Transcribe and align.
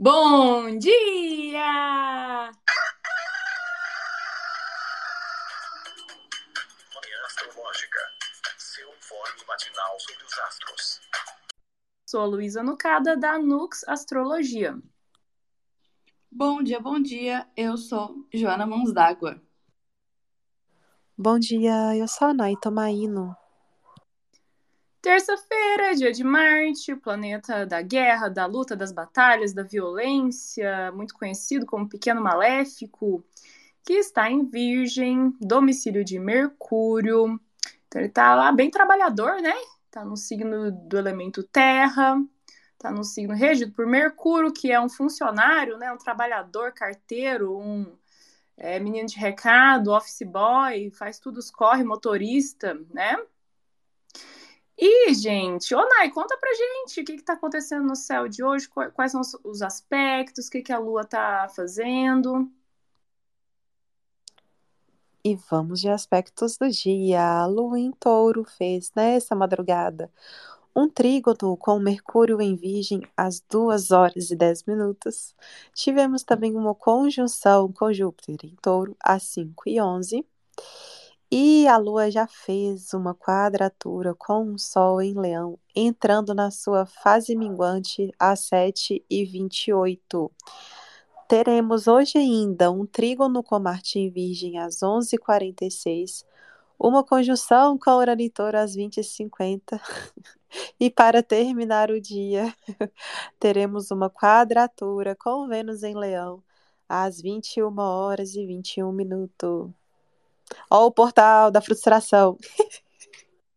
Bom 0.00 0.78
dia! 0.78 2.52
Manhã 6.94 7.18
Astrológica. 7.26 7.98
Seu 8.56 8.88
informe 8.90 9.44
matinal 9.48 9.98
sobre 9.98 10.24
os 10.24 10.38
astros. 10.38 11.00
Sou 12.08 12.20
a 12.20 12.26
Luísa 12.26 12.62
Nucada, 12.62 13.16
da 13.16 13.40
Nux 13.40 13.82
Astrologia. 13.88 14.80
Bom 16.30 16.62
dia, 16.62 16.78
bom 16.78 17.02
dia. 17.02 17.48
Eu 17.56 17.76
sou 17.76 18.24
Joana 18.32 18.68
Mãos 18.68 18.92
d'Água. 18.92 19.42
Bom 21.16 21.40
dia, 21.40 21.96
eu 21.96 22.06
sou 22.06 22.28
a 22.28 22.34
Nai 22.34 22.54
Tomaino. 22.62 23.36
Terça-feira, 25.08 25.94
dia 25.94 26.12
de 26.12 26.22
Marte, 26.22 26.92
o 26.92 27.00
planeta 27.00 27.64
da 27.64 27.80
guerra, 27.80 28.28
da 28.28 28.44
luta, 28.44 28.76
das 28.76 28.92
batalhas, 28.92 29.54
da 29.54 29.62
violência, 29.62 30.92
muito 30.92 31.14
conhecido 31.14 31.64
como 31.64 31.88
Pequeno 31.88 32.20
Maléfico, 32.20 33.24
que 33.82 33.94
está 33.94 34.30
em 34.30 34.44
Virgem, 34.44 35.34
domicílio 35.40 36.04
de 36.04 36.18
Mercúrio. 36.18 37.40
Então 37.86 38.02
ele 38.02 38.08
está 38.08 38.34
lá 38.34 38.52
bem 38.52 38.70
trabalhador, 38.70 39.40
né? 39.40 39.54
Está 39.86 40.04
no 40.04 40.14
signo 40.14 40.70
do 40.70 40.98
elemento 40.98 41.42
Terra, 41.42 42.22
está 42.74 42.90
no 42.90 43.02
signo 43.02 43.34
regido 43.34 43.72
por 43.72 43.86
Mercúrio, 43.86 44.52
que 44.52 44.70
é 44.70 44.78
um 44.78 44.90
funcionário, 44.90 45.78
né? 45.78 45.90
Um 45.90 45.96
trabalhador, 45.96 46.74
carteiro, 46.74 47.58
um 47.58 47.96
é, 48.58 48.78
menino 48.78 49.08
de 49.08 49.16
recado, 49.16 49.90
office 49.90 50.20
boy, 50.26 50.90
faz 50.90 51.18
tudo, 51.18 51.40
corre, 51.54 51.82
motorista, 51.82 52.78
né? 52.90 53.16
E, 54.80 55.12
gente, 55.12 55.74
ô 55.74 55.88
Nai, 55.88 56.08
conta 56.08 56.36
pra 56.38 56.54
gente 56.54 57.00
o 57.00 57.04
que, 57.04 57.16
que 57.16 57.22
tá 57.24 57.32
acontecendo 57.32 57.84
no 57.84 57.96
céu 57.96 58.28
de 58.28 58.44
hoje, 58.44 58.68
quais 58.94 59.10
são 59.10 59.20
os 59.42 59.60
aspectos, 59.60 60.46
o 60.46 60.50
que, 60.50 60.62
que 60.62 60.72
a 60.72 60.78
Lua 60.78 61.04
tá 61.04 61.48
fazendo. 61.48 62.48
E 65.24 65.34
vamos 65.50 65.80
de 65.80 65.88
aspectos 65.88 66.56
do 66.56 66.70
dia. 66.70 67.20
A 67.20 67.46
Lua 67.46 67.76
em 67.76 67.90
touro 67.90 68.44
fez 68.44 68.92
nessa 68.94 69.34
madrugada 69.34 70.12
um 70.76 70.88
trígono 70.88 71.56
com 71.56 71.80
Mercúrio 71.80 72.40
em 72.40 72.54
Virgem 72.54 73.02
às 73.16 73.40
2 73.40 73.90
horas 73.90 74.30
e 74.30 74.36
10 74.36 74.62
minutos. 74.62 75.34
Tivemos 75.74 76.22
também 76.22 76.54
uma 76.54 76.72
conjunção 76.72 77.72
com 77.72 77.92
Júpiter 77.92 78.36
em 78.44 78.54
touro 78.62 78.96
às 79.00 79.24
5 79.24 79.68
e 79.68 79.80
11 79.80 80.24
e 81.30 81.66
a 81.66 81.76
Lua 81.76 82.10
já 82.10 82.26
fez 82.26 82.92
uma 82.94 83.14
quadratura 83.14 84.14
com 84.14 84.52
o 84.52 84.58
Sol 84.58 85.00
em 85.02 85.14
Leão, 85.14 85.58
entrando 85.74 86.34
na 86.34 86.50
sua 86.50 86.86
fase 86.86 87.36
minguante 87.36 88.12
às 88.18 88.40
7 88.40 89.04
e 89.08 89.24
28 89.24 90.32
Teremos 91.28 91.86
hoje 91.86 92.16
ainda 92.16 92.70
um 92.70 92.86
trígono 92.86 93.42
com 93.42 93.58
Marte 93.58 93.98
em 93.98 94.08
Virgem 94.10 94.58
às 94.58 94.76
11h46, 94.76 96.24
uma 96.78 97.04
conjunção 97.04 97.78
com 97.78 97.90
Urano 97.90 98.22
em 98.22 98.32
às 98.54 98.74
20h50. 98.74 99.78
e 100.80 100.90
para 100.90 101.22
terminar 101.22 101.90
o 101.90 102.00
dia, 102.00 102.54
teremos 103.38 103.90
uma 103.90 104.08
quadratura 104.08 105.14
com 105.14 105.46
Vênus 105.46 105.82
em 105.82 105.94
Leão 105.94 106.42
às 106.88 107.20
21 107.20 107.78
horas 107.78 108.34
e 108.34 108.46
21 108.46 108.90
minutos. 108.90 109.70
Ó, 110.70 110.86
o 110.86 110.92
portal 110.92 111.50
da 111.50 111.60
frustração. 111.60 112.36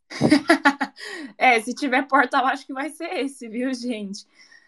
é, 1.38 1.60
se 1.62 1.74
tiver 1.74 2.08
portal, 2.08 2.46
acho 2.46 2.66
que 2.66 2.74
vai 2.74 2.90
ser 2.90 3.06
esse, 3.20 3.48
viu, 3.48 3.74
gente? 3.74 4.26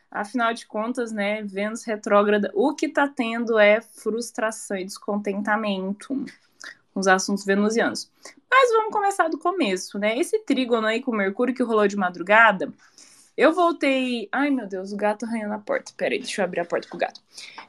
Afinal 0.10 0.54
de 0.54 0.66
contas, 0.68 1.12
né, 1.12 1.42
Vênus 1.42 1.84
retrógrada, 1.84 2.52
o 2.54 2.76
que 2.76 2.88
tá 2.88 3.08
tendo 3.08 3.58
é 3.58 3.82
frustração 3.82 4.78
e 4.78 4.86
descontentamento 4.86 6.26
com 6.94 7.00
os 7.00 7.08
assuntos 7.08 7.44
venusianos. 7.44 8.12
Mas 8.50 8.70
vamos 8.72 8.94
começar 8.94 9.28
do 9.28 9.40
começo, 9.40 9.98
né? 9.98 10.18
Esse 10.18 10.38
trígono 10.40 10.86
aí 10.86 11.02
com 11.02 11.12
Mercúrio 11.12 11.56
que 11.56 11.64
rolou 11.64 11.88
de 11.88 11.98
madrugada, 11.98 12.72
eu 13.36 13.52
voltei. 13.52 14.30
Ai, 14.32 14.52
meu 14.52 14.68
Deus, 14.68 14.94
o 14.94 14.98
gato 14.98 15.26
arranhando 15.26 15.56
a 15.56 15.60
porta. 15.60 15.92
Peraí, 15.98 16.20
deixa 16.20 16.42
eu 16.42 16.46
abrir 16.46 16.60
a 16.60 16.66
porta 16.66 16.88
pro 16.88 16.98
gato. 16.98 17.20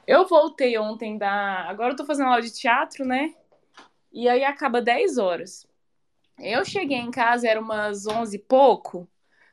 Eu 0.05 0.27
voltei 0.27 0.77
ontem 0.77 1.17
da. 1.17 1.67
Agora 1.67 1.93
eu 1.93 1.95
tô 1.95 2.05
fazendo 2.05 2.27
aula 2.27 2.41
de 2.41 2.51
teatro, 2.51 3.03
né? 3.03 3.33
E 4.15 4.29
aí 4.29 4.45
acaba 4.45 4.81
10 4.81 5.17
horas. 5.17 5.67
Eu 6.39 6.63
cheguei 6.63 6.97
em 6.97 7.11
casa, 7.11 7.49
era 7.49 7.59
umas 7.59 8.07
11 8.07 8.37
e 8.37 8.39
pouco, 8.39 9.09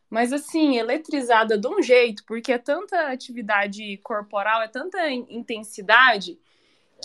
mas 0.09 0.33
assim, 0.33 0.79
eletrizada 0.79 1.59
de 1.59 1.67
um 1.67 1.83
jeito, 1.83 2.25
porque 2.27 2.53
é 2.53 2.59
tanta 2.59 3.09
atividade 3.09 3.97
corporal, 4.05 4.63
é 4.63 4.69
tanta 4.69 5.11
intensidade, 5.11 6.39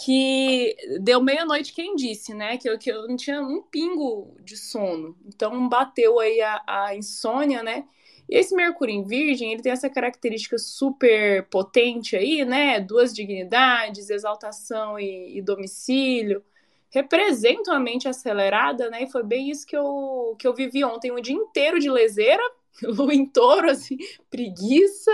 que 0.06 0.76
deu 1.02 1.20
meia-noite 1.20 1.74
quem 1.74 1.96
disse, 1.96 2.32
né? 2.36 2.58
Que 2.58 2.70
eu, 2.70 2.78
que 2.78 2.92
eu 2.92 3.08
não 3.08 3.16
tinha 3.16 3.42
um 3.42 3.64
pingo 3.64 4.36
de 4.44 4.56
sono. 4.56 5.18
Então 5.26 5.68
bateu 5.68 6.20
aí 6.20 6.40
a, 6.42 6.62
a 6.68 6.96
insônia, 6.96 7.64
né? 7.64 7.88
E 8.30 8.38
esse 8.38 8.56
Mercúrio 8.56 8.94
em 8.94 9.04
Virgem, 9.04 9.52
ele 9.54 9.64
tem 9.64 9.72
essa 9.72 9.90
característica 9.90 10.60
super 10.60 11.48
potente 11.50 12.16
aí, 12.16 12.46
né? 12.46 12.80
Duas 12.80 13.12
dignidades, 13.16 14.12
exaltação 14.12 15.00
e, 15.00 15.40
e 15.40 15.42
domicílio 15.42 16.44
representam 16.90 17.74
a 17.74 17.80
mente 17.80 18.08
acelerada, 18.08 18.90
né? 18.90 19.04
E 19.04 19.12
foi 19.12 19.24
bem 19.24 19.50
isso 19.50 19.66
que 19.66 19.76
eu, 19.76 20.36
que 20.40 20.48
eu 20.48 20.54
vivi 20.54 20.84
ontem, 20.84 21.12
um 21.12 21.22
dia 21.22 21.36
inteiro 21.36 21.80
de 21.80 21.90
leseira, 21.90 22.42
lua 22.84 23.14
em 23.14 23.26
touro, 23.26 23.70
assim, 23.70 23.98
preguiça, 24.30 25.12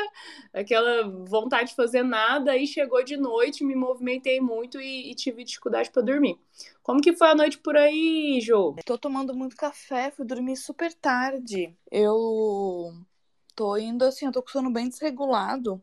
aquela 0.54 1.08
vontade 1.26 1.70
de 1.70 1.76
fazer 1.76 2.04
nada, 2.04 2.52
aí 2.52 2.68
chegou 2.68 3.04
de 3.04 3.18
noite, 3.18 3.64
me 3.64 3.76
movimentei 3.76 4.40
muito 4.40 4.80
e, 4.80 5.12
e 5.12 5.16
tive 5.16 5.44
dificuldade 5.44 5.90
para 5.90 6.02
dormir. 6.02 6.38
Como 6.82 7.02
que 7.02 7.14
foi 7.14 7.30
a 7.30 7.36
noite 7.36 7.58
por 7.58 7.76
aí, 7.76 8.40
Jô? 8.42 8.76
Tô 8.86 8.98
tomando 8.98 9.34
muito 9.34 9.56
café, 9.56 10.12
fui 10.12 10.26
dormir 10.26 10.58
super 10.58 10.94
tarde. 10.94 11.74
Eu 11.90 12.94
tô 13.56 13.78
indo 13.78 14.04
assim, 14.04 14.26
eu 14.26 14.32
tô 14.32 14.42
com 14.42 14.50
sono 14.50 14.72
bem 14.72 14.90
desregulado. 14.90 15.82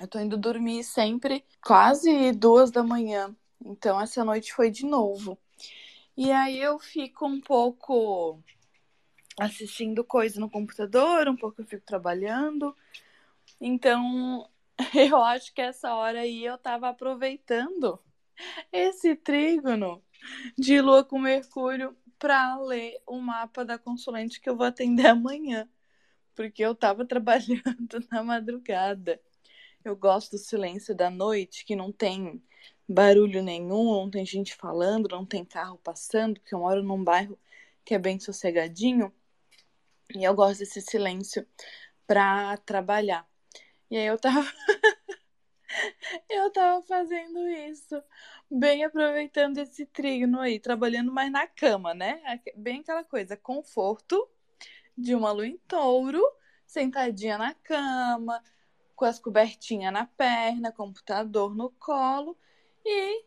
Eu 0.00 0.08
tô 0.08 0.18
indo 0.18 0.36
dormir 0.36 0.82
sempre 0.82 1.44
quase 1.64 2.32
duas 2.32 2.72
da 2.72 2.82
manhã. 2.82 3.34
Então 3.64 4.00
essa 4.00 4.24
noite 4.24 4.52
foi 4.52 4.70
de 4.70 4.84
novo. 4.84 5.38
E 6.16 6.30
aí 6.30 6.60
eu 6.60 6.78
fico 6.78 7.26
um 7.26 7.40
pouco 7.40 8.38
assistindo 9.38 10.04
coisa 10.04 10.38
no 10.38 10.50
computador, 10.50 11.28
um 11.28 11.36
pouco 11.36 11.62
eu 11.62 11.66
fico 11.66 11.84
trabalhando. 11.84 12.76
Então 13.60 14.48
eu 14.94 15.16
acho 15.22 15.52
que 15.54 15.60
essa 15.60 15.94
hora 15.94 16.20
aí 16.20 16.44
eu 16.44 16.58
tava 16.58 16.88
aproveitando 16.88 17.98
esse 18.72 19.16
trígono 19.16 20.02
de 20.58 20.80
Lua 20.80 21.04
com 21.04 21.18
Mercúrio 21.18 21.96
para 22.18 22.58
ler 22.58 23.00
o 23.06 23.18
mapa 23.18 23.64
da 23.64 23.78
consulente 23.78 24.40
que 24.40 24.48
eu 24.48 24.56
vou 24.56 24.66
atender 24.66 25.06
amanhã, 25.08 25.68
porque 26.34 26.64
eu 26.64 26.74
tava 26.74 27.04
trabalhando 27.06 28.06
na 28.10 28.22
madrugada. 28.22 29.20
Eu 29.84 29.94
gosto 29.96 30.32
do 30.32 30.38
silêncio 30.38 30.94
da 30.96 31.10
noite, 31.10 31.64
que 31.64 31.76
não 31.76 31.92
tem 31.92 32.42
barulho 32.88 33.42
nenhum, 33.42 34.02
não 34.02 34.10
tem 34.10 34.24
gente 34.26 34.54
falando, 34.54 35.08
não 35.08 35.24
tem 35.24 35.44
carro 35.44 35.78
passando, 35.78 36.40
porque 36.40 36.54
eu 36.54 36.58
moro 36.60 36.82
num 36.82 37.02
bairro 37.02 37.38
que 37.84 37.94
é 37.94 37.98
bem 37.98 38.18
sossegadinho. 38.18 39.12
E 40.14 40.24
eu 40.24 40.34
gosto 40.34 40.60
desse 40.60 40.80
silêncio 40.80 41.46
para 42.06 42.56
trabalhar. 42.58 43.26
E 43.90 43.96
aí 43.96 44.06
eu 44.06 44.18
tava 44.18 44.46
eu 46.28 46.50
tava 46.52 46.82
fazendo 46.82 47.38
isso, 47.48 48.02
bem 48.50 48.84
aproveitando 48.84 49.58
esse 49.58 49.86
trigno 49.86 50.40
aí, 50.40 50.60
trabalhando 50.60 51.12
mais 51.12 51.30
na 51.32 51.46
cama, 51.46 51.94
né? 51.94 52.20
Bem 52.56 52.80
aquela 52.80 53.04
coisa, 53.04 53.36
conforto 53.36 54.28
de 54.96 55.14
uma 55.14 55.32
lua 55.32 55.46
em 55.46 55.58
touro, 55.68 56.22
sentadinha 56.66 57.38
na 57.38 57.54
cama, 57.54 58.42
com 58.94 59.04
as 59.04 59.18
cobertinhas 59.18 59.92
na 59.92 60.06
perna, 60.06 60.72
computador 60.72 61.54
no 61.54 61.70
colo 61.72 62.36
e 62.84 63.24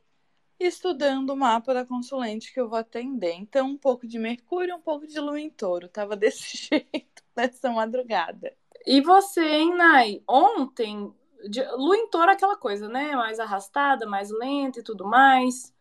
estudando 0.60 1.32
o 1.32 1.36
mapa 1.36 1.74
da 1.74 1.86
consulente 1.86 2.54
que 2.54 2.60
eu 2.60 2.70
vou 2.70 2.80
atender. 2.80 3.34
Então, 3.34 3.68
um 3.68 3.78
pouco 3.78 4.08
de 4.08 4.18
Mercúrio, 4.18 4.76
um 4.76 4.82
pouco 4.82 5.08
de 5.08 5.20
Lua 5.20 5.40
em 5.40 5.50
Touro. 5.50 5.88
Tava 5.88 6.16
desse 6.18 6.70
jeito 6.70 7.24
nessa 7.36 7.72
madrugada. 7.72 8.56
E 8.86 9.02
você, 9.02 9.44
hein, 9.44 9.76
Nai? 9.76 10.24
Ontem, 10.28 11.14
de... 11.50 11.64
Lua 11.72 11.98
em 11.98 12.10
Touro 12.10 12.32
é 12.32 12.34
aquela 12.34 12.58
coisa, 12.58 12.88
né? 12.88 13.16
Mais 13.16 13.40
arrastada, 13.40 14.06
mais 14.06 14.30
lenta 14.32 14.80
e 14.80 14.84
tudo 14.84 15.06
mais. 15.06 15.74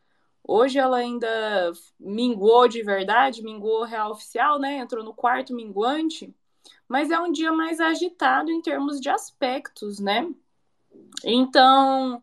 Hoje 0.43 0.79
ela 0.79 0.99
ainda 0.99 1.73
minguou 1.99 2.69
de 2.69 2.83
verdade, 2.83 3.43
minguou 3.43 3.85
real 3.85 4.13
oficial, 4.13 4.59
né? 4.59 4.79
Entrou 4.79 5.05
no 5.05 5.13
quarto 5.13 5.55
minguante. 5.55 6.33
Mas 6.89 7.11
é 7.11 7.19
um 7.19 7.33
dia 7.33 7.53
mais 7.53 7.81
agitado 7.81 8.51
em 8.51 8.63
termos 8.63 9.01
de 9.01 9.09
aspectos, 9.09 9.99
né? 9.99 10.29
Então, 11.25 12.23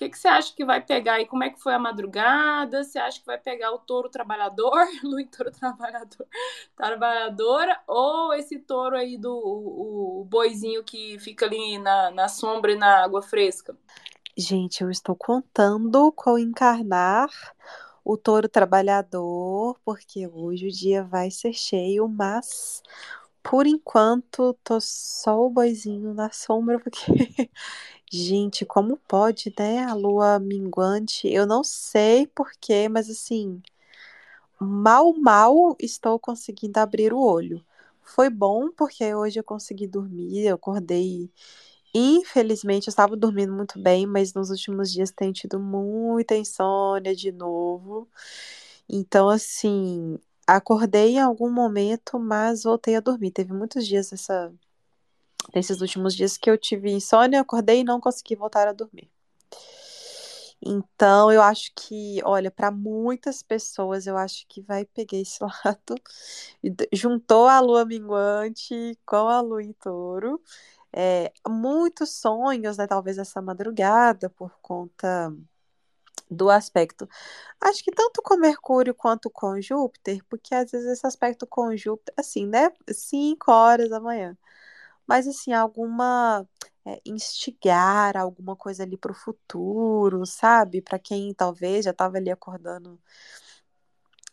que, 0.00 0.08
que 0.08 0.18
você 0.18 0.28
acha 0.28 0.54
que 0.54 0.64
vai 0.64 0.80
pegar 0.80 1.14
aí? 1.14 1.26
Como 1.26 1.44
é 1.44 1.50
que 1.50 1.60
foi 1.60 1.74
a 1.74 1.78
madrugada? 1.78 2.82
Você 2.82 2.98
acha 2.98 3.20
que 3.20 3.26
vai 3.26 3.36
pegar 3.36 3.70
o 3.72 3.78
touro 3.78 4.08
trabalhador, 4.08 4.86
Luiz 5.04 5.28
touro 5.30 5.50
trabalhador, 5.50 6.26
trabalhadora, 6.74 7.78
ou 7.86 8.32
esse 8.32 8.58
touro 8.60 8.96
aí 8.96 9.18
do 9.18 9.30
o, 9.30 10.22
o 10.22 10.24
boizinho 10.24 10.82
que 10.82 11.18
fica 11.18 11.44
ali 11.44 11.78
na, 11.78 12.10
na 12.10 12.28
sombra 12.28 12.72
e 12.72 12.76
na 12.76 13.04
água 13.04 13.20
fresca? 13.20 13.76
Gente, 14.36 14.82
eu 14.82 14.90
estou 14.90 15.14
contando 15.14 16.10
com 16.12 16.38
encarnar 16.38 17.28
o 18.02 18.16
touro 18.16 18.48
trabalhador, 18.48 19.78
porque 19.84 20.26
hoje 20.26 20.68
o 20.68 20.72
dia 20.72 21.04
vai 21.04 21.30
ser 21.30 21.52
cheio, 21.52 22.08
mas 22.08 22.82
por 23.42 23.66
enquanto 23.66 24.54
tô 24.64 24.80
só 24.80 25.40
o 25.46 25.50
boizinho 25.50 26.14
na 26.14 26.30
sombra, 26.30 26.78
porque 26.80 27.50
Gente, 28.12 28.66
como 28.66 28.96
pode, 29.08 29.52
né? 29.58 29.84
A 29.84 29.94
lua 29.94 30.38
minguante. 30.38 31.28
Eu 31.28 31.46
não 31.46 31.64
sei 31.64 32.26
porquê, 32.28 32.88
mas 32.88 33.08
assim, 33.10 33.62
mal, 34.60 35.12
mal 35.14 35.76
estou 35.80 36.18
conseguindo 36.18 36.78
abrir 36.78 37.12
o 37.12 37.20
olho. 37.20 37.64
Foi 38.02 38.28
bom 38.30 38.70
porque 38.72 39.14
hoje 39.14 39.38
eu 39.40 39.44
consegui 39.44 39.86
dormir, 39.86 40.46
eu 40.46 40.56
acordei. 40.56 41.30
Infelizmente, 41.94 42.88
eu 42.88 42.92
estava 42.92 43.16
dormindo 43.16 43.52
muito 43.52 43.80
bem, 43.82 44.06
mas 44.06 44.34
nos 44.34 44.50
últimos 44.50 44.92
dias 44.92 45.10
tenho 45.12 45.32
tido 45.32 45.60
muita 45.60 46.36
insônia 46.36 47.14
de 47.16 47.32
novo. 47.32 48.08
Então, 48.88 49.28
assim, 49.28 50.18
acordei 50.46 51.16
em 51.16 51.20
algum 51.20 51.50
momento, 51.50 52.18
mas 52.18 52.64
voltei 52.64 52.96
a 52.96 53.00
dormir. 53.00 53.30
Teve 53.30 53.52
muitos 53.52 53.86
dias 53.86 54.12
essa 54.12 54.52
nesses 55.54 55.80
últimos 55.80 56.14
dias 56.14 56.36
que 56.36 56.50
eu 56.50 56.58
tive 56.58 56.90
insônia, 56.92 57.40
acordei 57.40 57.80
e 57.80 57.84
não 57.84 58.00
consegui 58.00 58.36
voltar 58.36 58.68
a 58.68 58.72
dormir. 58.72 59.10
Então, 60.62 61.32
eu 61.32 61.42
acho 61.42 61.72
que, 61.74 62.20
olha, 62.22 62.50
para 62.50 62.70
muitas 62.70 63.42
pessoas, 63.42 64.06
eu 64.06 64.16
acho 64.16 64.46
que 64.46 64.60
vai 64.60 64.84
pegar 64.84 65.16
esse 65.16 65.38
lado. 65.64 65.94
Juntou 66.92 67.46
a 67.48 67.60
lua 67.60 67.84
minguante 67.84 68.98
com 69.06 69.28
a 69.28 69.40
lua 69.40 69.62
em 69.62 69.72
touro. 69.72 70.40
É, 70.92 71.32
muitos 71.48 72.10
sonhos, 72.10 72.76
né? 72.76 72.86
Talvez 72.86 73.16
essa 73.18 73.40
madrugada, 73.40 74.28
por 74.30 74.52
conta 74.60 75.34
do 76.30 76.50
aspecto. 76.50 77.08
Acho 77.60 77.84
que 77.84 77.90
tanto 77.92 78.22
com 78.22 78.36
Mercúrio 78.36 78.94
quanto 78.94 79.30
com 79.30 79.60
Júpiter, 79.60 80.24
porque 80.28 80.54
às 80.54 80.70
vezes 80.70 80.88
esse 80.88 81.06
aspecto 81.06 81.46
com 81.46 81.76
Júpiter, 81.76 82.14
assim, 82.18 82.46
né? 82.46 82.70
5 82.90 83.52
horas 83.52 83.90
da 83.90 84.00
manhã 84.00 84.36
mas 85.10 85.26
assim, 85.26 85.52
alguma 85.52 86.46
é, 86.84 87.00
instigar 87.04 88.16
alguma 88.16 88.54
coisa 88.56 88.84
ali 88.84 88.96
para 88.96 89.10
o 89.10 89.14
futuro, 89.14 90.24
sabe? 90.24 90.80
Para 90.80 91.00
quem 91.00 91.34
talvez 91.34 91.84
já 91.84 91.90
estava 91.90 92.16
ali 92.18 92.30
acordando 92.30 92.96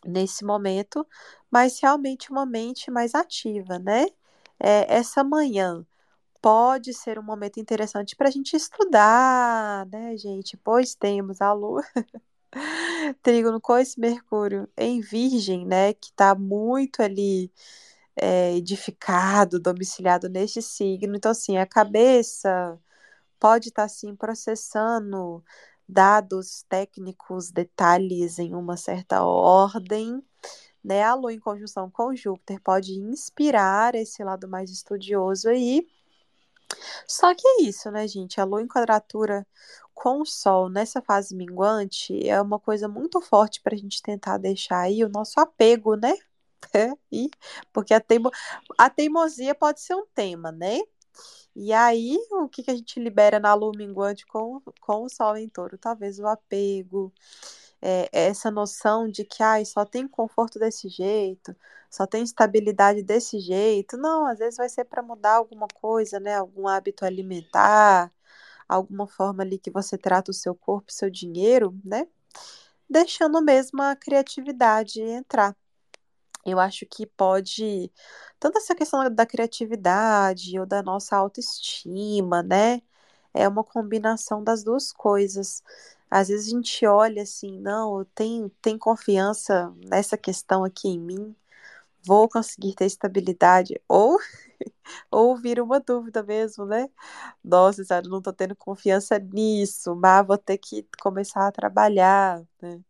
nesse 0.04 0.44
momento, 0.44 1.06
mas 1.50 1.80
realmente 1.80 2.30
uma 2.30 2.46
mente 2.46 2.90
mais 2.90 3.14
ativa, 3.14 3.78
né? 3.78 4.06
É, 4.60 4.94
essa 4.94 5.24
manhã 5.24 5.84
pode 6.40 6.94
ser 6.94 7.18
um 7.18 7.22
momento 7.22 7.60
interessante 7.60 8.16
para 8.16 8.28
a 8.28 8.30
gente 8.30 8.56
estudar, 8.56 9.86
né, 9.86 10.16
gente? 10.16 10.56
Pois 10.56 10.94
temos 10.94 11.40
a 11.40 11.52
Lua. 11.52 11.82
Trígono 13.22 13.60
com 13.60 13.76
esse 13.76 14.00
Mercúrio 14.00 14.68
em 14.76 15.00
Virgem, 15.00 15.66
né? 15.66 15.92
Que 15.94 16.10
está 16.10 16.34
muito 16.34 17.02
ali 17.02 17.52
é, 18.16 18.54
edificado, 18.56 19.60
domiciliado 19.60 20.28
neste 20.28 20.62
signo. 20.62 21.16
Então, 21.16 21.32
assim, 21.32 21.58
a 21.58 21.66
cabeça 21.66 22.78
pode 23.38 23.68
estar, 23.68 23.82
tá, 23.82 23.86
assim, 23.86 24.14
processando 24.16 25.44
dados 25.88 26.64
técnicos, 26.68 27.50
detalhes 27.50 28.38
em 28.38 28.54
uma 28.54 28.76
certa 28.76 29.24
ordem. 29.24 30.22
Né? 30.84 31.02
A 31.02 31.14
Lua 31.14 31.32
em 31.32 31.40
conjunção 31.40 31.90
com 31.90 32.14
Júpiter 32.14 32.60
pode 32.62 32.94
inspirar 32.94 33.94
esse 33.94 34.22
lado 34.24 34.48
mais 34.48 34.70
estudioso 34.70 35.48
aí. 35.48 35.86
Só 37.06 37.34
que 37.34 37.46
é 37.46 37.62
isso, 37.62 37.90
né, 37.90 38.06
gente? 38.06 38.40
A 38.40 38.44
Lua 38.44 38.62
em 38.62 38.68
quadratura 38.68 39.46
com 39.94 40.20
o 40.20 40.26
Sol 40.26 40.68
nessa 40.68 41.02
fase 41.02 41.34
minguante 41.34 42.28
é 42.28 42.40
uma 42.40 42.58
coisa 42.60 42.88
muito 42.88 43.20
forte 43.20 43.60
para 43.60 43.74
a 43.74 43.78
gente 43.78 44.02
tentar 44.02 44.38
deixar 44.38 44.80
aí 44.80 45.04
o 45.04 45.08
nosso 45.08 45.40
apego, 45.40 45.96
né? 45.96 46.14
E, 47.12 47.30
porque 47.72 47.94
a, 47.94 48.00
teimo, 48.00 48.30
a 48.76 48.90
teimosia 48.90 49.54
pode 49.54 49.80
ser 49.80 49.94
um 49.94 50.06
tema, 50.14 50.52
né? 50.52 50.80
E 51.54 51.72
aí, 51.72 52.16
o 52.32 52.48
que, 52.48 52.62
que 52.62 52.70
a 52.70 52.74
gente 52.74 53.00
libera 53.00 53.40
na 53.40 53.54
lua 53.54 53.72
minguante 53.76 54.26
com, 54.26 54.60
com 54.80 55.02
o 55.04 55.08
sol 55.08 55.36
em 55.36 55.48
touro? 55.48 55.78
Talvez 55.78 56.18
o 56.20 56.26
apego, 56.26 57.12
é, 57.82 58.08
essa 58.12 58.50
noção 58.50 59.08
de 59.08 59.24
que 59.24 59.42
ai, 59.42 59.64
só 59.64 59.84
tem 59.84 60.06
conforto 60.06 60.58
desse 60.58 60.88
jeito, 60.88 61.56
só 61.90 62.06
tem 62.06 62.22
estabilidade 62.22 63.02
desse 63.02 63.38
jeito. 63.40 63.96
Não, 63.96 64.26
às 64.26 64.38
vezes 64.38 64.56
vai 64.58 64.68
ser 64.68 64.84
para 64.84 65.02
mudar 65.02 65.36
alguma 65.36 65.66
coisa, 65.68 66.20
né? 66.20 66.36
Algum 66.36 66.68
hábito 66.68 67.04
alimentar, 67.04 68.12
alguma 68.68 69.06
forma 69.06 69.42
ali 69.42 69.58
que 69.58 69.70
você 69.70 69.98
trata 69.98 70.30
o 70.30 70.34
seu 70.34 70.54
corpo, 70.54 70.92
seu 70.92 71.10
dinheiro, 71.10 71.74
né? 71.84 72.06
Deixando 72.90 73.42
mesmo 73.42 73.82
a 73.82 73.96
criatividade 73.96 75.00
entrar 75.02 75.56
eu 76.50 76.58
acho 76.58 76.86
que 76.86 77.06
pode, 77.06 77.92
tanto 78.38 78.58
essa 78.58 78.74
questão 78.74 79.08
da 79.14 79.26
criatividade 79.26 80.58
ou 80.58 80.66
da 80.66 80.82
nossa 80.82 81.16
autoestima, 81.16 82.42
né? 82.42 82.82
É 83.34 83.46
uma 83.48 83.64
combinação 83.64 84.42
das 84.42 84.64
duas 84.64 84.92
coisas. 84.92 85.62
Às 86.10 86.28
vezes 86.28 86.48
a 86.48 86.50
gente 86.50 86.86
olha 86.86 87.22
assim, 87.22 87.58
não, 87.60 88.04
tem, 88.14 88.48
tem 88.62 88.78
confiança 88.78 89.74
nessa 89.86 90.16
questão 90.16 90.64
aqui 90.64 90.88
em 90.88 90.98
mim, 90.98 91.36
vou 92.08 92.28
conseguir 92.28 92.74
ter 92.74 92.86
estabilidade, 92.86 93.80
ou, 93.88 94.18
ou 95.10 95.36
vira 95.36 95.62
uma 95.64 95.80
dúvida 95.80 96.22
mesmo, 96.22 96.66
né? 96.66 96.88
Nossa, 97.44 97.84
sério, 97.84 98.10
não 98.10 98.22
tô 98.22 98.32
tendo 98.32 98.56
confiança 98.56 99.18
nisso, 99.18 99.96
mas 99.96 100.26
vou 100.26 100.38
ter 100.38 100.58
que 100.58 100.86
começar 101.02 101.48
a 101.48 101.52
trabalhar, 101.52 102.42
né? 102.62 102.80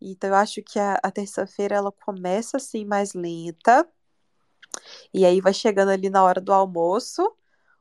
Então, 0.00 0.30
eu 0.30 0.36
acho 0.36 0.62
que 0.62 0.78
a, 0.78 0.96
a 1.02 1.10
terça-feira 1.10 1.76
ela 1.76 1.92
começa 1.92 2.58
assim 2.58 2.84
mais 2.84 3.14
lenta, 3.14 3.88
e 5.12 5.24
aí 5.24 5.40
vai 5.40 5.52
chegando 5.54 5.90
ali 5.90 6.10
na 6.10 6.22
hora 6.24 6.40
do 6.40 6.52
almoço, 6.52 7.22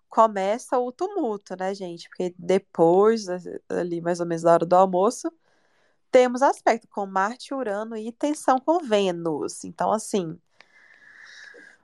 começa 0.09 0.77
o 0.79 0.91
tumulto, 0.91 1.55
né, 1.57 1.73
gente? 1.75 2.09
Porque 2.09 2.35
depois, 2.37 3.27
ali 3.69 4.01
mais 4.01 4.19
ou 4.19 4.25
menos 4.25 4.43
na 4.43 4.53
hora 4.53 4.65
do 4.65 4.75
almoço, 4.75 5.31
temos 6.11 6.41
aspecto 6.41 6.87
com 6.89 7.05
Marte, 7.05 7.53
Urano 7.53 7.97
e 7.97 8.11
tensão 8.11 8.59
com 8.59 8.79
Vênus. 8.79 9.63
Então, 9.63 9.91
assim, 9.91 10.39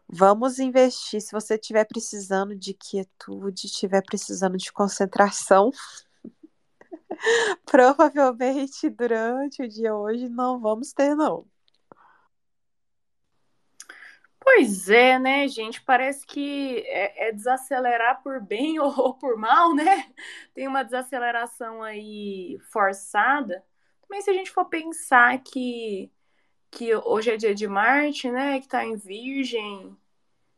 vamos 0.07 0.59
investir. 0.59 1.21
Se 1.21 1.31
você 1.31 1.55
estiver 1.55 1.85
precisando 1.85 2.55
de 2.55 2.73
quietude, 2.73 3.67
estiver 3.67 4.03
precisando 4.03 4.57
de 4.57 4.71
concentração, 4.71 5.71
Provavelmente 7.65 8.89
durante 8.89 9.63
o 9.63 9.67
dia 9.67 9.95
hoje 9.95 10.29
não 10.29 10.59
vamos 10.59 10.93
ter, 10.93 11.15
não. 11.15 11.45
Pois 14.39 14.89
é, 14.89 15.17
né, 15.17 15.47
gente? 15.47 15.81
Parece 15.81 16.25
que 16.25 16.83
é, 16.85 17.29
é, 17.29 17.31
desacelerar 17.31 18.21
por 18.21 18.41
bem 18.41 18.77
ou 18.79 19.13
por 19.13 19.37
mal, 19.37 19.73
né? 19.73 20.11
Tem 20.53 20.67
uma 20.67 20.83
desaceleração 20.83 21.81
aí 21.81 22.59
forçada. 22.71 23.63
Também 24.01 24.21
se 24.21 24.29
a 24.29 24.33
gente 24.33 24.51
for 24.51 24.65
pensar 24.65 25.41
que, 25.41 26.11
que 26.75 26.95
hoje 26.95 27.31
é 27.31 27.37
dia 27.37 27.55
de 27.55 27.67
Marte, 27.67 28.29
né? 28.31 28.59
Que 28.59 28.67
tá 28.67 28.85
em 28.85 28.95
Virgem, 28.95 29.95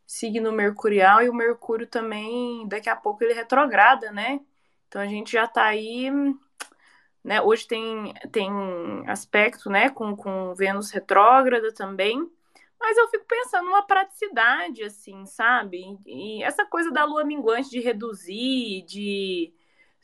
signo 0.06 0.52
mercurial, 0.52 1.22
e 1.22 1.28
o 1.28 1.34
Mercúrio 1.34 1.86
também, 1.86 2.66
daqui 2.68 2.88
a 2.88 2.96
pouco 2.96 3.22
ele 3.24 3.34
retrograda, 3.34 4.10
né? 4.12 4.40
Então 4.88 5.00
a 5.00 5.06
gente 5.06 5.32
já 5.32 5.46
tá 5.46 5.64
aí 5.64 6.10
né? 7.26 7.42
Hoje 7.42 7.66
tem, 7.66 8.14
tem 8.30 8.48
aspecto 9.08 9.68
né, 9.68 9.90
com, 9.90 10.14
com 10.14 10.54
Vênus 10.54 10.92
retrógrada 10.92 11.74
também, 11.74 12.16
mas 12.78 12.96
eu 12.96 13.08
fico 13.08 13.24
pensando 13.26 13.64
numa 13.64 13.82
praticidade, 13.82 14.84
assim, 14.84 15.26
sabe? 15.26 15.98
E 16.06 16.44
essa 16.44 16.64
coisa 16.64 16.92
da 16.92 17.04
lua 17.04 17.24
minguante 17.24 17.68
de 17.68 17.80
reduzir, 17.80 18.84
de, 18.86 19.52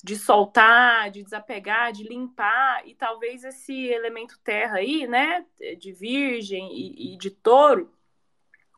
de 0.02 0.16
soltar, 0.16 1.10
de 1.10 1.22
desapegar, 1.22 1.92
de 1.92 2.02
limpar, 2.04 2.86
e 2.86 2.94
talvez 2.94 3.44
esse 3.44 3.86
elemento 3.86 4.38
terra 4.42 4.78
aí, 4.78 5.06
né, 5.06 5.46
de 5.78 5.92
virgem 5.92 6.72
e, 6.72 7.14
e 7.14 7.16
de 7.16 7.30
touro, 7.30 7.92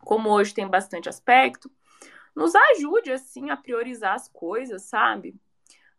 como 0.00 0.30
hoje 0.30 0.52
tem 0.52 0.68
bastante 0.68 1.08
aspecto, 1.08 1.70
nos 2.36 2.54
ajude, 2.54 3.10
assim, 3.12 3.50
a 3.50 3.56
priorizar 3.56 4.14
as 4.14 4.28
coisas, 4.28 4.82
sabe? 4.82 5.34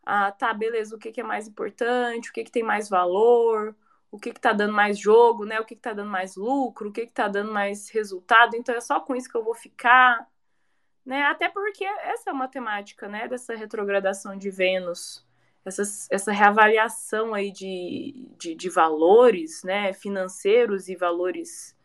ah, 0.06 0.30
tá, 0.30 0.54
beleza, 0.54 0.94
o 0.94 0.98
que, 0.98 1.10
que 1.10 1.20
é 1.20 1.24
mais 1.24 1.48
importante, 1.48 2.30
o 2.30 2.32
que, 2.32 2.44
que 2.44 2.50
tem 2.52 2.62
mais 2.62 2.88
valor, 2.88 3.76
o 4.10 4.18
que, 4.18 4.32
que 4.32 4.40
tá 4.40 4.52
dando 4.52 4.72
mais 4.72 4.98
jogo, 4.98 5.44
né? 5.44 5.60
O 5.60 5.64
que, 5.64 5.74
que 5.74 5.82
tá 5.82 5.92
dando 5.92 6.10
mais 6.10 6.36
lucro, 6.36 6.88
o 6.90 6.92
que, 6.92 7.06
que 7.06 7.12
tá 7.12 7.26
dando 7.28 7.52
mais 7.52 7.90
resultado. 7.90 8.54
Então 8.56 8.74
é 8.74 8.80
só 8.80 9.00
com 9.00 9.16
isso 9.16 9.28
que 9.28 9.36
eu 9.36 9.44
vou 9.44 9.54
ficar, 9.54 10.26
né? 11.06 11.22
Até 11.22 11.48
porque 11.48 11.84
essa 11.84 12.30
é 12.30 12.32
uma 12.32 12.48
temática, 12.48 13.08
né, 13.08 13.28
dessa 13.28 13.54
retrogradação 13.54 14.36
de 14.36 14.50
Vênus. 14.50 15.24
essa, 15.64 15.82
essa 16.10 16.32
reavaliação 16.32 17.32
aí 17.32 17.52
de, 17.52 18.28
de, 18.38 18.54
de, 18.54 18.68
valores, 18.68 19.62
né, 19.64 19.92
financeiros 19.92 20.88
e 20.88 20.96
valores, 20.96 21.76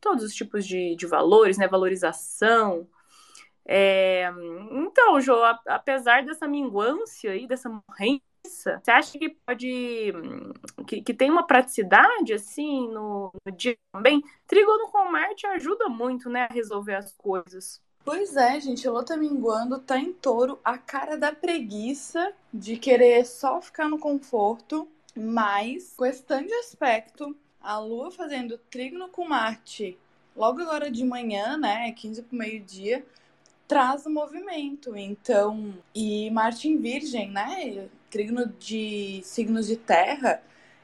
todos 0.00 0.24
os 0.24 0.34
tipos 0.34 0.66
de, 0.66 0.96
de 0.96 1.06
valores, 1.06 1.58
né, 1.58 1.68
valorização. 1.68 2.88
É, 3.66 4.30
então, 4.72 5.20
Jô, 5.20 5.42
apesar 5.66 6.24
dessa 6.24 6.48
minguância 6.48 7.32
aí, 7.32 7.46
dessa 7.46 7.68
morrência, 7.68 8.22
você 8.82 8.90
acha 8.90 9.18
que 9.18 9.28
pode, 9.46 10.12
que, 10.86 11.02
que 11.02 11.14
tem 11.14 11.30
uma 11.30 11.46
praticidade, 11.46 12.32
assim, 12.32 12.88
no, 12.88 13.30
no 13.44 13.52
dia 13.52 13.76
também? 13.92 14.22
Trígono 14.46 14.88
com 14.90 15.10
Marte 15.10 15.46
ajuda 15.46 15.88
muito, 15.88 16.28
né, 16.30 16.44
a 16.50 16.52
resolver 16.52 16.94
as 16.94 17.12
coisas. 17.12 17.82
Pois 18.04 18.36
é, 18.36 18.58
gente, 18.60 18.88
lua 18.88 19.04
tá 19.04 19.16
minguando, 19.16 19.78
tá 19.78 19.98
em 19.98 20.12
touro, 20.12 20.58
a 20.64 20.78
cara 20.78 21.16
da 21.16 21.32
preguiça 21.32 22.32
de 22.52 22.76
querer 22.76 23.24
só 23.26 23.60
ficar 23.60 23.88
no 23.88 23.98
conforto, 23.98 24.88
mas 25.14 25.94
questão 25.96 26.42
de 26.42 26.52
aspecto, 26.54 27.36
a 27.60 27.78
lua 27.78 28.10
fazendo 28.10 28.58
trígono 28.70 29.08
com 29.08 29.28
Marte 29.28 29.98
logo 30.34 30.62
agora 30.62 30.90
de 30.90 31.04
manhã, 31.04 31.58
né, 31.58 31.92
15 31.92 32.22
pro 32.22 32.38
meio-dia, 32.38 33.04
traz 33.68 34.06
o 34.06 34.10
movimento. 34.10 34.96
Então, 34.96 35.74
e 35.94 36.30
Marte 36.30 36.68
em 36.68 36.78
Virgem, 36.78 37.30
né, 37.30 37.88
trígono 38.10 38.46
de 38.58 39.20
signos 39.22 39.66
de 39.66 39.76
terra, 39.76 40.42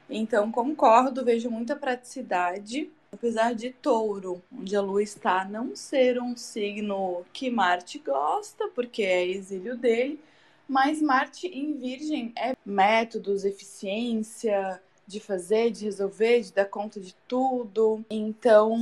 então 0.08 0.52
concordo, 0.52 1.24
vejo 1.24 1.50
muita 1.50 1.74
praticidade 1.74 2.90
apesar 3.12 3.54
de 3.54 3.70
touro, 3.70 4.42
onde 4.52 4.76
a 4.76 4.80
lua 4.80 5.02
está, 5.02 5.44
não 5.44 5.74
ser 5.74 6.20
um 6.20 6.36
signo 6.36 7.24
que 7.32 7.50
Marte 7.50 7.98
gosta, 7.98 8.68
porque 8.68 9.02
é 9.02 9.26
exílio 9.26 9.76
dele, 9.76 10.20
mas 10.68 11.00
Marte 11.00 11.46
em 11.46 11.78
Virgem 11.78 12.32
é 12.36 12.54
métodos, 12.64 13.44
eficiência, 13.44 14.80
de 15.06 15.20
fazer, 15.20 15.70
de 15.70 15.84
resolver, 15.84 16.40
de 16.40 16.52
dar 16.52 16.64
conta 16.66 17.00
de 17.00 17.14
tudo. 17.28 18.04
Então, 18.10 18.74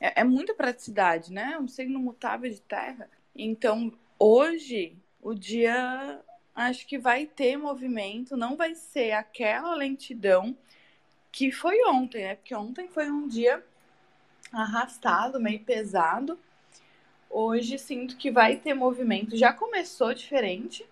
é, 0.00 0.20
é 0.20 0.24
muita 0.24 0.54
praticidade, 0.54 1.32
né? 1.32 1.58
Um 1.58 1.66
signo 1.66 1.98
mutável 1.98 2.50
de 2.50 2.60
terra. 2.60 3.10
Então, 3.34 3.92
hoje, 4.18 4.96
o 5.20 5.34
dia 5.34 6.20
acho 6.54 6.86
que 6.86 6.98
vai 6.98 7.26
ter 7.26 7.56
movimento, 7.56 8.36
não 8.36 8.56
vai 8.56 8.74
ser 8.74 9.12
aquela 9.12 9.74
lentidão 9.74 10.56
que 11.32 11.50
foi 11.50 11.82
ontem, 11.88 12.22
né? 12.22 12.34
Porque 12.36 12.54
ontem 12.54 12.86
foi 12.88 13.10
um 13.10 13.26
dia 13.26 13.64
arrastado, 14.52 15.40
meio 15.40 15.60
pesado. 15.60 16.38
Hoje 17.30 17.78
sinto 17.78 18.18
que 18.18 18.30
vai 18.30 18.56
ter 18.56 18.74
movimento. 18.74 19.34
Já 19.34 19.52
começou 19.52 20.12
diferente. 20.12 20.86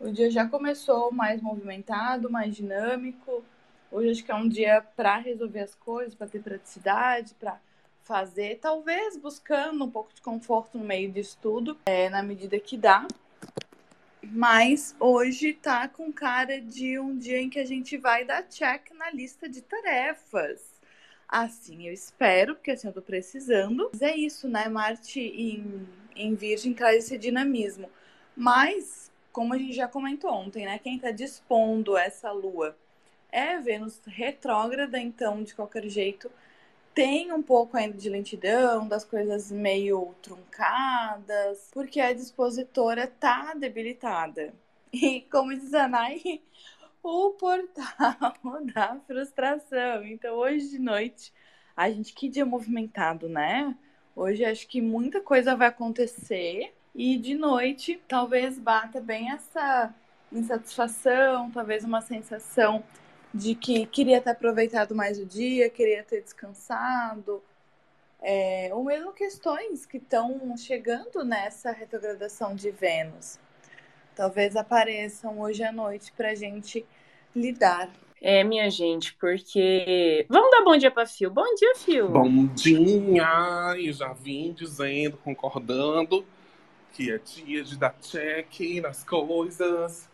O 0.00 0.10
dia 0.10 0.30
já 0.30 0.46
começou 0.48 1.12
mais 1.12 1.40
movimentado, 1.40 2.28
mais 2.28 2.56
dinâmico. 2.56 3.44
Hoje 3.90 4.10
acho 4.10 4.24
que 4.24 4.32
é 4.32 4.34
um 4.34 4.48
dia 4.48 4.84
para 4.96 5.16
resolver 5.18 5.60
as 5.60 5.74
coisas, 5.76 6.14
para 6.14 6.26
ter 6.26 6.42
praticidade, 6.42 7.34
para 7.34 7.58
fazer, 8.02 8.58
talvez 8.58 9.16
buscando 9.16 9.84
um 9.84 9.90
pouco 9.90 10.12
de 10.14 10.22
conforto 10.22 10.78
no 10.78 10.84
meio 10.84 11.12
disso 11.12 11.38
tudo, 11.42 11.76
é, 11.84 12.08
na 12.08 12.22
medida 12.22 12.58
que 12.58 12.76
dá. 12.76 13.06
Mas 14.30 14.94
hoje 15.00 15.54
tá 15.54 15.88
com 15.88 16.12
cara 16.12 16.60
de 16.60 16.98
um 16.98 17.16
dia 17.16 17.40
em 17.40 17.48
que 17.48 17.58
a 17.58 17.64
gente 17.64 17.96
vai 17.96 18.24
dar 18.24 18.42
check 18.48 18.90
na 18.92 19.10
lista 19.10 19.48
de 19.48 19.62
tarefas. 19.62 20.78
Assim, 21.26 21.86
eu 21.86 21.92
espero, 21.92 22.54
porque 22.54 22.70
assim 22.70 22.88
eu 22.88 22.92
tô 22.92 23.02
precisando. 23.02 23.90
Mas 23.92 24.02
é 24.02 24.16
isso, 24.16 24.48
né? 24.48 24.68
Marte 24.68 25.20
em, 25.20 25.86
em 26.16 26.34
Virgem 26.34 26.72
traz 26.74 27.04
esse 27.04 27.18
dinamismo. 27.18 27.90
Mas, 28.36 29.10
como 29.32 29.54
a 29.54 29.58
gente 29.58 29.72
já 29.74 29.88
comentou 29.88 30.30
ontem, 30.30 30.64
né? 30.64 30.78
Quem 30.78 30.98
tá 30.98 31.10
dispondo 31.10 31.96
essa 31.96 32.30
lua 32.30 32.76
é 33.30 33.58
Vênus 33.58 34.00
retrógrada, 34.06 34.98
então, 34.98 35.42
de 35.42 35.54
qualquer 35.54 35.86
jeito, 35.88 36.30
tem 36.94 37.32
um 37.32 37.42
pouco 37.42 37.76
ainda 37.76 37.96
de 37.96 38.08
lentidão, 38.08 38.86
das 38.88 39.04
coisas 39.04 39.50
meio 39.50 40.14
truncadas, 40.22 41.68
porque 41.72 42.00
a 42.00 42.12
dispositora 42.12 43.06
tá 43.06 43.54
debilitada. 43.54 44.52
E 44.92 45.20
como 45.30 45.54
diz 45.54 45.74
a 45.74 45.86
Nai, 45.86 46.40
o 47.02 47.30
portal 47.30 48.34
da 48.74 48.98
frustração. 49.06 50.04
Então 50.04 50.34
hoje 50.34 50.70
de 50.70 50.78
noite, 50.78 51.32
a 51.76 51.90
gente 51.90 52.12
que 52.12 52.28
dia 52.28 52.44
movimentado, 52.44 53.28
né? 53.28 53.76
Hoje 54.16 54.44
acho 54.44 54.66
que 54.66 54.80
muita 54.80 55.20
coisa 55.20 55.54
vai 55.54 55.68
acontecer 55.68 56.74
e 56.94 57.16
de 57.16 57.34
noite 57.34 58.00
talvez 58.08 58.58
bata 58.58 59.00
bem 59.00 59.30
essa 59.30 59.94
insatisfação, 60.32 61.50
talvez 61.50 61.84
uma 61.84 62.00
sensação 62.00 62.82
de 63.32 63.54
que 63.54 63.86
queria 63.86 64.20
ter 64.20 64.30
aproveitado 64.30 64.94
mais 64.94 65.18
o 65.18 65.26
dia, 65.26 65.68
queria 65.68 66.02
ter 66.02 66.22
descansado, 66.22 67.42
é, 68.20 68.70
ou 68.72 68.84
mesmo 68.84 69.12
questões 69.12 69.86
que 69.86 69.98
estão 69.98 70.56
chegando 70.56 71.24
nessa 71.24 71.70
retrogradação 71.70 72.54
de 72.54 72.70
Vênus. 72.70 73.38
Talvez 74.14 74.56
apareçam 74.56 75.40
hoje 75.40 75.62
à 75.62 75.70
noite 75.70 76.12
para 76.16 76.30
a 76.30 76.34
gente 76.34 76.84
lidar. 77.34 77.88
É, 78.20 78.42
minha 78.42 78.68
gente, 78.68 79.14
porque. 79.14 80.26
Vamos 80.28 80.50
dar 80.50 80.64
bom 80.64 80.76
dia 80.76 80.90
para 80.90 81.06
Fio. 81.06 81.30
Bom 81.30 81.54
dia, 81.54 81.74
Fio. 81.76 82.08
Bom 82.08 82.46
dia! 82.46 83.76
Eu 83.78 83.92
já 83.92 84.12
vim 84.12 84.52
dizendo, 84.52 85.16
concordando, 85.18 86.26
que 86.92 87.12
é 87.12 87.18
dia 87.18 87.62
de 87.62 87.78
dar 87.78 87.94
check 88.00 88.80
nas 88.82 89.04
coisas. 89.04 90.08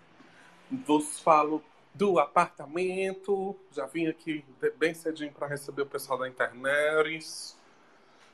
Vos 0.71 1.19
falo 1.21 1.63
do 1.95 2.19
apartamento. 2.19 3.57
Já 3.71 3.87
vim 3.87 4.07
aqui 4.07 4.45
bem 4.77 4.93
cedinho 4.93 5.33
para 5.33 5.47
receber 5.47 5.83
o 5.83 5.87
pessoal 5.87 6.19
da 6.19 6.29
internet. 6.29 7.55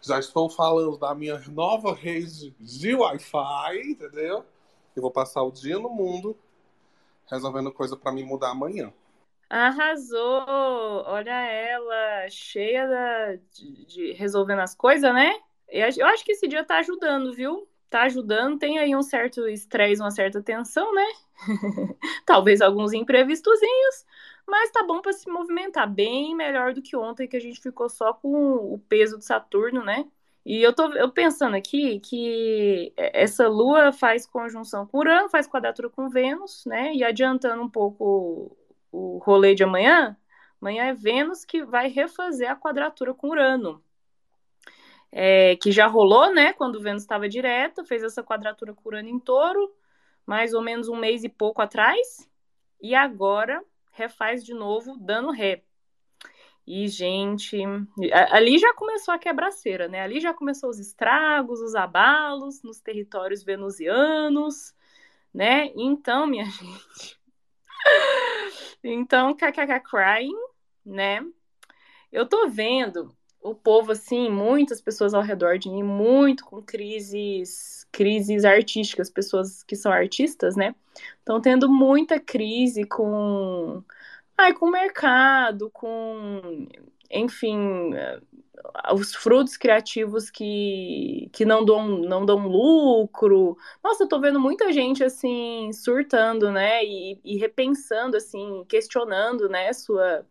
Já 0.00 0.19
estou 0.19 0.49
falando 0.49 0.97
da 0.97 1.14
minha 1.14 1.38
nova 1.49 1.95
rede 1.95 2.55
de 2.59 2.95
Wi-Fi, 2.95 3.81
entendeu? 3.85 4.45
Eu 4.97 5.02
vou 5.02 5.11
passar 5.11 5.43
o 5.43 5.52
dia 5.52 5.79
no 5.79 5.90
mundo 5.90 6.37
resolvendo 7.31 7.71
coisa 7.71 7.97
para 7.97 8.11
me 8.11 8.25
mudar 8.25 8.50
amanhã. 8.50 8.93
Arrasou! 9.49 10.45
Olha 11.07 11.33
ela, 11.33 12.29
cheia 12.29 12.87
da, 12.87 13.35
de, 13.52 13.85
de 13.85 14.12
resolvendo 14.12 14.61
as 14.61 14.75
coisas, 14.75 15.12
né? 15.12 15.38
Eu 15.69 16.07
acho 16.07 16.25
que 16.25 16.33
esse 16.33 16.49
dia 16.49 16.64
tá 16.64 16.79
ajudando, 16.79 17.33
viu? 17.33 17.69
Tá 17.90 18.02
ajudando. 18.02 18.59
Tem 18.59 18.78
aí 18.78 18.94
um 18.97 19.02
certo 19.02 19.47
estresse, 19.49 20.00
uma 20.00 20.11
certa 20.11 20.42
tensão, 20.42 20.94
né? 20.94 21.06
Talvez 22.25 22.61
alguns 22.62 22.92
imprevistozinhos, 22.92 24.06
mas 24.47 24.70
tá 24.70 24.82
bom 24.85 25.02
para 25.02 25.12
se 25.12 25.28
movimentar 25.28 25.90
bem 25.90 26.35
melhor 26.35 26.73
do 26.73 26.82
que 26.82 26.97
ontem 26.97 27.28
que 27.28 27.37
a 27.37 27.40
gente 27.40 27.61
ficou 27.61 27.88
só 27.88 28.14
com 28.14 28.28
o 28.75 28.78
peso 28.88 29.18
de 29.18 29.25
Saturno, 29.25 29.85
né? 29.85 30.06
E 30.44 30.62
eu 30.62 30.73
tô 30.75 30.92
eu 30.94 31.11
pensando 31.11 31.54
aqui 31.56 32.00
que 32.00 32.92
essa 32.97 33.47
lua 33.49 33.92
faz 33.92 34.26
conjunção 34.26 34.87
com 34.87 34.99
Urano, 34.99 35.28
faz 35.28 35.47
quadratura 35.47 35.90
com 35.90 36.09
Vênus, 36.09 36.64
né? 36.66 36.94
E 36.94 37.04
adiantando 37.04 37.62
um 37.62 37.68
pouco 37.68 38.56
o 38.92 39.18
rolê 39.18 39.54
de 39.54 39.64
amanhã, 39.64 40.16
amanhã 40.61 40.85
é 40.87 40.94
Vênus 40.94 41.44
que 41.44 41.64
vai 41.64 41.88
refazer 41.88 42.50
a 42.50 42.56
quadratura 42.56 43.12
com 43.14 43.28
Urano 43.30 43.82
é, 45.12 45.57
que 45.57 45.73
já 45.73 45.87
rolou, 45.87 46.33
né? 46.33 46.52
Quando 46.52 46.76
o 46.76 46.81
Vênus 46.81 47.02
estava 47.02 47.29
direta, 47.29 47.85
fez 47.85 48.02
essa 48.02 48.23
quadratura 48.23 48.75
curando 48.75 49.09
em 49.09 49.19
touro, 49.19 49.75
mais 50.25 50.55
ou 50.55 50.62
menos 50.62 50.88
um 50.88 50.97
mês 50.97 51.25
e 51.25 51.29
pouco 51.29 51.61
atrás, 51.61 52.29
e 52.81 52.95
agora 52.95 53.62
refaz 53.93 54.45
de 54.45 54.55
novo, 54.55 54.97
dando 54.99 55.33
ré. 55.33 55.62
E, 56.67 56.87
gente, 56.87 57.59
ali 58.31 58.57
já 58.59 58.73
começou 58.75 59.12
a 59.12 59.19
quebraceira, 59.19 59.88
né? 59.88 60.02
Ali 60.02 60.21
já 60.21 60.33
começou 60.33 60.71
os 60.71 60.79
estragos, 60.79 61.61
os 61.61 61.75
abalos 61.75 62.62
nos 62.62 62.81
territórios 62.81 63.43
venusianos, 63.43 64.75
né? 65.35 65.73
Então, 65.75 66.26
minha 66.26 66.45
gente. 66.47 67.19
então, 68.85 69.35
kkk 69.35 69.81
crying, 69.81 70.37
né? 70.85 71.26
Eu 72.12 72.29
tô 72.29 72.49
vendo 72.49 73.17
o 73.42 73.54
povo, 73.54 73.92
assim, 73.92 74.30
muitas 74.30 74.80
pessoas 74.80 75.14
ao 75.14 75.23
redor 75.23 75.59
de 75.59 75.70
mim, 75.70 75.82
muito 75.82 76.44
com 76.44 76.62
crises, 76.62 77.87
crises 77.90 78.44
artísticas, 78.44 79.11
pessoas 79.11 79.62
que 79.62 79.76
são 79.76 79.90
artistas, 79.92 80.56
né? 80.56 80.75
Estão 81.18 81.40
tendo 81.40 81.68
muita 81.68 82.20
crise 82.20 82.85
com, 82.85 83.82
ai, 84.37 84.52
com 84.54 84.66
o 84.66 84.70
mercado, 84.70 85.70
com, 85.70 86.68
enfim, 87.11 87.94
eh, 87.94 88.20
os 88.94 89.14
frutos 89.14 89.56
criativos 89.56 90.30
que, 90.30 91.30
que 91.32 91.44
não 91.44 91.64
dão, 91.64 91.88
não 91.88 92.26
dão 92.26 92.47
lucro. 92.47 93.56
Nossa, 93.82 94.04
eu 94.04 94.09
tô 94.09 94.20
vendo 94.20 94.38
muita 94.38 94.73
gente, 94.73 95.02
assim, 95.02 95.73
surtando, 95.73 96.50
né? 96.50 96.85
E, 96.85 97.18
e 97.25 97.38
repensando, 97.38 98.16
assim, 98.16 98.64
questionando, 98.68 99.49
né, 99.49 99.73
sua 99.73 100.26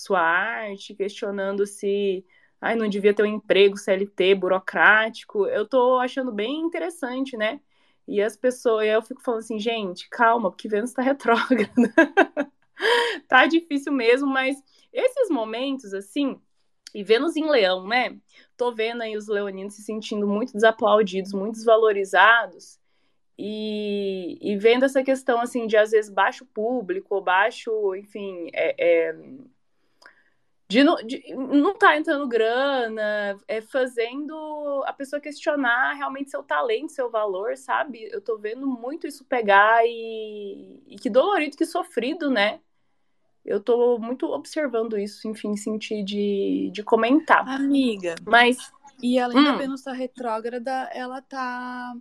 sua 0.00 0.20
arte, 0.20 0.94
questionando 0.94 1.66
se 1.66 2.24
ai, 2.60 2.76
não 2.76 2.88
devia 2.88 3.14
ter 3.14 3.22
um 3.22 3.26
emprego 3.26 3.76
CLT 3.76 4.34
burocrático. 4.34 5.46
Eu 5.46 5.66
tô 5.66 5.98
achando 5.98 6.32
bem 6.32 6.60
interessante, 6.60 7.36
né? 7.36 7.60
E 8.06 8.20
as 8.20 8.36
pessoas, 8.36 8.86
eu 8.86 9.02
fico 9.02 9.22
falando 9.22 9.40
assim, 9.40 9.58
gente, 9.58 10.08
calma, 10.10 10.50
porque 10.50 10.68
Vênus 10.68 10.90
está 10.90 11.02
retrógrada. 11.02 11.72
tá 13.28 13.46
difícil 13.46 13.92
mesmo, 13.92 14.28
mas 14.28 14.56
esses 14.92 15.30
momentos, 15.30 15.94
assim, 15.94 16.40
e 16.94 17.04
Vênus 17.04 17.36
em 17.36 17.48
Leão, 17.48 17.86
né? 17.86 18.18
Tô 18.56 18.72
vendo 18.74 19.02
aí 19.02 19.16
os 19.16 19.28
leoninos 19.28 19.74
se 19.74 19.82
sentindo 19.82 20.26
muito 20.26 20.52
desaplaudidos, 20.52 21.32
muito 21.32 21.54
desvalorizados. 21.54 22.78
E, 23.38 24.38
e 24.42 24.56
vendo 24.58 24.84
essa 24.84 25.02
questão, 25.02 25.40
assim, 25.40 25.66
de 25.66 25.76
às 25.76 25.92
vezes 25.92 26.10
baixo 26.10 26.44
público, 26.46 27.20
baixo, 27.20 27.94
enfim, 27.94 28.48
é, 28.52 28.74
é, 28.78 29.16
de 30.70 30.84
não, 30.84 30.94
de 31.04 31.34
não 31.34 31.74
tá 31.74 31.96
entrando 31.96 32.28
grana, 32.28 33.36
é 33.48 33.60
fazendo 33.60 34.84
a 34.86 34.92
pessoa 34.92 35.18
questionar 35.18 35.94
realmente 35.94 36.30
seu 36.30 36.44
talento, 36.44 36.92
seu 36.92 37.10
valor, 37.10 37.56
sabe? 37.56 38.08
Eu 38.12 38.20
tô 38.20 38.38
vendo 38.38 38.68
muito 38.68 39.04
isso 39.04 39.24
pegar 39.24 39.84
e, 39.84 40.80
e 40.86 40.96
que 40.96 41.10
dolorido, 41.10 41.56
que 41.56 41.66
sofrido, 41.66 42.30
né? 42.30 42.60
Eu 43.44 43.58
tô 43.58 43.98
muito 43.98 44.26
observando 44.26 44.96
isso, 44.96 45.26
enfim, 45.26 45.56
sentir 45.56 46.04
de, 46.04 46.70
de 46.72 46.84
comentar. 46.84 47.48
Amiga. 47.48 48.14
Mas. 48.24 48.56
E 49.02 49.18
além 49.18 49.38
hum. 49.38 49.44
da 49.44 49.56
Vênus 49.56 49.80
estar 49.80 49.92
retrógrada, 49.92 50.88
ela 50.94 51.20
tá. 51.20 51.96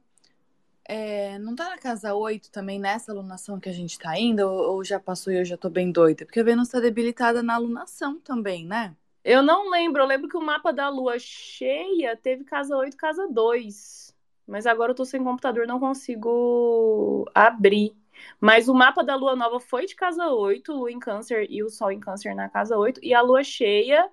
É, 0.91 1.38
não 1.38 1.55
tá 1.55 1.69
na 1.69 1.77
casa 1.77 2.15
8 2.15 2.50
também 2.50 2.79
nessa 2.79 3.12
alunação 3.12 3.60
que 3.60 3.69
a 3.69 3.72
gente 3.72 4.00
tá 4.00 4.17
indo? 4.17 4.39
Ou, 4.41 4.74
ou 4.77 4.84
já 4.84 5.00
passou 5.00 5.31
e 5.31 5.38
eu 5.38 5.46
já 5.46 5.55
tô 5.55 5.69
bem 5.69 5.91
doida? 5.91 6.25
Porque 6.25 6.39
a 6.39 6.43
Vênus 6.43 6.69
tá 6.69 6.79
debilitada 6.79 7.43
na 7.43 7.53
alunação 7.53 8.19
também, 8.19 8.65
né? 8.65 8.96
Eu 9.24 9.43
não 9.43 9.69
lembro. 9.69 10.01
Eu 10.01 10.08
lembro 10.08 10.27
que 10.27 10.36
o 10.36 10.41
mapa 10.41 10.74
da 10.74 10.89
lua 10.89 11.19
cheia 11.19 12.17
teve 12.17 12.43
casa 12.43 12.75
8 12.75 12.98
casa 12.98 13.27
2. 13.27 14.15
Mas 14.48 14.65
agora 14.65 14.91
eu 14.91 14.96
tô 14.96 15.05
sem 15.05 15.24
computador, 15.24 15.67
não 15.67 15.79
consigo 15.79 17.29
abrir. 17.36 17.96
Mas 18.41 18.67
o 18.67 18.74
mapa 18.74 19.03
da 19.03 19.15
lua 19.15 19.36
nova 19.36 19.60
foi 19.60 19.86
de 19.86 19.96
casa 19.96 20.27
8, 20.29 20.74
lua 20.74 20.91
em 20.91 20.98
câncer 21.00 21.46
e 21.51 21.62
o 21.63 21.69
sol 21.69 21.91
em 21.91 22.00
câncer 22.00 22.34
na 22.34 22.50
casa 22.50 22.75
8. 22.77 23.00
E 23.03 23.13
a 23.13 23.22
lua 23.22 23.43
cheia 23.43 24.10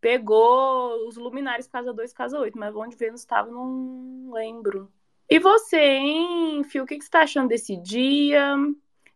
pegou 0.00 1.06
os 1.08 1.16
luminares 1.16 1.68
casa 1.68 1.92
2 1.92 2.12
casa 2.12 2.38
8. 2.40 2.58
Mas 2.58 2.74
onde 2.74 2.96
Vênus 2.96 3.20
estava, 3.20 3.48
não 3.50 4.32
lembro. 4.32 4.90
E 5.28 5.38
você, 5.40 5.76
hein, 5.76 6.62
Fio? 6.64 6.84
O 6.84 6.86
que, 6.86 6.96
que 6.96 7.02
você 7.02 7.08
está 7.08 7.22
achando 7.22 7.48
desse 7.48 7.76
dia? 7.76 8.54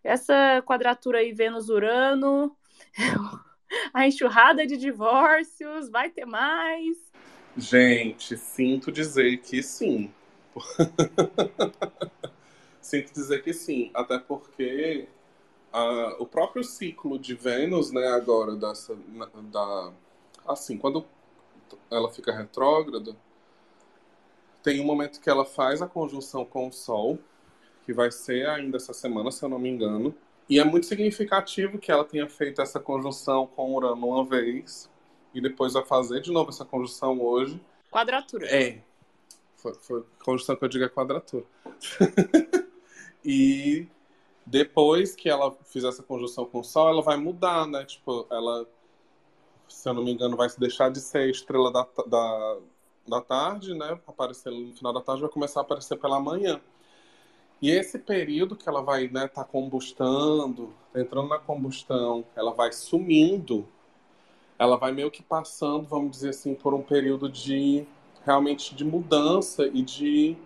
Essa 0.02 0.62
quadratura 0.66 1.18
aí, 1.18 1.32
Vênus-Urano? 1.32 2.56
a 3.94 4.06
enxurrada 4.06 4.66
de 4.66 4.76
divórcios? 4.76 5.88
Vai 5.88 6.10
ter 6.10 6.24
mais? 6.24 6.96
Gente, 7.56 8.36
sinto 8.36 8.90
dizer 8.90 9.38
que 9.38 9.62
sim. 9.62 10.12
Sinto 12.80 13.12
dizer 13.12 13.42
que 13.44 13.52
sim, 13.52 13.90
até 13.94 14.18
porque 14.18 15.06
uh, 15.72 16.20
o 16.20 16.26
próprio 16.26 16.64
ciclo 16.64 17.18
de 17.18 17.34
Vênus, 17.34 17.92
né, 17.92 18.08
agora, 18.08 18.56
dessa, 18.56 18.96
da, 19.52 19.92
assim, 20.48 20.76
quando 20.76 21.04
ela 21.90 22.10
fica 22.10 22.32
retrógrada, 22.32 23.14
tem 24.62 24.80
um 24.80 24.84
momento 24.84 25.20
que 25.20 25.30
ela 25.30 25.44
faz 25.44 25.80
a 25.82 25.86
conjunção 25.86 26.44
com 26.44 26.68
o 26.68 26.72
Sol, 26.72 27.18
que 27.84 27.92
vai 27.92 28.10
ser 28.10 28.48
ainda 28.48 28.76
essa 28.76 28.92
semana, 28.92 29.30
se 29.30 29.42
eu 29.42 29.48
não 29.48 29.58
me 29.58 29.68
engano. 29.68 30.14
E 30.48 30.58
é 30.58 30.64
muito 30.64 30.86
significativo 30.86 31.78
que 31.78 31.90
ela 31.92 32.04
tenha 32.04 32.28
feito 32.28 32.60
essa 32.60 32.80
conjunção 32.80 33.46
com 33.46 33.74
Urano 33.74 34.08
uma 34.08 34.24
vez, 34.24 34.90
e 35.32 35.40
depois 35.40 35.72
vai 35.72 35.84
fazer 35.84 36.20
de 36.20 36.32
novo 36.32 36.50
essa 36.50 36.64
conjunção 36.64 37.20
hoje. 37.20 37.60
Quadratura. 37.90 38.46
É. 38.46 38.82
Foi, 39.56 39.74
foi 39.74 40.04
conjunção 40.24 40.56
que 40.56 40.64
eu 40.64 40.68
digo 40.68 40.84
é 40.84 40.88
quadratura. 40.88 41.44
E 43.24 43.86
depois 44.46 45.14
que 45.14 45.28
ela 45.28 45.56
fizer 45.64 45.88
essa 45.88 46.02
conjunção 46.02 46.44
com 46.44 46.60
o 46.60 46.64
Sol, 46.64 46.88
ela 46.88 47.02
vai 47.02 47.16
mudar, 47.16 47.66
né? 47.66 47.84
Tipo, 47.84 48.26
ela, 48.30 48.66
se 49.68 49.88
eu 49.88 49.94
não 49.94 50.02
me 50.02 50.12
engano, 50.12 50.36
vai 50.36 50.48
se 50.48 50.58
deixar 50.58 50.90
de 50.90 51.00
ser 51.00 51.28
estrela 51.28 51.70
da, 51.70 51.86
da, 52.06 52.58
da 53.10 53.20
tarde, 53.20 53.74
né? 53.74 53.98
Aparecer 54.06 54.50
no 54.50 54.74
final 54.74 54.92
da 54.92 55.00
tarde, 55.00 55.22
vai 55.22 55.30
começar 55.30 55.60
a 55.60 55.62
aparecer 55.62 55.96
pela 55.96 56.20
manhã. 56.20 56.60
E 57.60 57.70
esse 57.70 57.98
período 57.98 58.56
que 58.56 58.68
ela 58.68 58.80
vai, 58.80 59.08
né, 59.08 59.28
tá 59.28 59.44
combustando, 59.44 60.72
tá 60.92 61.00
entrando 61.00 61.28
na 61.28 61.38
combustão, 61.38 62.24
ela 62.34 62.54
vai 62.54 62.72
sumindo, 62.72 63.68
ela 64.58 64.78
vai 64.78 64.92
meio 64.92 65.10
que 65.10 65.22
passando, 65.22 65.86
vamos 65.86 66.12
dizer 66.12 66.30
assim, 66.30 66.54
por 66.54 66.72
um 66.72 66.82
período 66.82 67.28
de 67.28 67.86
realmente 68.24 68.74
de 68.74 68.84
mudança 68.84 69.66
e 69.66 69.82
de 69.82 70.36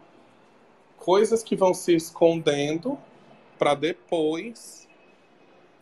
coisas 0.97 1.43
que 1.43 1.55
vão 1.55 1.73
se 1.73 1.95
escondendo 1.95 2.99
para 3.59 3.75
depois. 3.75 4.89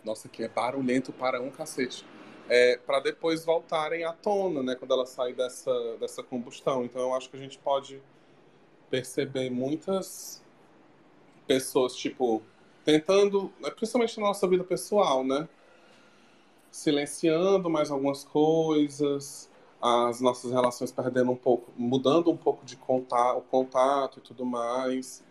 Nossa, 0.04 0.28
que 0.28 0.42
é 0.42 0.48
barulhento 0.48 1.12
para 1.12 1.40
um 1.40 1.50
cacete. 1.50 2.04
É, 2.48 2.76
para 2.76 3.00
depois 3.00 3.44
voltarem 3.44 4.04
à 4.04 4.12
tona, 4.12 4.62
né? 4.62 4.74
Quando 4.74 4.92
ela 4.92 5.06
sai 5.06 5.32
dessa, 5.32 5.96
dessa 5.98 6.22
combustão. 6.22 6.84
Então 6.84 7.00
eu 7.02 7.14
acho 7.14 7.30
que 7.30 7.36
a 7.36 7.40
gente 7.40 7.58
pode 7.58 8.02
perceber 8.90 9.48
muitas 9.50 10.42
pessoas, 11.46 11.94
tipo, 11.96 12.42
tentando, 12.84 13.50
né, 13.60 13.70
principalmente 13.70 14.18
na 14.20 14.26
nossa 14.26 14.46
vida 14.46 14.64
pessoal, 14.64 15.24
né? 15.24 15.48
Silenciando 16.70 17.70
mais 17.70 17.90
algumas 17.90 18.24
coisas, 18.24 19.50
as 19.80 20.20
nossas 20.20 20.52
relações 20.52 20.92
perdendo 20.92 21.30
um 21.30 21.36
pouco, 21.36 21.72
mudando 21.76 22.30
um 22.30 22.36
pouco 22.36 22.64
de 22.64 22.76
contato, 22.76 23.38
o 23.38 23.42
contato 23.42 24.18
e 24.18 24.22
tudo 24.22 24.44
mais. 24.44 25.24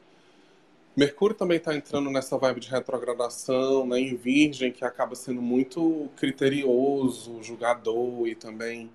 Mercúrio 0.96 1.36
também 1.36 1.58
está 1.58 1.76
entrando 1.76 2.10
nessa 2.10 2.38
vibe 2.38 2.60
de 2.60 2.70
retrogradação, 2.70 3.86
né, 3.88 4.00
em 4.00 4.16
Virgem, 4.16 4.72
que 4.72 4.84
acaba 4.84 5.16
sendo 5.16 5.42
muito 5.42 6.10
criterioso, 6.18 7.42
julgador 7.42 8.28
e 8.28 8.36
também 8.36 8.92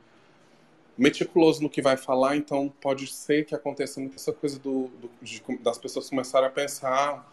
meticuloso 0.96 1.62
no 1.62 1.70
que 1.70 1.82
vai 1.82 1.96
falar, 1.96 2.36
então 2.36 2.72
pode 2.80 3.06
ser 3.06 3.44
que 3.44 3.54
aconteça 3.54 4.00
muita 4.00 4.16
essa 4.16 4.32
coisa 4.32 4.58
do, 4.58 4.88
do 4.88 5.10
de, 5.20 5.42
das 5.60 5.78
pessoas 5.78 6.08
começarem 6.08 6.48
a 6.48 6.50
pensar 6.50 7.30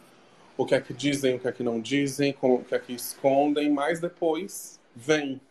o 0.58 0.66
que 0.66 0.76
é 0.76 0.82
que 0.82 0.94
dizem, 0.94 1.36
o 1.36 1.40
que 1.40 1.48
é 1.48 1.52
que 1.52 1.64
não 1.64 1.80
dizem, 1.80 2.34
como, 2.34 2.56
o 2.56 2.66
que 2.66 2.76
é 2.76 2.80
que 2.80 2.94
escondem, 2.94 3.70
mas 3.70 4.00
depois 4.00 4.80
vem 4.96 5.42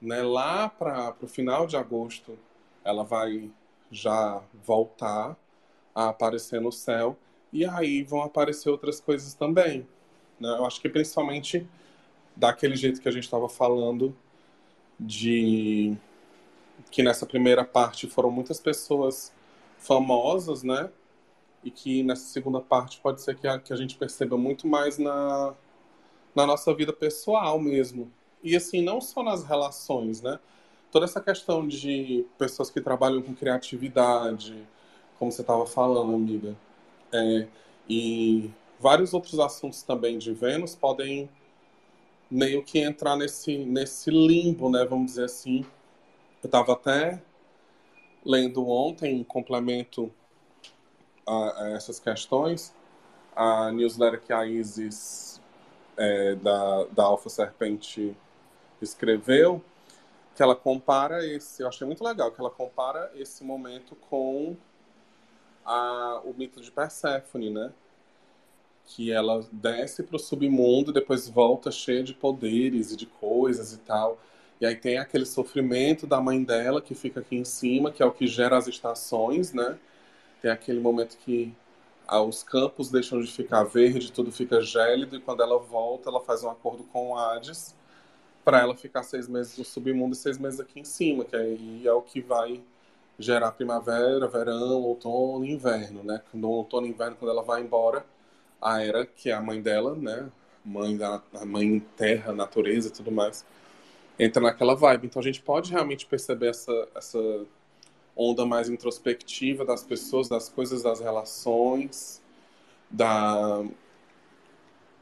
né? 0.00 0.22
Lá 0.22 0.68
para 0.68 1.14
o 1.20 1.26
final 1.26 1.66
de 1.66 1.76
agosto, 1.76 2.38
ela 2.84 3.02
vai 3.02 3.50
já 3.90 4.42
voltar 4.64 5.36
a 5.94 6.08
aparecer 6.08 6.60
no 6.60 6.70
céu 6.70 7.16
e 7.56 7.64
aí 7.64 8.02
vão 8.02 8.22
aparecer 8.22 8.68
outras 8.68 9.00
coisas 9.00 9.32
também. 9.32 9.86
Né? 10.38 10.48
Eu 10.58 10.66
acho 10.66 10.78
que 10.78 10.90
principalmente 10.90 11.66
daquele 12.36 12.76
jeito 12.76 13.00
que 13.00 13.08
a 13.08 13.10
gente 13.10 13.24
estava 13.24 13.48
falando 13.48 14.14
de 15.00 15.96
que 16.90 17.02
nessa 17.02 17.24
primeira 17.24 17.64
parte 17.64 18.06
foram 18.06 18.30
muitas 18.30 18.60
pessoas 18.60 19.32
famosas, 19.78 20.62
né? 20.62 20.90
E 21.64 21.70
que 21.70 22.02
nessa 22.02 22.26
segunda 22.26 22.60
parte 22.60 23.00
pode 23.00 23.22
ser 23.22 23.36
que 23.36 23.48
a, 23.48 23.58
que 23.58 23.72
a 23.72 23.76
gente 23.76 23.96
perceba 23.96 24.36
muito 24.36 24.66
mais 24.68 24.98
na, 24.98 25.54
na 26.34 26.46
nossa 26.46 26.74
vida 26.74 26.92
pessoal 26.92 27.58
mesmo, 27.58 28.12
e 28.42 28.54
assim, 28.54 28.82
não 28.82 29.00
só 29.00 29.22
nas 29.22 29.44
relações, 29.44 30.20
né? 30.20 30.38
Toda 30.92 31.06
essa 31.06 31.22
questão 31.22 31.66
de 31.66 32.26
pessoas 32.38 32.70
que 32.70 32.82
trabalham 32.82 33.22
com 33.22 33.34
criatividade, 33.34 34.62
como 35.18 35.32
você 35.32 35.40
estava 35.40 35.66
falando, 35.66 36.14
amiga, 36.14 36.54
é, 37.12 37.46
e 37.88 38.50
vários 38.78 39.14
outros 39.14 39.38
assuntos 39.38 39.82
também 39.82 40.18
de 40.18 40.32
Vênus 40.32 40.74
podem 40.74 41.28
meio 42.30 42.62
que 42.64 42.78
entrar 42.78 43.16
nesse, 43.16 43.56
nesse 43.58 44.10
limbo, 44.10 44.70
né? 44.70 44.84
Vamos 44.84 45.06
dizer 45.12 45.24
assim. 45.24 45.64
Eu 46.42 46.46
estava 46.46 46.72
até 46.72 47.22
lendo 48.24 48.68
ontem, 48.68 49.20
em 49.20 49.24
complemento 49.24 50.12
a, 51.26 51.62
a, 51.62 51.70
essas 51.70 52.00
questões, 52.00 52.74
a 53.34 53.70
newsletter 53.70 54.20
que 54.20 54.32
a 54.32 54.46
Isis 54.46 55.40
é, 55.96 56.34
da, 56.34 56.84
da 56.86 57.04
Alfa 57.04 57.28
Serpente 57.28 58.16
escreveu, 58.82 59.62
que 60.34 60.42
ela 60.42 60.54
compara 60.54 61.24
esse, 61.24 61.62
eu 61.62 61.68
achei 61.68 61.86
muito 61.86 62.04
legal, 62.04 62.30
que 62.30 62.40
ela 62.40 62.50
compara 62.50 63.10
esse 63.14 63.42
momento 63.42 63.96
com 64.10 64.56
a, 65.66 66.22
o 66.24 66.32
mito 66.32 66.60
de 66.60 66.70
Perséfone, 66.70 67.50
né? 67.50 67.72
Que 68.86 69.10
ela 69.10 69.44
desce 69.50 70.02
para 70.04 70.16
o 70.16 70.18
submundo, 70.18 70.92
depois 70.92 71.28
volta 71.28 71.70
cheia 71.72 72.04
de 72.04 72.14
poderes 72.14 72.92
e 72.92 72.96
de 72.96 73.06
coisas 73.06 73.72
e 73.72 73.78
tal. 73.78 74.18
E 74.60 74.64
aí 74.64 74.76
tem 74.76 74.96
aquele 74.98 75.26
sofrimento 75.26 76.06
da 76.06 76.20
mãe 76.20 76.42
dela 76.42 76.80
que 76.80 76.94
fica 76.94 77.20
aqui 77.20 77.36
em 77.36 77.44
cima, 77.44 77.90
que 77.90 78.02
é 78.02 78.06
o 78.06 78.12
que 78.12 78.26
gera 78.26 78.56
as 78.56 78.68
estações, 78.68 79.52
né? 79.52 79.76
Tem 80.40 80.50
aquele 80.50 80.80
momento 80.80 81.18
que 81.18 81.52
ah, 82.06 82.22
os 82.22 82.42
campos 82.42 82.90
deixam 82.90 83.20
de 83.20 83.30
ficar 83.30 83.64
verde, 83.64 84.12
tudo 84.12 84.30
fica 84.30 84.62
gélido, 84.62 85.16
e 85.16 85.20
quando 85.20 85.42
ela 85.42 85.58
volta, 85.58 86.08
ela 86.08 86.20
faz 86.20 86.44
um 86.44 86.50
acordo 86.50 86.84
com 86.84 87.10
o 87.10 87.18
Hades 87.18 87.74
para 88.44 88.60
ela 88.60 88.76
ficar 88.76 89.02
seis 89.02 89.26
meses 89.28 89.58
no 89.58 89.64
submundo 89.64 90.14
e 90.14 90.16
seis 90.16 90.38
meses 90.38 90.60
aqui 90.60 90.78
em 90.78 90.84
cima, 90.84 91.24
que 91.24 91.34
aí 91.34 91.82
é 91.84 91.92
o 91.92 92.00
que 92.00 92.20
vai 92.20 92.62
gerar 93.18 93.52
primavera, 93.52 94.28
verão, 94.28 94.82
outono 94.82 95.44
e 95.44 95.52
inverno, 95.52 96.02
né? 96.02 96.22
No 96.34 96.48
outono 96.50 96.86
e 96.86 96.90
inverno, 96.90 97.16
quando 97.16 97.30
ela 97.30 97.42
vai 97.42 97.62
embora, 97.62 98.04
a 98.60 98.82
Era, 98.82 99.06
que 99.06 99.30
é 99.30 99.32
a 99.32 99.40
mãe 99.40 99.60
dela, 99.60 99.94
né? 99.94 100.28
Mãe 100.64 100.96
da 100.96 101.22
mãe 101.44 101.80
terra, 101.96 102.32
natureza 102.32 102.88
e 102.88 102.90
tudo 102.90 103.12
mais, 103.12 103.44
entra 104.18 104.42
naquela 104.42 104.74
vibe. 104.74 105.06
Então 105.06 105.20
a 105.20 105.24
gente 105.24 105.40
pode 105.40 105.70
realmente 105.70 106.06
perceber 106.06 106.48
essa, 106.48 106.88
essa 106.94 107.46
onda 108.16 108.44
mais 108.44 108.68
introspectiva 108.68 109.64
das 109.64 109.82
pessoas, 109.82 110.28
das 110.28 110.48
coisas, 110.48 110.82
das 110.82 111.00
relações, 111.00 112.20
da 112.90 113.64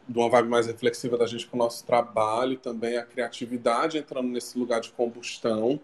de 0.07 0.19
uma 0.19 0.29
vibe 0.29 0.49
mais 0.49 0.67
reflexiva 0.67 1.17
da 1.17 1.27
gente 1.27 1.47
com 1.47 1.57
o 1.57 1.59
nosso 1.59 1.85
trabalho 1.85 2.59
também, 2.59 2.99
a 2.99 3.03
criatividade 3.05 3.97
entrando 3.97 4.29
nesse 4.29 4.59
lugar 4.59 4.81
de 4.81 4.91
combustão. 4.91 5.81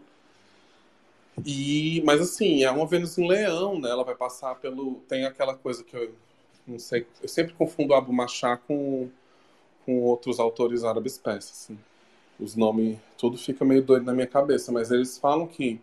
E, 1.45 2.03
mas 2.05 2.21
assim, 2.21 2.65
é 2.65 2.71
uma 2.71 2.87
Vênus 2.87 3.17
em 3.19 3.29
Leão, 3.29 3.79
né? 3.81 3.91
Ela 3.91 4.05
vai 4.05 4.15
passar 4.15 4.55
pelo. 4.57 4.97
Tem 5.09 5.25
aquela 5.25 5.55
coisa 5.55 5.85
que 5.85 5.97
eu 5.97 6.13
não 6.67 6.79
sei. 6.79 7.07
Eu 7.23 7.29
sempre 7.29 7.55
confundo 7.55 7.95
Abu 7.95 8.13
Machá 8.13 8.57
com, 8.57 9.09
com 9.85 10.03
outros 10.03 10.39
autores 10.39 10.85
árabes 10.85 11.19
persas. 11.19 11.65
Assim. 11.65 11.79
Os 12.39 12.57
nomes, 12.57 12.99
tudo 13.19 13.37
fica 13.37 13.65
meio 13.65 13.83
doido 13.83 14.05
na 14.05 14.15
minha 14.15 14.27
cabeça, 14.27 14.73
mas 14.73 14.91
eles 14.91 15.19
falam 15.19 15.47
que 15.47 15.81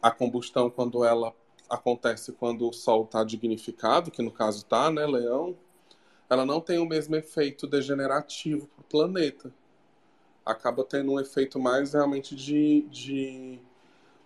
a 0.00 0.10
combustão, 0.10 0.70
quando 0.70 1.04
ela 1.04 1.34
acontece 1.68 2.32
quando 2.32 2.68
o 2.68 2.72
Sol 2.72 3.04
está 3.04 3.22
dignificado, 3.22 4.10
que 4.10 4.22
no 4.22 4.30
caso 4.30 4.58
está, 4.58 4.90
né, 4.90 5.06
Leão, 5.06 5.56
ela 6.28 6.44
não 6.44 6.60
tem 6.60 6.78
o 6.78 6.86
mesmo 6.86 7.14
efeito 7.14 7.66
degenerativo 7.66 8.66
para 8.66 8.80
o 8.80 8.84
planeta. 8.84 9.52
Acaba 10.44 10.84
tendo 10.84 11.12
um 11.12 11.20
efeito 11.20 11.58
mais 11.60 11.92
realmente 11.92 12.34
de, 12.34 12.82
de 12.90 13.60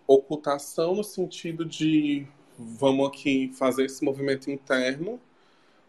ocultação 0.07 0.95
no 0.95 1.03
sentido 1.03 1.65
de 1.65 2.27
vamos 2.57 3.07
aqui 3.07 3.51
fazer 3.53 3.85
esse 3.85 4.03
movimento 4.03 4.49
interno 4.49 5.19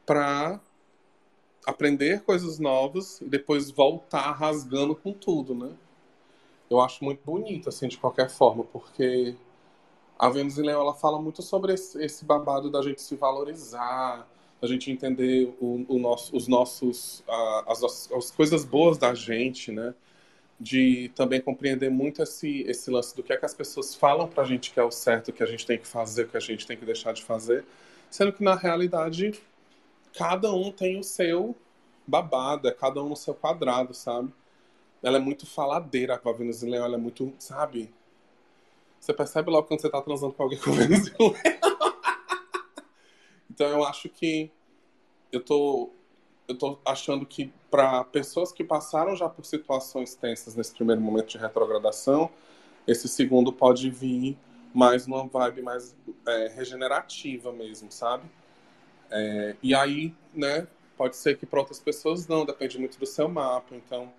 para 0.05 0.61
aprender 1.67 2.23
coisas 2.23 2.59
novas 2.59 3.21
e 3.21 3.25
depois 3.25 3.71
voltar 3.71 4.33
rasgando 4.33 4.95
com 4.95 5.13
tudo, 5.13 5.55
né? 5.55 5.73
Eu 6.71 6.81
acho 6.81 7.05
muito 7.05 7.21
bonito, 7.25 7.69
assim, 7.69 7.89
de 7.89 7.97
qualquer 7.97 8.31
forma, 8.31 8.65
porque 8.65 9.37
a 10.19 10.29
Vênus 10.29 10.59
em 10.59 10.63
Leão, 10.63 10.81
ela 10.81 10.95
fala 10.95 11.21
muito 11.21 11.43
sobre 11.43 11.75
esse, 11.75 12.25
babado 12.25 12.71
da 12.71 12.83
gente 12.83 13.03
se 13.03 13.15
valorizar, 13.17 14.27
da 14.61 14.67
gente 14.67 14.91
entender 14.91 15.55
o, 15.61 15.85
o 15.89 15.99
nosso, 15.99 16.35
os 16.35 16.49
nossos, 16.49 17.23
as, 17.67 18.11
as 18.13 18.31
coisas 18.31 18.65
boas 18.65 18.97
da 18.97 19.15
gente, 19.15 19.71
né? 19.71 19.95
De 20.59 21.11
também 21.15 21.41
compreender 21.41 21.91
muito 21.91 22.23
esse, 22.23 22.63
esse 22.63 22.91
lance 22.91 23.15
do 23.15 23.23
que 23.23 23.33
é 23.33 23.37
que 23.37 23.45
as 23.45 23.53
pessoas 23.53 23.95
falam 23.95 24.27
pra 24.27 24.45
gente 24.45 24.71
que 24.71 24.81
é 24.81 24.83
o 24.83 24.91
certo, 24.91 25.33
que 25.33 25.43
a 25.43 25.47
gente 25.47 25.67
tem 25.67 25.79
que 25.79 25.87
fazer, 25.87 26.29
que 26.29 26.37
a 26.37 26.41
gente 26.41 26.67
tem 26.67 26.77
que 26.77 26.85
deixar 26.85 27.13
de 27.13 27.23
fazer, 27.23 27.65
sendo 28.11 28.33
que 28.33 28.43
na 28.43 28.55
realidade 28.55 29.35
cada 30.17 30.51
um 30.53 30.73
tem 30.73 30.99
o 30.99 31.03
seu 31.03 31.55
babado, 32.07 32.69
é 32.69 32.73
cada 32.73 33.03
um 33.03 33.11
no 33.11 33.17
seu 33.17 33.35
quadrado, 33.35 33.93
sabe? 33.93 34.33
Ela 35.03 35.19
é 35.19 35.21
muito 35.21 35.47
faladeira 35.47 36.17
com 36.19 36.31
a 36.31 36.33
Vênus 36.33 36.63
em 36.63 36.71
Leão, 36.71 36.87
ela 36.87 36.95
é 36.95 36.99
muito, 36.99 37.35
sabe? 37.39 37.93
Você 38.99 39.13
percebe 39.13 39.51
logo 39.51 39.69
quando 39.69 39.81
você 39.81 39.91
tá 39.91 40.01
transando 40.01 40.33
com 40.33 40.43
alguém 40.43 40.59
com 40.59 40.73
Vênus 40.73 41.09
em 41.09 41.13
Leão. 41.19 41.35
então 43.51 43.69
eu 43.69 43.85
acho 43.85 44.09
que 44.09 44.51
eu 45.31 45.41
tô 45.41 45.91
eu 46.49 46.57
tô 46.57 46.79
achando 46.85 47.27
que 47.27 47.53
para 47.71 48.05
pessoas 48.05 48.53
que 48.53 48.63
passaram 48.63 49.17
já 49.17 49.29
por 49.29 49.45
situações 49.45 50.15
tensas 50.15 50.55
nesse 50.55 50.75
primeiro 50.75 51.01
momento 51.01 51.29
de 51.29 51.39
retrogradação, 51.39 52.31
esse 52.87 53.09
segundo 53.09 53.53
pode 53.53 53.91
vir 53.91 54.39
mais 54.73 55.07
numa 55.07 55.27
vibe 55.27 55.63
mais 55.63 55.97
é, 56.27 56.49
regenerativa 56.49 57.53
mesmo, 57.53 57.91
sabe? 57.91 58.25
É, 59.11 59.57
e 59.63 59.75
aí, 59.75 60.15
né, 60.35 60.67
pode 60.97 61.17
ser 61.17 61.37
que 61.37 61.47
para 61.47 61.61
outras 61.61 61.81
pessoas 61.81 62.27
não, 62.27 62.45
depende 62.45 62.79
muito 62.79 62.99
do 62.99 63.07
seu 63.07 63.29
mapa. 63.29 63.75
Então, 63.75 64.13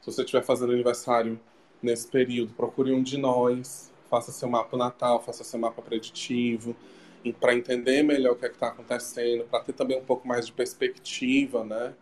se 0.00 0.06
você 0.12 0.22
estiver 0.22 0.42
fazendo 0.42 0.72
aniversário 0.72 1.38
nesse 1.82 2.06
período, 2.08 2.52
procure 2.54 2.92
um 2.92 3.02
de 3.02 3.18
nós, 3.18 3.92
faça 4.08 4.32
seu 4.32 4.48
mapa 4.48 4.76
natal, 4.76 5.22
faça 5.22 5.44
seu 5.44 5.58
mapa 5.58 5.82
preditivo, 5.82 6.76
para 7.32 7.54
entender 7.54 8.02
melhor 8.02 8.32
o 8.32 8.36
que 8.36 8.46
é 8.46 8.50
está 8.50 8.68
acontecendo, 8.68 9.44
para 9.44 9.60
ter 9.60 9.72
também 9.72 9.98
um 9.98 10.04
pouco 10.04 10.26
mais 10.26 10.46
de 10.46 10.52
perspectiva, 10.52 11.64
né? 11.64 11.94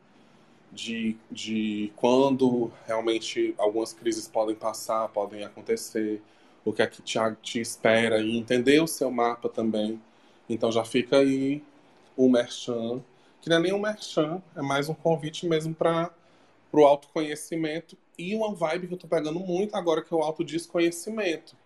De, 0.71 1.17
de 1.31 1.93
quando 1.97 2.73
realmente 2.87 3.55
algumas 3.59 3.93
crises 3.93 4.27
podem 4.27 4.55
passar, 4.55 5.09
podem 5.09 5.45
acontecer, 5.45 6.23
o 6.65 6.73
que 6.73 6.83
é 6.83 6.87
que 6.87 7.03
te, 7.03 7.19
te 7.43 7.61
espera, 7.61 8.21
e 8.21 8.37
entender 8.37 8.81
o 8.81 8.87
seu 8.87 9.11
mapa 9.11 9.49
também. 9.49 10.01
Então 10.49 10.73
já 10.73 10.85
fica 10.85 11.19
aí 11.19 11.63
o 12.17 12.29
merchan, 12.29 13.03
que 13.41 13.49
não 13.49 13.57
é 13.57 13.61
nem 13.61 13.73
um 13.73 13.81
merchan, 13.81 14.43
é 14.57 14.63
mais 14.63 14.89
um 14.89 14.95
convite 14.95 15.47
mesmo 15.47 15.75
para 15.75 16.11
o 16.73 16.85
autoconhecimento 16.85 17.97
e 18.19 18.35
uma 18.35 18.55
vibe 18.55 18.87
que 18.87 18.95
eu 18.95 18.97
estou 18.97 19.11
pegando 19.11 19.41
muito 19.41 19.75
agora, 19.75 20.03
que 20.03 20.13
é 20.13 20.17
o 20.17 20.23
autodesconhecimento. 20.23 21.57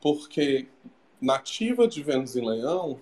Porque 0.00 0.66
nativa 1.22 1.88
de 1.88 2.02
Vênus 2.02 2.36
em 2.36 2.46
Leão, 2.46 2.98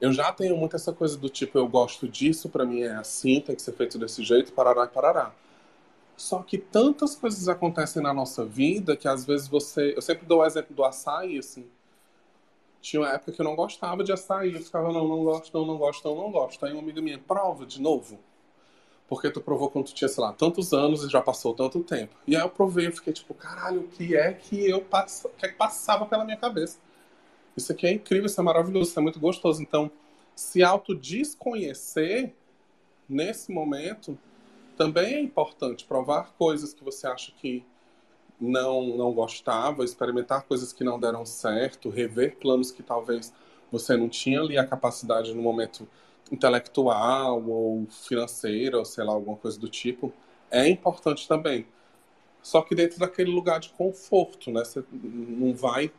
eu 0.00 0.12
já 0.12 0.32
tenho 0.32 0.56
muito 0.56 0.76
essa 0.76 0.92
coisa 0.92 1.18
do 1.18 1.28
tipo, 1.28 1.58
eu 1.58 1.68
gosto 1.68 2.08
disso, 2.08 2.48
para 2.48 2.64
mim 2.64 2.82
é 2.82 2.94
assim, 2.94 3.40
tem 3.40 3.54
que 3.54 3.62
ser 3.62 3.72
feito 3.72 3.98
desse 3.98 4.22
jeito, 4.24 4.52
parará 4.52 4.84
e 4.84 4.88
parará. 4.88 5.32
Só 6.16 6.42
que 6.42 6.58
tantas 6.58 7.14
coisas 7.14 7.48
acontecem 7.48 8.02
na 8.02 8.14
nossa 8.14 8.44
vida 8.44 8.96
que 8.96 9.08
às 9.08 9.24
vezes 9.24 9.48
você. 9.48 9.94
Eu 9.96 10.02
sempre 10.02 10.26
dou 10.26 10.40
o 10.40 10.46
exemplo 10.46 10.74
do 10.74 10.84
açaí, 10.84 11.38
assim 11.38 11.68
tinha 12.82 13.00
uma 13.00 13.10
época 13.10 13.32
que 13.32 13.40
eu 13.40 13.44
não 13.44 13.54
gostava 13.54 14.02
de 14.02 14.12
açaí. 14.12 14.54
Eu 14.54 14.60
ficava, 14.60 14.92
não, 14.92 15.06
não 15.06 15.24
gosto, 15.24 15.56
não, 15.56 15.64
não 15.64 15.78
gosto, 15.78 16.06
não, 16.06 16.16
não 16.16 16.30
gosto. 16.30 16.66
Aí 16.66 16.72
uma 16.72 16.82
amiga 16.82 17.00
minha, 17.00 17.18
prova 17.18 17.64
de 17.64 17.80
novo. 17.80 18.18
Porque 19.08 19.30
tu 19.30 19.40
provou 19.40 19.70
quando 19.70 19.86
tu 19.86 19.94
tinha, 19.94 20.08
sei 20.08 20.22
lá, 20.22 20.32
tantos 20.32 20.72
anos 20.72 21.04
e 21.04 21.08
já 21.08 21.22
passou 21.22 21.54
tanto 21.54 21.82
tempo. 21.82 22.14
E 22.26 22.34
aí 22.34 22.42
eu 22.42 22.50
provei, 22.50 22.88
eu 22.88 22.92
fiquei 22.92 23.12
tipo, 23.12 23.32
caralho, 23.34 23.82
o 23.82 23.88
que 23.88 24.16
é 24.16 24.32
que 24.32 24.68
eu 24.68 24.80
passo, 24.80 25.28
que, 25.38 25.46
é 25.46 25.48
que 25.48 25.54
passava 25.54 26.04
pela 26.06 26.24
minha 26.24 26.36
cabeça? 26.36 26.78
Isso 27.56 27.72
aqui 27.72 27.86
é 27.86 27.92
incrível, 27.92 28.26
isso 28.26 28.40
é 28.40 28.44
maravilhoso, 28.44 28.90
isso 28.90 28.98
é 28.98 29.02
muito 29.02 29.20
gostoso. 29.20 29.62
Então, 29.62 29.90
se 30.34 30.62
autodesconhecer 30.62 32.32
nesse 33.08 33.52
momento 33.52 34.18
também 34.76 35.14
é 35.14 35.20
importante. 35.20 35.84
Provar 35.84 36.32
coisas 36.38 36.72
que 36.72 36.82
você 36.82 37.06
acha 37.06 37.32
que 37.32 37.64
não, 38.40 38.96
não 38.96 39.12
gostava, 39.12 39.84
experimentar 39.84 40.42
coisas 40.42 40.72
que 40.72 40.82
não 40.82 40.98
deram 40.98 41.24
certo, 41.24 41.90
rever 41.90 42.36
planos 42.36 42.70
que 42.72 42.82
talvez 42.82 43.32
você 43.70 43.96
não 43.96 44.08
tinha 44.08 44.40
ali 44.40 44.58
a 44.58 44.66
capacidade 44.66 45.34
no 45.34 45.42
momento 45.42 45.88
intelectual 46.30 47.42
ou 47.46 47.86
financeira, 47.90 48.78
ou 48.78 48.84
sei 48.84 49.04
lá, 49.04 49.12
alguma 49.12 49.36
coisa 49.36 49.58
do 49.58 49.68
tipo, 49.68 50.12
é 50.50 50.68
importante 50.68 51.28
também. 51.28 51.66
Só 52.42 52.62
que 52.62 52.74
dentro 52.74 52.98
daquele 52.98 53.30
lugar 53.30 53.60
de 53.60 53.68
conforto, 53.70 54.50
né? 54.50 54.64
Você 54.64 54.82
não 54.92 55.54
vai 55.54 55.92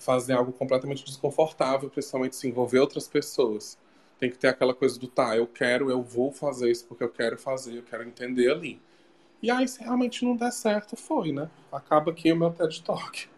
fazer 0.00 0.32
algo 0.32 0.52
completamente 0.52 1.04
desconfortável, 1.04 1.90
principalmente 1.90 2.34
se 2.34 2.48
envolver 2.48 2.80
outras 2.80 3.06
pessoas. 3.06 3.78
Tem 4.18 4.30
que 4.30 4.38
ter 4.38 4.48
aquela 4.48 4.74
coisa 4.74 4.98
do 4.98 5.06
tá, 5.06 5.36
eu 5.36 5.46
quero, 5.46 5.90
eu 5.90 6.02
vou 6.02 6.32
fazer 6.32 6.70
isso 6.70 6.86
porque 6.86 7.04
eu 7.04 7.08
quero 7.08 7.38
fazer, 7.38 7.76
eu 7.76 7.82
quero 7.82 8.02
entender 8.02 8.50
ali. 8.50 8.80
E 9.42 9.50
aí, 9.50 9.66
se 9.68 9.80
realmente 9.82 10.24
não 10.24 10.36
der 10.36 10.52
certo, 10.52 10.96
foi, 10.96 11.32
né? 11.32 11.48
Acaba 11.72 12.10
aqui 12.10 12.32
o 12.32 12.36
meu 12.36 12.50
TED 12.50 12.82
Talk. 12.82 13.28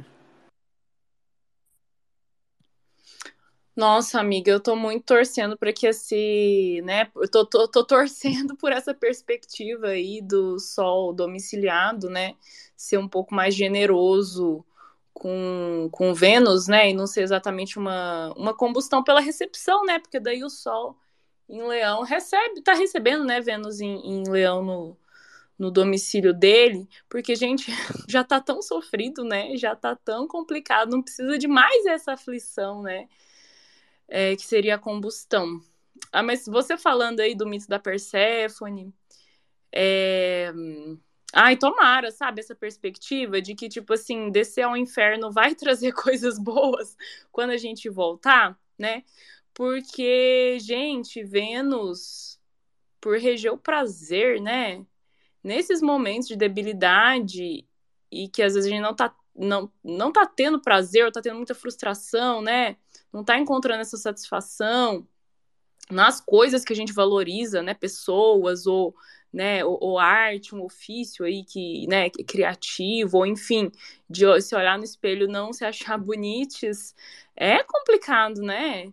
Nossa, 3.75 4.21
amiga, 4.21 4.51
eu 4.51 4.61
tô 4.61 4.77
muito 4.77 5.05
torcendo 5.05 5.57
para 5.57 5.73
que 5.73 5.87
esse, 5.87 6.83
né, 6.85 7.11
eu 7.17 7.29
tô, 7.29 7.47
tô, 7.47 7.67
tô, 7.67 7.83
torcendo 7.83 8.55
por 8.59 8.71
essa 8.71 8.93
perspectiva 8.93 9.89
aí 9.89 10.21
do 10.21 10.59
sol 10.59 11.13
domiciliado, 11.13 12.11
né, 12.11 12.35
ser 12.77 12.99
um 12.99 13.09
pouco 13.09 13.35
mais 13.35 13.55
generoso 13.55 14.65
com, 15.13 15.89
com 15.93 16.15
Vênus, 16.15 16.67
né, 16.67 16.91
e 16.91 16.95
não 16.95 17.07
ser 17.07 17.23
exatamente 17.23 17.79
uma, 17.79 18.33
uma 18.37 18.55
combustão 18.55 19.03
pela 19.05 19.21
recepção, 19.21 19.85
né, 19.85 19.99
porque 19.99 20.19
daí 20.21 20.43
o 20.45 20.51
sol 20.51 20.97
em 21.49 21.63
Leão 21.63 22.03
recebe, 22.03 22.63
tá 22.63 22.73
recebendo, 22.75 23.25
né, 23.25 23.41
Vênus 23.41 23.81
em, 23.81 23.95
em 24.07 24.29
Leão 24.29 24.65
no, 24.65 24.97
no 25.59 25.71
domicílio 25.71 26.35
dele, 26.35 26.89
porque, 27.09 27.37
gente, 27.37 27.71
já 28.09 28.25
tá 28.25 28.41
tão 28.41 28.61
sofrido, 28.61 29.25
né? 29.25 29.57
Já 29.57 29.77
tá 29.77 29.95
tão 29.95 30.27
complicado, 30.27 30.91
não 30.91 31.01
precisa 31.01 31.39
de 31.39 31.47
mais 31.47 31.87
essa 31.87 32.15
aflição, 32.15 32.83
né? 32.83 33.09
É, 34.09 34.35
que 34.35 34.43
seria 34.43 34.75
a 34.75 34.79
combustão. 34.79 35.61
Ah, 36.11 36.23
mas 36.23 36.47
você 36.47 36.77
falando 36.77 37.21
aí 37.21 37.35
do 37.35 37.47
mito 37.47 37.69
da 37.69 37.79
Perséfone, 37.79 38.93
é... 39.71 40.53
Ai, 41.33 41.57
tomara, 41.57 42.11
sabe, 42.11 42.41
essa 42.41 42.55
perspectiva 42.55 43.41
de 43.41 43.55
que, 43.55 43.69
tipo 43.69 43.95
assim, 43.95 44.31
descer 44.31 44.63
ao 44.63 44.77
inferno 44.77 45.31
vai 45.31 45.55
trazer 45.57 45.93
coisas 45.93 46.39
boas 46.39 46.97
quando 47.31 47.51
a 47.51 47.57
gente 47.57 47.89
voltar, 47.89 48.59
né? 48.79 49.05
Porque, 49.55 50.59
gente, 50.61 51.23
Vênus, 51.23 52.41
por 53.01 53.19
reger 53.19 53.53
o 53.53 53.59
prazer, 53.59 54.41
né? 54.41 54.87
nesses 55.43 55.83
momentos 55.83 56.29
de 56.29 56.37
debilidade 56.37 57.67
e 58.11 58.29
que 58.29 58.43
às 58.43 58.55
vezes 58.55 58.71
a 58.71 58.75
gente 58.75 58.83
não 58.83 58.95
tá 58.95 59.15
não, 59.35 59.73
não 59.83 60.13
tá 60.13 60.27
tendo 60.27 60.61
prazer, 60.61 61.07
ou 61.07 61.11
tá 61.11 61.23
tendo 61.23 61.37
muita 61.37 61.55
frustração, 61.55 62.43
né? 62.43 62.77
Não 63.11 63.25
tá 63.25 63.39
encontrando 63.39 63.81
essa 63.81 63.97
satisfação 63.97 65.09
nas 65.91 66.21
coisas 66.21 66.65
que 66.67 66.73
a 66.75 66.77
gente 66.77 66.93
valoriza, 66.93 67.63
né? 67.63 67.73
Pessoas 67.73 68.67
ou, 68.67 68.95
né, 69.33 69.65
ou, 69.65 69.79
ou 69.81 69.99
arte, 69.99 70.55
um 70.55 70.63
ofício 70.63 71.25
aí 71.25 71.45
que, 71.45 71.87
né, 71.89 72.07
é 72.07 72.11
criativo, 72.25 73.19
ou 73.19 73.27
enfim, 73.27 73.71
de 74.09 74.41
se 74.43 74.55
olhar 74.55 74.79
no 74.79 74.85
espelho 74.85 75.27
não 75.29 75.53
se 75.53 75.65
achar 75.65 75.97
bonites, 75.99 76.95
é 77.37 77.63
complicado, 77.65 78.43
né? 78.43 78.93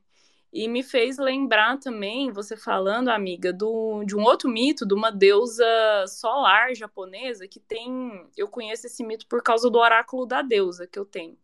E 0.52 0.67
me 0.67 0.82
fez 0.82 1.17
lembrar 1.19 1.78
também, 1.80 2.32
você 2.32 2.58
falando, 2.58 3.10
amiga, 3.10 3.54
do, 3.54 4.04
de 4.04 4.15
um 4.15 4.23
outro 4.23 4.49
mito, 4.49 4.86
de 4.86 4.95
uma 4.95 5.12
deusa 5.12 5.63
solar 6.08 6.73
japonesa, 6.73 7.47
que 7.47 7.60
tem. 7.60 8.28
Eu 8.36 8.47
conheço 8.47 8.88
esse 8.88 9.04
mito 9.04 9.28
por 9.28 9.43
causa 9.43 9.69
do 9.69 9.78
oráculo 9.78 10.25
da 10.25 10.41
deusa 10.41 10.88
que 10.88 10.97
eu 10.97 11.06
tenho. 11.06 11.38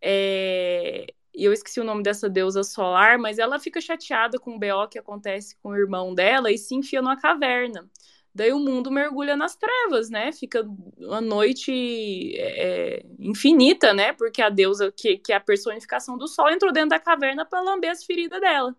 É, 0.00 1.06
e 1.34 1.44
eu 1.44 1.52
esqueci 1.52 1.80
o 1.80 1.84
nome 1.84 2.02
dessa 2.02 2.28
deusa 2.28 2.62
solar, 2.62 3.18
mas 3.18 3.38
ela 3.38 3.58
fica 3.58 3.80
chateada 3.80 4.38
com 4.38 4.54
o 4.54 4.58
BO 4.58 4.88
que 4.88 4.98
acontece 4.98 5.56
com 5.62 5.70
o 5.70 5.76
irmão 5.76 6.14
dela 6.14 6.50
e 6.50 6.56
se 6.56 6.74
enfia 6.74 7.02
numa 7.02 7.16
caverna. 7.16 7.90
Daí 8.34 8.52
o 8.52 8.58
mundo 8.58 8.90
mergulha 8.90 9.36
nas 9.36 9.54
trevas, 9.54 10.10
né? 10.10 10.32
Fica 10.32 10.66
uma 10.98 11.20
noite 11.20 12.34
é, 12.36 13.04
infinita, 13.18 13.92
né? 13.92 14.12
Porque 14.12 14.42
a 14.42 14.48
deusa, 14.48 14.90
que, 14.90 15.18
que 15.18 15.32
é 15.32 15.36
a 15.36 15.40
personificação 15.40 16.18
do 16.18 16.26
sol, 16.26 16.50
entrou 16.50 16.72
dentro 16.72 16.90
da 16.90 16.98
caverna 16.98 17.44
para 17.44 17.60
lamber 17.60 17.90
as 17.90 18.04
feridas 18.04 18.40
dela. 18.40 18.74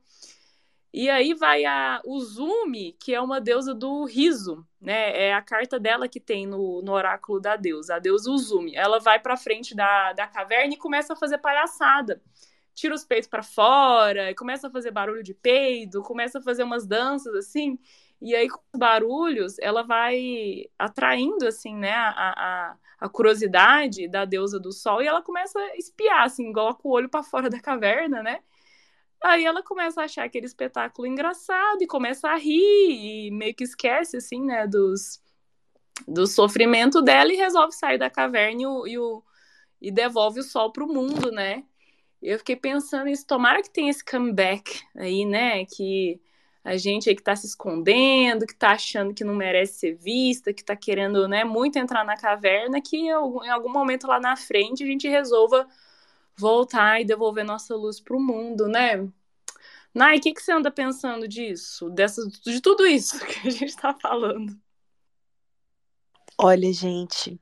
E 0.94 1.10
aí 1.10 1.34
vai 1.34 1.66
a 1.66 2.02
Uzumi, 2.06 2.96
que 3.00 3.14
é 3.14 3.20
uma 3.20 3.42
deusa 3.42 3.74
do 3.74 4.06
riso, 4.06 4.66
né? 4.86 5.28
É 5.30 5.34
a 5.34 5.42
carta 5.42 5.80
dela 5.80 6.08
que 6.08 6.20
tem 6.20 6.46
no, 6.46 6.82
no 6.82 6.92
oráculo 6.92 7.40
da 7.40 7.56
deusa, 7.56 7.96
a 7.96 8.00
deusa 8.00 8.30
Uzumi. 8.30 8.76
Ela 8.76 9.00
vai 9.00 9.20
para 9.20 9.36
frente 9.36 9.76
da, 9.76 10.14
da 10.14 10.28
caverna 10.28 10.76
e 10.76 10.78
começa 10.78 11.14
a 11.14 11.16
fazer 11.16 11.40
palhaçada. 11.40 12.22
Tira 12.74 12.94
os 12.94 13.04
peitos 13.04 13.28
para 13.28 13.42
fora, 13.42 14.34
começa 14.36 14.68
a 14.68 14.72
fazer 14.72 14.92
barulho 14.92 15.24
de 15.24 15.34
peido, 15.34 16.04
começa 16.04 16.40
a 16.40 16.42
fazer 16.42 16.64
umas 16.64 16.86
danças 16.86 17.34
assim. 17.36 17.80
E 18.22 18.36
aí, 18.36 18.48
com 18.50 18.60
os 18.74 18.80
barulhos, 18.80 19.58
ela 19.60 19.84
vai 19.84 20.66
atraindo, 20.80 21.48
assim, 21.48 21.76
né, 21.76 21.92
a, 21.92 22.12
a, 22.72 22.78
a 23.00 23.10
curiosidade 23.10 24.08
da 24.08 24.24
deusa 24.26 24.60
do 24.60 24.72
sol 24.72 25.02
e 25.02 25.08
ela 25.08 25.22
começa 25.22 25.60
a 25.60 25.76
espiar, 25.78 26.24
assim, 26.24 26.52
coloca 26.54 26.82
o 26.84 26.92
olho 26.92 27.10
para 27.10 27.24
fora 27.24 27.50
da 27.50 27.60
caverna, 27.60 28.24
né? 28.24 28.40
Aí 29.24 29.46
ela 29.46 29.64
começa 29.64 30.02
a 30.02 30.06
achar 30.06 30.26
aquele 30.26 30.46
espetáculo 30.46 31.08
engraçado 31.08 31.82
e 31.82 31.88
começa 31.88 32.30
a 32.30 32.36
rir 32.36 33.28
e 33.28 33.32
meio 33.32 33.56
que 33.56 33.64
esquece, 33.64 34.18
assim, 34.18 34.42
né, 34.46 34.68
dos, 34.68 35.22
do 36.08 36.28
sofrimento 36.28 37.02
dela 37.02 37.32
e 37.34 37.36
resolve 37.36 37.74
sair 37.74 37.98
da 37.98 38.10
caverna 38.10 38.62
e, 38.62 38.66
o, 38.66 38.88
e, 38.88 38.98
o, 39.00 39.24
e 39.82 39.92
devolve 39.92 40.40
o 40.40 40.44
sol 40.44 40.72
para 40.72 40.84
o 40.84 40.88
mundo, 40.88 41.32
né? 41.32 41.64
Eu 42.22 42.38
fiquei 42.40 42.56
pensando 42.56 43.06
nisso, 43.06 43.26
tomara 43.26 43.62
que 43.62 43.70
tenha 43.70 43.90
esse 43.90 44.04
comeback 44.04 44.82
aí, 44.96 45.26
né, 45.26 45.66
que 45.66 46.20
a 46.64 46.76
gente 46.78 47.08
aí 47.08 47.16
que 47.16 47.22
está 47.22 47.36
se 47.36 47.46
escondendo, 47.46 48.48
que 48.48 48.54
está 48.54 48.72
achando 48.72 49.14
que 49.14 49.24
não 49.24 49.36
merece 49.36 49.74
ser 49.74 49.96
vista, 49.96 50.52
que 50.52 50.62
está 50.62 50.76
querendo 50.76 51.28
né, 51.28 51.44
muito 51.44 51.78
entrar 51.78 52.04
na 52.04 52.18
caverna, 52.18 52.82
que 52.82 52.98
em 52.98 53.12
algum 53.12 53.72
momento 53.72 54.08
lá 54.08 54.20
na 54.20 54.36
frente 54.36 54.84
a 54.84 54.88
gente 54.88 55.08
resolva 55.08 55.68
voltar 56.38 57.02
e 57.02 57.06
devolver 57.06 57.46
nossa 57.46 57.76
luz 57.76 58.00
para 58.00 58.16
o 58.16 58.20
mundo, 58.22 58.68
né? 58.68 59.08
Nai, 59.94 60.18
o 60.18 60.22
que, 60.22 60.34
que 60.34 60.42
você 60.42 60.52
anda 60.52 60.70
pensando 60.70 61.28
disso? 61.28 61.90
Dessa, 61.90 62.22
de 62.28 62.62
tudo 62.62 62.86
isso 62.86 63.18
que 63.26 63.48
a 63.48 63.52
gente 63.52 63.70
está 63.70 63.94
falando? 63.94 64.60
Olha, 66.38 66.72
gente, 66.74 67.40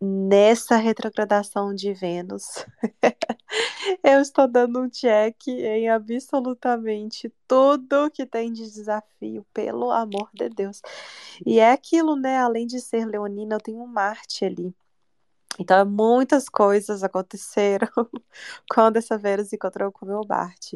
nessa 0.00 0.76
retrogradação 0.76 1.74
de 1.74 1.92
Vênus, 1.92 2.64
eu 4.04 4.20
estou 4.20 4.46
dando 4.46 4.80
um 4.80 4.88
check 4.88 5.48
em 5.48 5.88
absolutamente 5.88 7.32
tudo 7.48 8.10
que 8.12 8.24
tem 8.24 8.52
de 8.52 8.62
desafio, 8.62 9.44
pelo 9.52 9.90
amor 9.90 10.30
de 10.32 10.48
Deus. 10.48 10.80
E 11.44 11.58
é 11.58 11.72
aquilo, 11.72 12.14
né? 12.14 12.38
Além 12.38 12.66
de 12.66 12.80
ser 12.80 13.06
leonina, 13.06 13.56
eu 13.56 13.60
tenho 13.60 13.82
um 13.82 13.86
Marte 13.88 14.44
ali. 14.44 14.72
Então, 15.56 15.84
muitas 15.86 16.48
coisas 16.48 17.02
aconteceram 17.02 17.88
quando 18.72 18.96
essa 18.96 19.18
Vênus 19.18 19.52
encontrou 19.52 19.90
com 19.90 20.04
o 20.06 20.08
meu 20.08 20.20
Bart. 20.24 20.74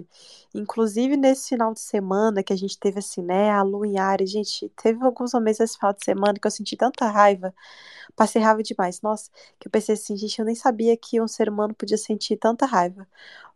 Inclusive, 0.55 1.17
nesse 1.17 1.51
final 1.51 1.73
de 1.73 1.81
semana 1.81 2.43
que 2.43 2.53
a 2.53 2.57
gente 2.57 2.79
teve 2.79 2.99
assim, 2.99 3.23
né, 3.23 3.51
a 3.51 3.63
Lua 3.63 3.87
em 3.87 3.99
Ares, 3.99 4.31
gente, 4.31 4.69
teve 4.83 5.05
alguns 5.05 5.33
momentos 5.35 5.61
esse 5.61 5.77
final 5.79 5.93
de 5.93 6.05
semana 6.05 6.35
que 6.35 6.47
eu 6.47 6.51
senti 6.51 6.77
tanta 6.77 7.09
raiva, 7.09 7.55
passei 8.17 8.43
raiva 8.43 8.63
demais. 8.63 9.01
Nossa, 9.03 9.31
que 9.59 9.69
eu 9.69 9.71
pensei 9.71 9.95
assim, 9.95 10.17
gente, 10.17 10.39
eu 10.39 10.45
nem 10.45 10.55
sabia 10.55 10.97
que 10.97 11.21
um 11.21 11.29
ser 11.29 11.49
humano 11.49 11.75
podia 11.75 11.99
sentir 11.99 12.37
tanta 12.37 12.67
raiva. 12.67 13.07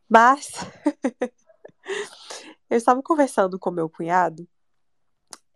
Mas, 0.09 0.53
eu 2.71 2.77
estava 2.77 3.03
conversando 3.03 3.59
com 3.59 3.71
meu 3.71 3.89
cunhado, 3.89 4.47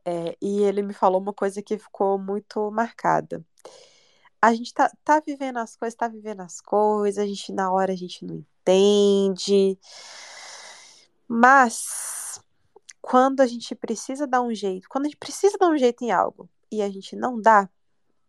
é, 0.04 0.36
e 0.40 0.62
ele 0.62 0.82
me 0.82 0.94
falou 0.94 1.20
uma 1.20 1.32
coisa 1.32 1.62
que 1.62 1.78
ficou 1.78 2.18
muito 2.18 2.70
marcada 2.70 3.44
a 4.42 4.54
gente 4.54 4.72
tá, 4.72 4.90
tá 5.04 5.20
vivendo 5.20 5.58
as 5.58 5.76
coisas, 5.76 5.94
tá 5.94 6.08
vivendo 6.08 6.40
as 6.40 6.60
coisas, 6.60 7.22
a 7.22 7.26
gente 7.26 7.52
na 7.52 7.70
hora 7.72 7.92
a 7.92 7.96
gente 7.96 8.24
não 8.24 8.36
entende. 8.36 9.78
Mas 11.28 12.40
quando 13.00 13.40
a 13.40 13.46
gente 13.46 13.74
precisa 13.74 14.26
dar 14.26 14.42
um 14.42 14.54
jeito, 14.54 14.88
quando 14.88 15.06
a 15.06 15.08
gente 15.08 15.18
precisa 15.18 15.58
dar 15.58 15.68
um 15.68 15.78
jeito 15.78 16.04
em 16.04 16.10
algo 16.10 16.48
e 16.70 16.82
a 16.82 16.88
gente 16.90 17.16
não 17.16 17.40
dá, 17.40 17.68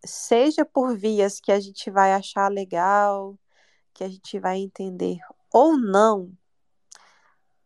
seja 0.04 0.66
por 0.66 0.98
vias 0.98 1.40
que 1.40 1.52
a 1.52 1.60
gente 1.60 1.90
vai 1.90 2.14
achar 2.14 2.52
legal, 2.52 3.38
que 3.94 4.04
a 4.04 4.10
gente 4.10 4.40
vai 4.40 4.58
entender 4.58 5.20
ou 5.52 5.78
não, 5.78 6.32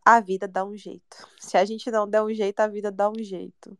a 0.03 0.19
vida 0.19 0.47
dá 0.47 0.63
um 0.63 0.75
jeito. 0.77 1.27
Se 1.39 1.57
a 1.57 1.65
gente 1.65 1.89
não 1.89 2.07
der 2.07 2.21
um 2.21 2.33
jeito, 2.33 2.59
a 2.59 2.67
vida 2.67 2.91
dá 2.91 3.09
um 3.09 3.23
jeito. 3.23 3.77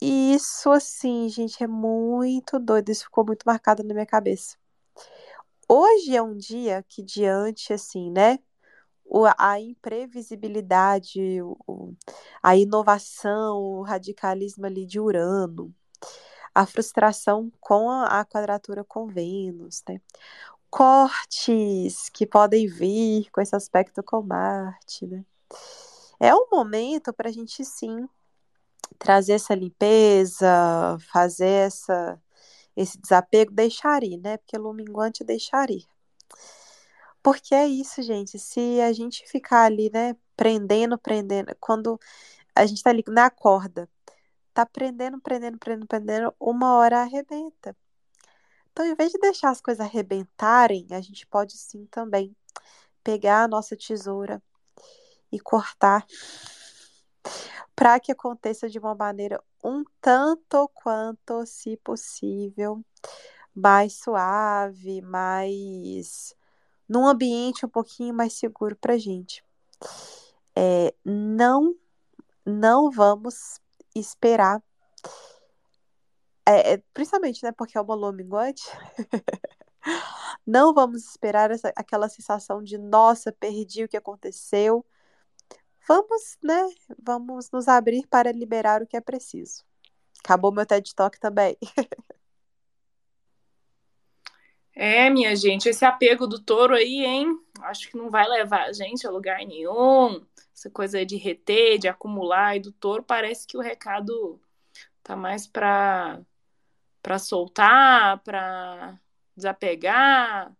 E 0.00 0.34
isso, 0.34 0.70
assim, 0.70 1.28
gente, 1.28 1.62
é 1.62 1.66
muito 1.66 2.58
doido. 2.58 2.90
Isso 2.90 3.04
ficou 3.04 3.24
muito 3.24 3.44
marcado 3.44 3.82
na 3.82 3.94
minha 3.94 4.06
cabeça. 4.06 4.56
Hoje 5.68 6.14
é 6.16 6.22
um 6.22 6.36
dia 6.36 6.84
que, 6.88 7.02
diante, 7.02 7.72
assim, 7.72 8.10
né? 8.10 8.38
a 9.38 9.60
imprevisibilidade, 9.60 11.40
a 12.42 12.56
inovação, 12.56 13.58
o 13.58 13.82
radicalismo 13.82 14.66
ali 14.66 14.86
de 14.86 14.98
Urano, 14.98 15.72
a 16.54 16.66
frustração 16.66 17.50
com 17.60 17.90
a, 17.90 18.24
quadratura 18.24 18.84
com 18.84 19.06
Vênus, 19.06 19.82
né? 19.88 20.00
Cortes 20.70 22.08
que 22.08 22.26
podem 22.26 22.66
vir 22.66 23.30
com 23.30 23.40
esse 23.40 23.54
aspecto 23.54 24.02
com 24.02 24.22
Marte, 24.22 25.06
né? 25.06 25.24
É 26.18 26.34
um 26.34 26.48
momento 26.50 27.12
para 27.12 27.28
a 27.28 27.32
gente 27.32 27.64
sim 27.64 28.08
trazer 28.98 29.34
essa 29.34 29.54
limpeza, 29.54 30.96
fazer 31.12 31.66
essa, 31.66 32.20
esse 32.76 32.98
desapego, 32.98 33.52
deixar 33.52 34.02
ir, 34.02 34.18
né? 34.18 34.36
Porque 34.38 34.56
luminguante 34.58 35.22
é 35.22 35.26
deixar 35.26 35.70
ir. 35.70 35.86
Porque 37.22 37.54
é 37.54 37.66
isso, 37.66 38.02
gente. 38.02 38.38
Se 38.38 38.80
a 38.80 38.92
gente 38.92 39.26
ficar 39.28 39.64
ali, 39.64 39.90
né, 39.92 40.16
prendendo, 40.36 40.98
prendendo, 40.98 41.54
quando 41.60 41.98
a 42.54 42.66
gente 42.66 42.82
tá 42.82 42.90
ali 42.90 43.02
na 43.08 43.30
corda, 43.30 43.88
tá 44.52 44.66
prendendo, 44.66 45.20
prendendo, 45.20 45.58
prendendo, 45.58 45.86
prendendo, 45.86 46.34
uma 46.38 46.74
hora 46.76 47.00
arrebenta. 47.00 47.76
Então, 48.72 48.86
em 48.86 48.94
vez 48.94 49.12
de 49.12 49.18
deixar 49.18 49.50
as 49.50 49.60
coisas 49.60 49.84
arrebentarem, 49.84 50.86
a 50.90 51.00
gente 51.00 51.26
pode 51.26 51.56
sim 51.56 51.86
também 51.86 52.36
pegar 53.02 53.44
a 53.44 53.48
nossa 53.48 53.76
tesoura 53.76 54.42
e 55.30 55.40
cortar 55.40 56.04
para 57.74 57.98
que 58.00 58.12
aconteça 58.12 58.68
de 58.68 58.78
uma 58.78 58.94
maneira 58.94 59.42
um 59.62 59.84
tanto 60.00 60.68
quanto, 60.74 61.44
se 61.46 61.76
possível, 61.78 62.84
mais 63.54 63.94
suave, 63.94 65.00
mais 65.02 66.34
num 66.88 67.06
ambiente 67.06 67.64
um 67.64 67.68
pouquinho 67.68 68.14
mais 68.14 68.34
seguro 68.34 68.76
para 68.76 68.98
gente. 68.98 69.44
É, 70.56 70.94
não, 71.04 71.74
não 72.44 72.90
vamos 72.90 73.60
esperar, 73.94 74.62
é, 76.46 76.74
é, 76.74 76.82
principalmente, 76.92 77.42
né, 77.42 77.52
porque 77.52 77.78
é 77.78 77.80
uma 77.80 77.94
lua 77.94 78.12
minguante. 78.12 78.62
não 80.46 80.74
vamos 80.74 81.04
esperar 81.04 81.50
essa, 81.50 81.72
aquela 81.74 82.08
sensação 82.08 82.62
de 82.62 82.76
nossa, 82.76 83.32
perdi 83.32 83.84
o 83.84 83.88
que 83.88 83.96
aconteceu 83.96 84.84
vamos, 85.86 86.38
né? 86.42 86.68
Vamos 87.02 87.50
nos 87.50 87.68
abrir 87.68 88.06
para 88.06 88.32
liberar 88.32 88.82
o 88.82 88.86
que 88.86 88.96
é 88.96 89.00
preciso. 89.00 89.64
Acabou 90.24 90.52
meu 90.52 90.64
TED 90.64 90.94
Talk 90.94 91.18
também. 91.20 91.56
É, 94.76 95.08
minha 95.08 95.36
gente, 95.36 95.68
esse 95.68 95.84
apego 95.84 96.26
do 96.26 96.40
touro 96.40 96.74
aí, 96.74 97.04
hein? 97.04 97.38
Acho 97.60 97.88
que 97.88 97.96
não 97.96 98.10
vai 98.10 98.28
levar 98.28 98.64
a 98.64 98.72
gente 98.72 99.06
a 99.06 99.10
lugar 99.10 99.38
nenhum. 99.46 100.26
Essa 100.52 100.68
coisa 100.68 101.06
de 101.06 101.16
reter, 101.16 101.78
de 101.78 101.86
acumular, 101.86 102.56
e 102.56 102.60
do 102.60 102.72
touro 102.72 103.02
parece 103.02 103.46
que 103.46 103.56
o 103.56 103.60
recado 103.60 104.40
tá 105.02 105.14
mais 105.14 105.46
para 105.46 106.20
para 107.00 107.18
soltar, 107.18 108.18
para 108.20 108.98
desapegar? 109.36 110.50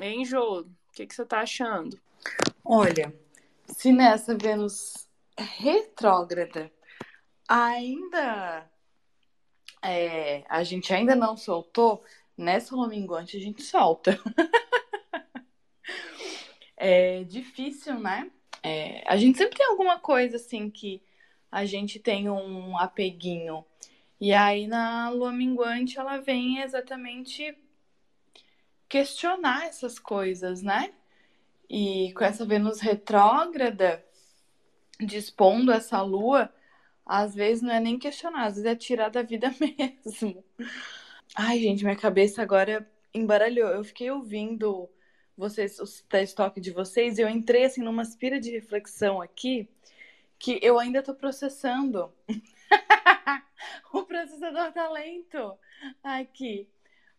Hein, 0.00 0.24
Jô? 0.24 0.62
O 0.62 0.92
que, 0.92 1.06
que 1.06 1.14
você 1.14 1.24
tá 1.24 1.40
achando? 1.40 1.98
Olha, 2.64 3.14
se 3.72 3.92
nessa 3.92 4.36
Vênus 4.36 5.08
retrógrada 5.38 6.70
ainda 7.48 8.70
é, 9.82 10.44
a 10.48 10.62
gente 10.62 10.92
ainda 10.92 11.16
não 11.16 11.36
soltou, 11.36 12.04
nessa 12.36 12.74
lua 12.74 12.88
minguante 12.88 13.36
a 13.36 13.40
gente 13.40 13.62
solta. 13.62 14.18
é 16.76 17.24
difícil, 17.24 17.98
né? 17.98 18.30
É, 18.62 19.02
a 19.06 19.16
gente 19.16 19.38
sempre 19.38 19.56
tem 19.56 19.66
alguma 19.66 19.98
coisa 19.98 20.36
assim 20.36 20.70
que 20.70 21.02
a 21.50 21.64
gente 21.64 21.98
tem 21.98 22.28
um 22.28 22.76
apeguinho. 22.78 23.64
E 24.20 24.32
aí 24.32 24.66
na 24.66 25.08
lua 25.10 25.32
minguante 25.32 25.98
ela 25.98 26.18
vem 26.18 26.60
exatamente 26.60 27.56
questionar 28.88 29.66
essas 29.66 29.98
coisas, 29.98 30.62
né? 30.62 30.92
E 31.70 32.12
com 32.14 32.24
essa 32.24 32.44
Vênus 32.44 32.80
retrógrada 32.80 34.04
dispondo 34.98 35.70
essa 35.70 36.02
lua, 36.02 36.52
às 37.06 37.32
vezes 37.34 37.62
não 37.62 37.72
é 37.72 37.78
nem 37.78 37.96
questionar, 37.96 38.46
às 38.46 38.54
vezes 38.56 38.66
é 38.66 38.74
tirar 38.74 39.08
da 39.08 39.22
vida 39.22 39.54
mesmo. 40.04 40.44
Ai, 41.36 41.60
gente, 41.60 41.84
minha 41.84 41.96
cabeça 41.96 42.42
agora 42.42 42.90
embaralhou. 43.14 43.68
Eu 43.68 43.84
fiquei 43.84 44.10
ouvindo 44.10 44.90
vocês, 45.36 45.78
os 45.78 46.04
talk 46.34 46.60
de 46.60 46.72
vocês, 46.72 47.18
e 47.18 47.22
eu 47.22 47.28
entrei 47.28 47.64
assim 47.64 47.82
numa 47.82 48.02
aspira 48.02 48.40
de 48.40 48.50
reflexão 48.50 49.22
aqui 49.22 49.68
que 50.40 50.58
eu 50.62 50.78
ainda 50.78 51.02
tô 51.02 51.14
processando. 51.14 52.12
o 53.92 54.02
processador 54.02 54.72
tá 54.72 54.90
lento 54.90 55.56
aqui. 56.02 56.68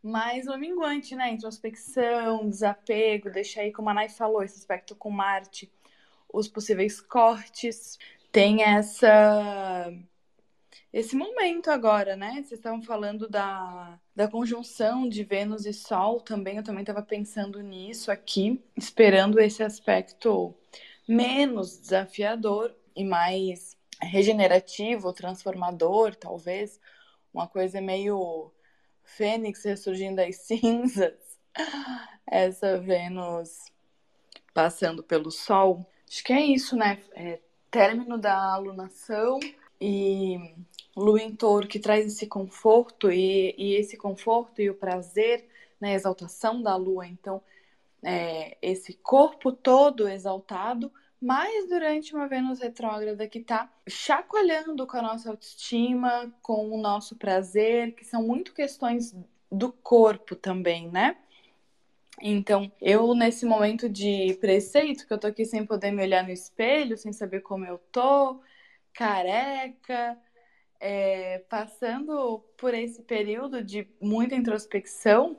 Mas 0.04 0.48
o 0.48 0.58
minguante, 0.58 1.16
né? 1.16 1.32
Introspecção, 1.32 2.50
desapego, 2.50 3.30
deixa 3.30 3.62
aí, 3.62 3.72
como 3.72 3.90
a 3.90 3.94
Nai 3.94 4.10
falou, 4.10 4.44
esse 4.44 4.58
aspecto 4.58 4.96
com 4.96 5.12
Marte, 5.12 5.72
os 6.32 6.48
possíveis 6.48 7.00
cortes. 7.00 8.00
Tem 8.32 8.64
essa 8.64 9.94
esse 10.94 11.16
momento 11.16 11.70
agora, 11.70 12.16
né? 12.18 12.34
Vocês 12.34 12.54
estavam 12.54 12.82
falando 12.82 13.30
da, 13.30 13.98
da 14.14 14.28
conjunção 14.28 15.08
de 15.08 15.24
Vênus 15.24 15.66
e 15.66 15.74
Sol 15.74 16.20
também. 16.20 16.58
Eu 16.58 16.64
também 16.64 16.82
estava 16.82 17.02
pensando 17.02 17.62
nisso 17.62 18.12
aqui, 18.12 18.62
esperando 18.76 19.40
esse 19.40 19.64
aspecto 19.64 20.54
menos 21.08 21.80
desafiador 21.80 22.76
e 22.96 23.06
mais 23.06 23.78
regenerativo, 24.02 25.14
transformador, 25.14 26.14
talvez. 26.16 26.80
Uma 27.34 27.48
coisa 27.48 27.80
meio 27.80 28.52
Fênix 29.16 29.64
ressurgindo 29.64 30.18
das 30.18 30.38
cinzas. 30.48 31.14
Essa 32.26 32.80
Vênus 32.80 33.72
passando 34.54 35.04
pelo 35.04 35.32
Sol. 35.32 35.86
Acho 36.10 36.24
que 36.24 36.34
é 36.34 36.42
isso, 36.42 36.76
né? 36.76 37.02
É 37.14 37.40
término 37.70 38.18
da 38.18 38.54
alunação 38.54 39.40
e 39.80 40.54
Lua 40.96 41.22
em 41.22 41.34
touro 41.34 41.68
que 41.68 41.80
traz 41.80 42.06
esse 42.06 42.28
conforto 42.28 43.10
e, 43.12 43.56
e 43.58 43.76
esse 43.76 43.96
conforto 43.96 44.62
e 44.62 44.70
o 44.70 44.76
prazer, 44.76 45.48
né, 45.80 45.92
a 45.92 45.96
exaltação 45.96 46.62
da 46.62 46.76
lua. 46.76 47.08
Então, 47.08 47.42
é, 48.04 48.58
esse 48.62 48.94
corpo 48.96 49.54
todo 49.54 50.08
exaltado, 50.08 50.92
mas 51.22 51.70
durante 51.70 52.16
uma 52.16 52.28
Vênus 52.28 52.60
retrógrada 52.60 53.28
que 53.28 53.40
está 53.40 53.72
chacoalhando 53.88 54.88
com 54.88 54.98
a 54.98 55.02
nossa 55.04 55.30
autoestima, 55.30 56.34
com 56.42 56.72
o 56.72 56.82
nosso 56.82 57.16
prazer, 57.16 57.94
que 57.94 58.04
são 58.04 58.24
muito 58.24 58.54
questões 58.54 59.16
do 59.52 59.72
corpo 59.72 60.36
também, 60.36 60.90
né? 60.90 61.18
Então, 62.20 62.72
eu 62.82 63.14
nesse 63.14 63.46
momento 63.46 63.88
de 63.88 64.36
preceito, 64.42 65.06
que 65.08 65.14
eu 65.14 65.18
tô 65.20 65.28
aqui 65.28 65.46
sem 65.46 65.66
poder 65.66 65.92
me 65.92 66.02
olhar 66.02 66.24
no 66.24 66.32
espelho, 66.32 66.98
sem 66.98 67.14
saber 67.14 67.42
como 67.42 67.66
eu 67.66 67.78
tô, 67.92 68.42
careca, 68.94 70.18
é, 70.80 71.40
passando 71.50 72.44
por 72.58 72.74
esse 72.74 73.04
período 73.04 73.64
de 73.64 73.88
muita 74.02 74.36
introspecção, 74.36 75.38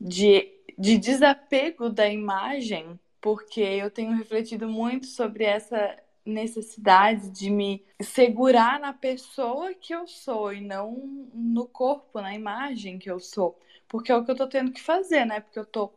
de, 0.00 0.52
de 0.76 0.98
desapego 0.98 1.88
da 1.88 2.08
imagem, 2.08 2.98
porque 3.24 3.62
eu 3.62 3.90
tenho 3.90 4.14
refletido 4.14 4.68
muito 4.68 5.06
sobre 5.06 5.44
essa 5.44 5.96
necessidade 6.26 7.30
de 7.30 7.48
me 7.48 7.82
segurar 7.98 8.78
na 8.78 8.92
pessoa 8.92 9.72
que 9.72 9.94
eu 9.94 10.06
sou 10.06 10.52
e 10.52 10.60
não 10.60 11.30
no 11.32 11.66
corpo, 11.66 12.20
na 12.20 12.34
imagem 12.34 12.98
que 12.98 13.10
eu 13.10 13.18
sou. 13.18 13.58
Porque 13.88 14.12
é 14.12 14.14
o 14.14 14.22
que 14.26 14.30
eu 14.30 14.36
tô 14.36 14.46
tendo 14.46 14.72
que 14.72 14.82
fazer, 14.82 15.24
né? 15.24 15.40
Porque 15.40 15.58
eu 15.58 15.64
tô 15.64 15.90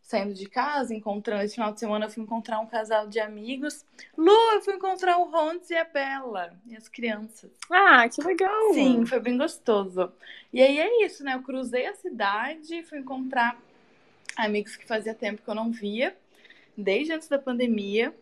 saindo 0.00 0.32
de 0.32 0.48
casa, 0.48 0.94
encontrando. 0.94 1.42
Esse 1.42 1.56
final 1.56 1.70
de 1.70 1.80
semana 1.80 2.06
eu 2.06 2.10
fui 2.10 2.22
encontrar 2.22 2.60
um 2.60 2.66
casal 2.66 3.06
de 3.08 3.20
amigos. 3.20 3.84
Lu, 4.16 4.32
eu 4.54 4.62
fui 4.62 4.72
encontrar 4.72 5.18
o 5.18 5.30
Rondes 5.30 5.68
e 5.68 5.76
a 5.76 5.84
Bela 5.84 6.58
e 6.66 6.74
as 6.74 6.88
crianças. 6.88 7.50
Ah, 7.70 8.08
que 8.08 8.22
legal! 8.22 8.72
Sim, 8.72 9.04
foi 9.04 9.20
bem 9.20 9.36
gostoso. 9.36 10.10
E 10.50 10.62
aí 10.62 10.78
é 10.78 11.04
isso, 11.04 11.22
né? 11.24 11.34
Eu 11.34 11.42
cruzei 11.42 11.84
a 11.84 11.94
cidade, 11.94 12.82
fui 12.84 13.00
encontrar 13.00 13.60
amigos 14.34 14.76
que 14.76 14.86
fazia 14.86 15.14
tempo 15.14 15.42
que 15.42 15.50
eu 15.50 15.54
não 15.54 15.70
via, 15.70 16.16
desde 16.82 17.12
antes 17.12 17.28
da 17.28 17.38
pandemia. 17.38 18.14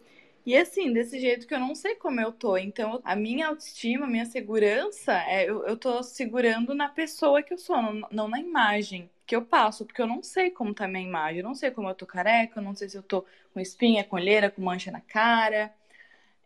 E 0.47 0.57
assim, 0.57 0.93
desse 0.93 1.21
jeito 1.21 1.47
que 1.47 1.55
eu 1.55 1.61
não 1.61 1.75
sei 1.75 1.95
como 1.97 2.21
eu 2.21 2.33
tô. 2.33 2.57
Então, 2.57 3.01
a 3.05 3.15
minha 3.15 3.49
autoestima, 3.49 4.07
a 4.07 4.09
minha 4.09 4.25
segurança, 4.27 5.13
é, 5.25 5.49
eu, 5.49 5.65
eu 5.67 5.77
tô 5.77 6.03
segurando 6.03 6.75
na 6.75 6.89
pessoa 6.89 7.43
que 7.43 7.53
eu 7.53 7.59
sou, 7.59 7.81
não, 7.83 8.09
não 8.11 8.29
na 8.29 8.41
imagem 8.41 9.11
que 9.27 9.37
eu 9.37 9.45
passo, 9.45 9.85
porque 9.85 10.01
eu 10.01 10.07
não 10.07 10.23
sei 10.23 10.51
como 10.51 10.73
tá 10.73 10.87
a 10.87 10.89
minha 10.89 11.05
imagem, 11.07 11.41
eu 11.41 11.45
não 11.45 11.55
sei 11.55 11.71
como 11.71 11.89
eu 11.89 11.95
tô 11.95 12.07
careca, 12.07 12.61
eu 12.61 12.65
não 12.65 12.75
sei 12.75 12.89
se 12.89 12.97
eu 12.97 13.03
tô 13.03 13.27
com 13.53 13.61
espinha, 13.61 14.03
com 14.03 14.17
olheira, 14.17 14.51
com 14.51 14.63
mancha 14.63 14.91
na 14.91 15.03
cara, 15.03 15.71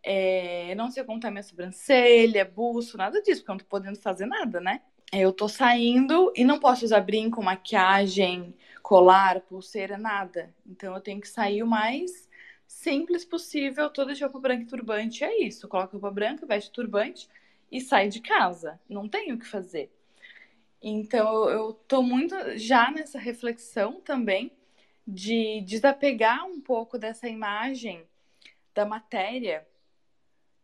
é, 0.03 0.75
não 0.75 0.91
sei 0.91 1.03
como 1.03 1.19
tá 1.19 1.31
minha 1.31 1.43
sobrancelha, 1.43 2.43
buço, 2.45 2.97
nada 2.97 3.21
disso, 3.21 3.41
porque 3.41 3.51
eu 3.51 3.53
não 3.53 3.59
tô 3.59 3.65
podendo 3.65 3.97
fazer 3.97 4.25
nada, 4.25 4.59
né? 4.59 4.81
Eu 5.11 5.31
tô 5.31 5.47
saindo 5.47 6.33
e 6.35 6.43
não 6.43 6.59
posso 6.59 6.83
usar 6.83 6.99
brinco, 7.01 7.41
maquiagem, 7.41 8.53
colar, 8.83 9.39
pulseira, 9.41 9.97
nada. 9.97 10.53
Então 10.67 10.93
eu 10.93 11.01
tenho 11.01 11.21
que 11.21 11.27
sair 11.27 11.63
o 11.63 11.67
mais 11.67 12.29
simples 12.67 13.23
possível, 13.23 13.89
toda 13.89 14.13
de 14.13 14.21
roupa 14.23 14.39
branca 14.39 14.63
e 14.63 14.67
turbante, 14.67 15.23
é 15.23 15.41
isso. 15.41 15.67
Coloca 15.67 15.93
roupa 15.93 16.11
branca, 16.11 16.45
veste 16.45 16.69
turbante 16.69 17.29
e 17.71 17.79
sai 17.79 18.09
de 18.09 18.19
casa. 18.19 18.79
Não 18.89 19.07
tenho 19.07 19.35
o 19.35 19.39
que 19.39 19.47
fazer. 19.47 19.89
Então 20.81 21.49
eu 21.49 21.73
tô 21.87 22.03
muito 22.03 22.35
já 22.57 22.91
nessa 22.91 23.17
reflexão 23.17 24.01
também 24.01 24.51
de 25.07 25.61
desapegar 25.61 26.45
um 26.45 26.59
pouco 26.59 26.97
dessa 26.97 27.27
imagem 27.29 28.05
da 28.73 28.85
matéria. 28.85 29.65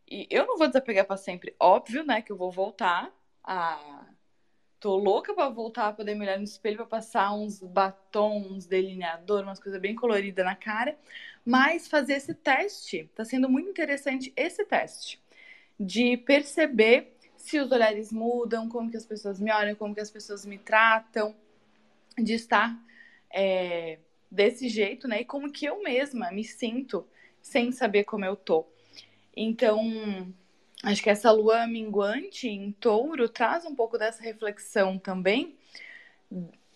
E 0.06 0.28
eu 0.30 0.46
não 0.46 0.58
vou 0.58 0.68
desapegar 0.68 1.06
para 1.06 1.16
sempre, 1.18 1.56
óbvio, 1.60 2.04
né, 2.04 2.22
que 2.22 2.32
eu 2.32 2.38
vou 2.38 2.52
voltar 2.52 3.14
a 3.44 4.06
tô 4.80 4.96
louca 4.96 5.34
para 5.34 5.50
voltar 5.50 5.90
a 5.90 5.94
poder 5.94 6.16
me 6.16 6.22
olhar 6.22 6.38
no 6.38 6.44
espelho 6.44 6.78
para 6.78 6.86
passar 6.86 7.34
uns 7.34 7.62
batons, 7.62 8.66
delineador, 8.66 9.44
umas 9.44 9.60
coisas 9.60 9.80
bem 9.80 9.96
coloridas 9.96 10.46
na 10.46 10.56
cara, 10.56 10.98
mas 11.46 11.88
fazer 11.88 12.14
esse 12.14 12.34
teste, 12.34 13.10
tá 13.16 13.26
sendo 13.26 13.50
muito 13.50 13.70
interessante 13.70 14.32
esse 14.36 14.64
teste 14.66 15.22
de 15.80 16.18
perceber 16.18 17.16
se 17.36 17.60
os 17.60 17.72
olhares 17.72 18.12
mudam, 18.12 18.68
como 18.68 18.92
que 18.92 18.98
as 18.98 19.06
pessoas 19.06 19.40
me 19.40 19.52
olham, 19.52 19.76
como 19.76 19.96
que 19.96 20.02
as 20.02 20.12
pessoas 20.12 20.46
me 20.46 20.58
tratam, 20.58 21.34
de 22.18 22.34
estar 22.34 22.78
é, 23.34 24.00
desse 24.30 24.68
jeito, 24.68 25.08
né? 25.08 25.22
E 25.22 25.26
como 25.26 25.52
que 25.52 25.66
eu 25.66 25.82
mesma 25.82 26.32
me 26.32 26.44
sinto 26.44 27.08
sem 27.42 27.72
saber 27.72 28.04
como 28.04 28.26
eu 28.26 28.36
tô. 28.36 28.66
Então, 29.36 30.34
acho 30.84 31.04
que 31.04 31.10
essa 31.10 31.32
lua 31.32 31.68
minguante 31.68 32.48
em 32.48 32.72
touro 32.72 33.28
traz 33.28 33.66
um 33.66 33.76
pouco 33.76 33.98
dessa 33.98 34.24
reflexão 34.24 34.98
também 34.98 35.58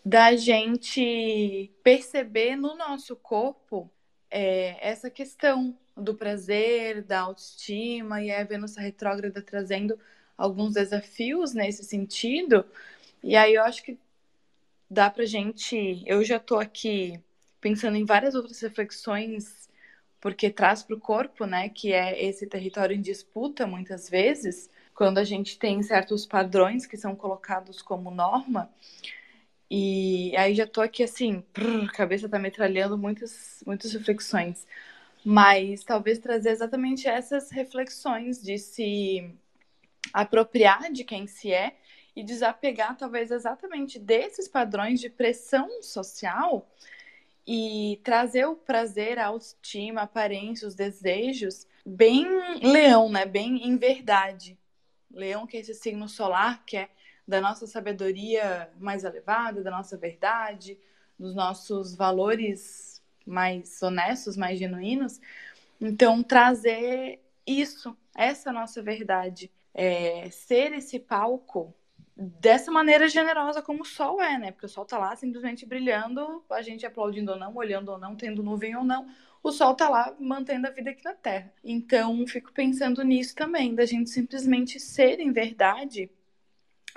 da 0.05 0.35
gente 0.35 1.71
perceber 1.81 2.55
no 2.55 2.75
nosso 2.75 3.15
corpo 3.15 3.89
é, 4.29 4.77
essa 4.81 5.09
questão 5.09 5.77
do 5.95 6.13
prazer, 6.13 7.03
da 7.03 7.21
autoestima, 7.21 8.21
e 8.21 8.31
a 8.31 8.43
Vênus 8.43 8.75
retrógrada 8.75 9.41
trazendo 9.41 9.97
alguns 10.37 10.73
desafios 10.73 11.53
nesse 11.53 11.83
sentido. 11.83 12.65
E 13.23 13.35
aí 13.35 13.53
eu 13.53 13.63
acho 13.63 13.83
que 13.83 13.97
dá 14.89 15.09
pra 15.09 15.25
gente. 15.25 16.03
Eu 16.05 16.23
já 16.23 16.39
tô 16.39 16.57
aqui 16.59 17.19
pensando 17.61 17.95
em 17.95 18.05
várias 18.05 18.35
outras 18.35 18.59
reflexões, 18.59 19.62
porque 20.23 20.49
traz 20.49 20.81
para 20.81 20.95
o 20.95 20.99
corpo, 21.01 21.45
né, 21.45 21.67
que 21.67 21.91
é 21.91 22.23
esse 22.23 22.47
território 22.47 22.95
em 22.95 23.01
disputa 23.01 23.67
muitas 23.67 24.09
vezes, 24.09 24.69
quando 24.95 25.17
a 25.17 25.23
gente 25.25 25.59
tem 25.59 25.83
certos 25.83 26.25
padrões 26.25 26.85
que 26.85 26.95
são 26.95 27.13
colocados 27.13 27.81
como 27.81 28.09
norma. 28.09 28.71
E 29.69 30.33
aí 30.37 30.55
já 30.55 30.65
tô 30.65 30.79
aqui 30.79 31.03
assim, 31.03 31.41
prrr, 31.51 31.91
cabeça 31.91 32.29
tá 32.29 32.39
metralhando 32.39 32.97
muitas, 32.97 33.61
muitas 33.65 33.91
reflexões. 33.91 34.65
Mas 35.25 35.83
talvez 35.83 36.19
trazer 36.19 36.51
exatamente 36.51 37.05
essas 37.05 37.51
reflexões 37.51 38.41
de 38.41 38.57
se 38.57 39.29
apropriar 40.13 40.89
de 40.89 41.03
quem 41.03 41.27
se 41.27 41.51
é 41.51 41.75
e 42.15 42.23
desapegar, 42.23 42.95
talvez, 42.95 43.29
exatamente 43.29 43.99
desses 43.99 44.47
padrões 44.47 45.01
de 45.01 45.09
pressão 45.09 45.81
social 45.81 46.65
e 47.45 47.99
trazer 48.03 48.45
o 48.45 48.55
prazer, 48.55 49.19
a 49.19 49.27
autoestima, 49.27 50.01
a 50.01 50.05
aparência, 50.05 50.67
os 50.67 50.75
desejos, 50.75 51.67
bem 51.85 52.25
leão, 52.61 53.09
né? 53.09 53.25
Bem 53.25 53.67
em 53.67 53.77
verdade. 53.77 54.57
Leão, 55.11 55.45
que 55.45 55.57
é 55.57 55.59
esse 55.59 55.73
signo 55.73 56.07
solar, 56.07 56.63
que 56.65 56.77
é 56.77 56.89
da 57.27 57.39
nossa 57.39 57.67
sabedoria 57.67 58.69
mais 58.79 59.03
elevada, 59.03 59.63
da 59.63 59.71
nossa 59.71 59.97
verdade, 59.97 60.77
dos 61.17 61.35
nossos 61.35 61.95
valores 61.95 63.01
mais 63.25 63.81
honestos, 63.81 64.35
mais 64.35 64.59
genuínos. 64.59 65.19
Então, 65.79 66.23
trazer 66.23 67.21
isso, 67.45 67.95
essa 68.15 68.51
nossa 68.51 68.81
verdade, 68.81 69.51
é, 69.73 70.29
ser 70.29 70.73
esse 70.73 70.99
palco 70.99 71.73
dessa 72.15 72.71
maneira 72.71 73.07
generosa 73.07 73.61
como 73.61 73.81
o 73.81 73.85
sol 73.85 74.21
é, 74.21 74.37
né? 74.37 74.51
Porque 74.51 74.65
o 74.65 74.69
sol 74.69 74.85
tá 74.85 74.97
lá 74.97 75.15
simplesmente 75.15 75.65
brilhando, 75.65 76.43
a 76.49 76.61
gente 76.61 76.85
aplaudindo 76.85 77.31
ou 77.31 77.37
não, 77.37 77.55
olhando 77.55 77.89
ou 77.89 77.97
não, 77.97 78.15
tendo 78.15 78.43
nuvem 78.43 78.75
ou 78.75 78.83
não, 78.83 79.07
o 79.41 79.51
sol 79.51 79.75
tá 79.75 79.89
lá 79.89 80.15
mantendo 80.19 80.67
a 80.67 80.71
vida 80.71 80.91
aqui 80.91 81.03
na 81.03 81.13
Terra. 81.13 81.53
Então, 81.63 82.25
fico 82.27 82.53
pensando 82.53 83.03
nisso 83.03 83.35
também, 83.35 83.75
da 83.75 83.85
gente 83.85 84.09
simplesmente 84.09 84.79
ser 84.79 85.19
em 85.19 85.31
verdade 85.31 86.09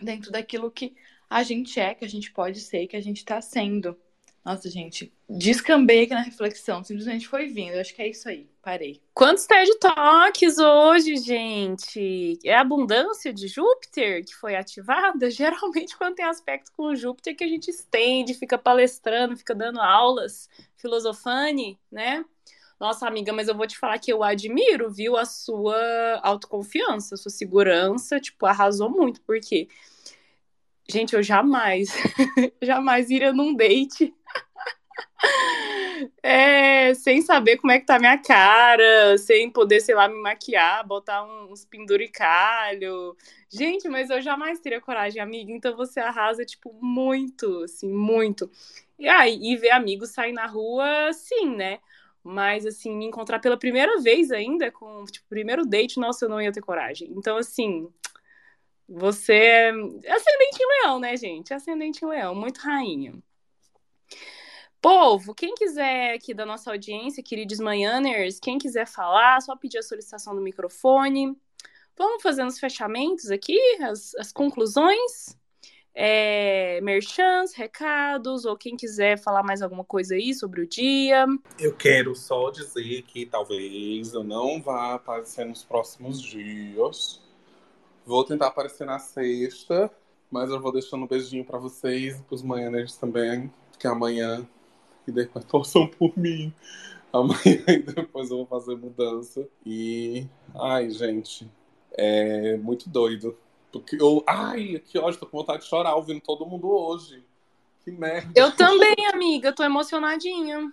dentro 0.01 0.31
daquilo 0.31 0.71
que 0.71 0.95
a 1.29 1.43
gente 1.43 1.81
é, 1.81 1.95
que 1.95 2.05
a 2.05 2.09
gente 2.09 2.31
pode 2.33 2.61
ser, 2.61 2.87
que 2.87 2.97
a 2.97 3.03
gente 3.03 3.25
tá 3.25 3.41
sendo. 3.41 3.99
Nossa, 4.45 4.71
gente, 4.71 5.13
descambei 5.29 6.05
aqui 6.05 6.15
na 6.15 6.23
reflexão, 6.23 6.85
simplesmente 6.85 7.27
foi 7.27 7.49
vindo. 7.49 7.75
Eu 7.75 7.81
acho 7.81 7.95
que 7.95 8.03
é 8.03 8.09
isso 8.09 8.29
aí, 8.29 8.49
parei. 8.67 9.01
Quantos 9.15 9.47
TED 9.47 9.79
Talks 9.79 10.59
hoje, 10.59 11.19
gente? 11.19 12.37
É 12.45 12.57
a 12.57 12.63
abundância 12.63 13.33
de 13.33 13.47
Júpiter 13.47 14.25
que 14.25 14.35
foi 14.35 14.57
ativada? 14.57 15.31
Geralmente, 15.31 15.97
quando 15.97 16.17
tem 16.17 16.25
aspecto 16.25 16.73
com 16.77 16.93
Júpiter, 16.93 17.37
que 17.37 17.45
a 17.45 17.47
gente 17.49 17.71
estende, 17.71 18.35
fica 18.35 18.59
palestrando, 18.59 19.37
fica 19.37 19.55
dando 19.55 19.81
aulas, 19.81 20.51
filosofane, 20.79 21.79
né? 21.93 22.25
Nossa, 22.81 23.07
amiga, 23.07 23.33
mas 23.33 23.47
eu 23.47 23.57
vou 23.57 23.69
te 23.69 23.79
falar 23.79 24.01
que 24.01 24.13
eu 24.13 24.25
admiro, 24.25 24.91
viu, 24.91 25.17
a 25.17 25.25
sua 25.25 26.19
autoconfiança, 26.25 27.15
a 27.15 27.19
sua 27.19 27.31
segurança, 27.31 28.19
tipo, 28.19 28.47
arrasou 28.47 28.91
muito, 28.91 29.21
porque, 29.23 29.69
gente, 30.91 31.15
eu 31.15 31.23
jamais, 31.23 31.89
jamais 32.61 33.11
iria 33.11 33.33
num 33.33 33.55
date 33.55 34.13
é, 36.23 36.95
sem 36.95 37.23
saber 37.23 37.57
como 37.59 37.73
é 37.73 37.81
que 37.81 37.87
tá 37.87 37.99
minha 37.99 38.19
cara, 38.19 39.17
sem 39.19 39.51
poder, 39.51 39.81
sei 39.81 39.95
lá, 39.95 40.09
me 40.09 40.21
maquiar, 40.21 40.87
botar 40.87 41.25
uns 41.25 41.65
penduricalho. 41.65 43.17
Gente, 43.49 43.89
mas 43.89 44.11
eu 44.11 44.21
jamais 44.21 44.61
teria 44.61 44.81
coragem, 44.81 45.21
amiga. 45.21 45.53
Então 45.53 45.77
você 45.77 46.01
arrasa, 46.01 46.45
tipo, 46.45 46.73
muito, 46.81 47.63
assim, 47.65 47.93
muito. 47.93 48.51
E 48.99 49.09
aí, 49.09 49.39
e 49.43 49.57
ver 49.57 49.71
amigos 49.71 50.11
sair 50.11 50.33
na 50.33 50.47
rua, 50.47 51.13
sim, 51.13 51.55
né? 51.55 51.79
Mas, 52.23 52.67
assim, 52.67 52.95
me 52.97 53.05
encontrar 53.07 53.39
pela 53.39 53.57
primeira 53.57 54.01
vez 54.01 54.33
ainda, 54.33 54.71
com, 54.73 55.05
tipo, 55.05 55.27
primeiro 55.29 55.65
date, 55.65 56.01
nossa, 56.01 56.25
eu 56.25 56.29
não 56.29 56.41
ia 56.43 56.51
ter 56.53 56.61
coragem. 56.61 57.13
Então, 57.17 57.37
assim, 57.37 57.89
você 58.89 59.33
é 60.05 60.13
ascendente 60.13 60.59
em 60.61 60.83
leão, 60.83 60.99
né, 60.99 61.17
gente? 61.17 61.55
Ascendente 61.55 62.05
em 62.05 62.09
leão, 62.09 62.35
muito 62.35 62.59
rainha. 62.59 63.15
Povo, 64.81 65.35
quem 65.35 65.55
quiser 65.55 66.15
aqui 66.15 66.33
da 66.33 66.47
nossa 66.47 66.71
audiência, 66.71 67.23
queridos 67.23 67.59
manhãers, 67.59 68.39
quem 68.39 68.59
quiser 68.59 68.87
falar, 68.87 69.41
só 69.41 69.57
pedir 69.57 69.79
a 69.79 69.83
solicitação 69.83 70.35
do 70.35 70.41
microfone. 70.41 71.37
Vamos 71.97 72.23
fazendo 72.23 72.49
os 72.49 72.59
fechamentos 72.59 73.31
aqui, 73.31 73.59
as, 73.83 74.15
as 74.17 74.33
conclusões. 74.33 75.37
É, 75.99 76.79
merchants, 76.83 77.55
recados, 77.55 78.45
ou 78.45 78.55
quem 78.55 78.77
quiser 78.77 79.19
falar 79.19 79.43
mais 79.43 79.63
alguma 79.63 79.83
coisa 79.83 80.15
aí 80.15 80.35
sobre 80.35 80.61
o 80.61 80.69
dia. 80.69 81.25
Eu 81.59 81.75
quero 81.75 82.15
só 82.15 82.51
dizer 82.51 83.01
que 83.01 83.25
talvez 83.25 84.13
eu 84.13 84.23
não 84.23 84.61
vá 84.61 84.93
aparecer 84.93 85.47
nos 85.47 85.65
próximos 85.65 86.21
dias. 86.21 87.19
Vou 88.05 88.23
tentar 88.25 88.49
aparecer 88.49 88.85
na 88.85 88.99
sexta, 88.99 89.91
mas 90.31 90.51
eu 90.51 90.61
vou 90.61 90.71
deixando 90.71 91.05
um 91.05 91.09
beijinho 91.09 91.47
para 91.47 91.59
vocês 91.59 92.19
e 92.19 92.23
para 92.23 92.35
os 92.35 92.43
manhãs 92.43 92.99
também, 92.99 93.51
que 93.79 93.87
amanhã 93.87 94.47
e 95.07 95.13
depois 95.13 95.45
torçam 95.45 95.87
por 95.87 96.17
mim. 96.17 96.53
Amanhã 97.13 97.39
e 97.69 97.79
depois 97.79 98.31
eu 98.31 98.39
vou 98.39 98.47
fazer 98.47 98.77
mudança. 98.77 99.49
E. 99.65 100.27
Ai, 100.55 100.91
gente. 100.91 101.51
É 101.93 102.57
muito 102.57 102.89
doido. 102.89 103.37
Porque 103.73 103.97
eu. 104.01 104.23
Ai, 104.27 104.83
que 104.85 104.99
ódio, 104.99 105.21
tô 105.21 105.27
com 105.27 105.39
vontade 105.39 105.63
de 105.63 105.69
chorar 105.69 105.95
ouvindo 105.95 106.21
todo 106.21 106.47
mundo 106.47 106.69
hoje. 106.71 107.23
Que 107.85 107.91
merda. 107.91 108.33
Eu 108.35 108.51
também, 108.53 108.95
amiga, 109.13 109.53
tô 109.53 109.63
emocionadinha. 109.63 110.73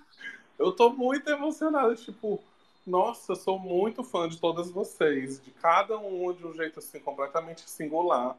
Eu 0.57 0.71
tô 0.71 0.89
muito 0.91 1.29
emocionada, 1.29 1.95
tipo, 1.95 2.39
nossa, 2.85 3.35
sou 3.35 3.59
muito 3.59 4.03
fã 4.03 4.27
de 4.27 4.37
todas 4.37 4.71
vocês, 4.71 5.39
de 5.39 5.51
cada 5.51 5.97
um 5.97 6.33
de 6.33 6.45
um 6.45 6.53
jeito 6.53 6.79
assim 6.79 6.99
completamente 6.99 7.69
singular 7.69 8.37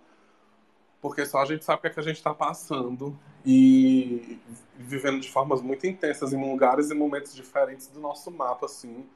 porque 1.05 1.27
só 1.27 1.43
a 1.43 1.45
gente 1.45 1.63
sabe 1.63 1.81
o 1.81 1.81
que, 1.83 1.87
é 1.89 1.91
que 1.91 2.01
a 2.01 2.03
gente 2.03 2.17
está 2.17 2.33
passando 2.33 3.15
e 3.45 4.41
vivendo 4.75 5.21
de 5.21 5.31
formas 5.31 5.61
muito 5.61 5.87
intensas 5.87 6.33
em 6.33 6.51
lugares 6.51 6.91
e 6.91 6.95
momentos 6.95 7.35
diferentes 7.35 7.89
do 7.89 8.01
nosso 8.01 8.31
mapa, 8.31 8.65
assim. 8.65 9.07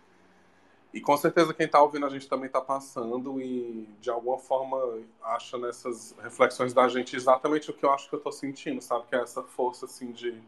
E 0.92 1.00
com 1.00 1.16
certeza 1.16 1.54
quem 1.54 1.64
está 1.64 1.80
ouvindo 1.80 2.04
a 2.04 2.10
gente 2.10 2.28
também 2.28 2.48
está 2.48 2.60
passando 2.60 3.40
e 3.40 3.88
de 4.02 4.10
alguma 4.10 4.36
forma 4.38 4.98
acha 5.22 5.56
nessas 5.56 6.14
reflexões 6.22 6.74
da 6.74 6.86
gente 6.88 7.16
exatamente 7.16 7.70
o 7.70 7.72
que 7.72 7.86
eu 7.86 7.90
acho 7.90 8.06
que 8.06 8.16
eu 8.16 8.18
estou 8.18 8.32
sentindo, 8.32 8.82
sabe? 8.82 9.06
Que 9.06 9.16
é 9.16 9.22
essa 9.22 9.42
força, 9.42 9.86
assim, 9.86 10.12
de. 10.12 10.38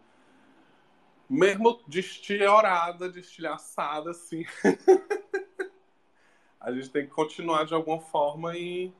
Mesmo 1.26 1.80
destilhorada, 1.86 3.08
destilhaçada, 3.08 4.10
assim. 4.10 4.44
a 6.60 6.70
gente 6.70 6.90
tem 6.90 7.06
que 7.06 7.12
continuar 7.12 7.64
de 7.64 7.72
alguma 7.72 7.98
forma 7.98 8.54
e 8.58 8.92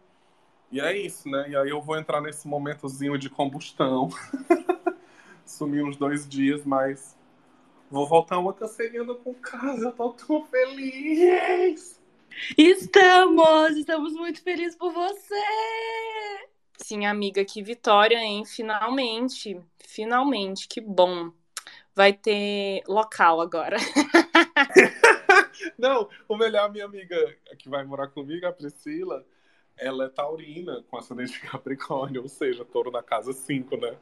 e 0.71 0.81
é 0.81 0.97
isso, 0.97 1.29
né? 1.29 1.51
E 1.51 1.57
aí 1.57 1.69
eu 1.69 1.83
vou 1.83 1.97
entrar 1.97 2.21
nesse 2.21 2.47
momentozinho 2.47 3.19
de 3.19 3.29
combustão. 3.29 4.09
Sumi 5.45 5.83
uns 5.83 5.97
dois 5.97 6.29
dias, 6.29 6.65
mas 6.65 7.19
vou 7.91 8.07
voltar 8.07 8.39
uma 8.39 8.53
canceriana 8.53 9.15
com 9.15 9.35
casa. 9.35 9.87
Eu 9.87 9.93
tô 9.93 10.13
tão 10.13 10.47
feliz! 10.47 12.01
Estamos! 12.57 13.77
Estamos 13.77 14.13
muito 14.13 14.43
felizes 14.43 14.77
por 14.77 14.93
você! 14.93 15.35
Sim, 16.79 17.05
amiga, 17.05 17.45
que 17.45 17.63
vitória, 17.63 18.19
hein? 18.19 18.45
Finalmente! 18.45 19.61
Finalmente, 19.85 20.69
que 20.69 20.81
bom! 20.81 21.33
Vai 21.97 22.13
ter 22.13 22.83
local 22.87 23.41
agora. 23.41 23.77
Não, 25.77 26.09
o 26.29 26.37
melhor, 26.37 26.71
minha 26.71 26.85
amiga 26.85 27.17
que 27.59 27.69
vai 27.69 27.85
morar 27.85 28.07
comigo, 28.07 28.47
a 28.47 28.53
Priscila 28.53 29.27
ela 29.81 30.05
é 30.05 30.09
taurina 30.09 30.85
com 30.91 30.99
ascendente 30.99 31.33
de 31.33 31.41
Capricórnio, 31.49 32.23
ou 32.23 32.29
seja, 32.29 32.65
touro 32.65 32.91
da 32.91 33.03
casa 33.03 33.33
5, 33.33 33.77
né? 33.77 33.97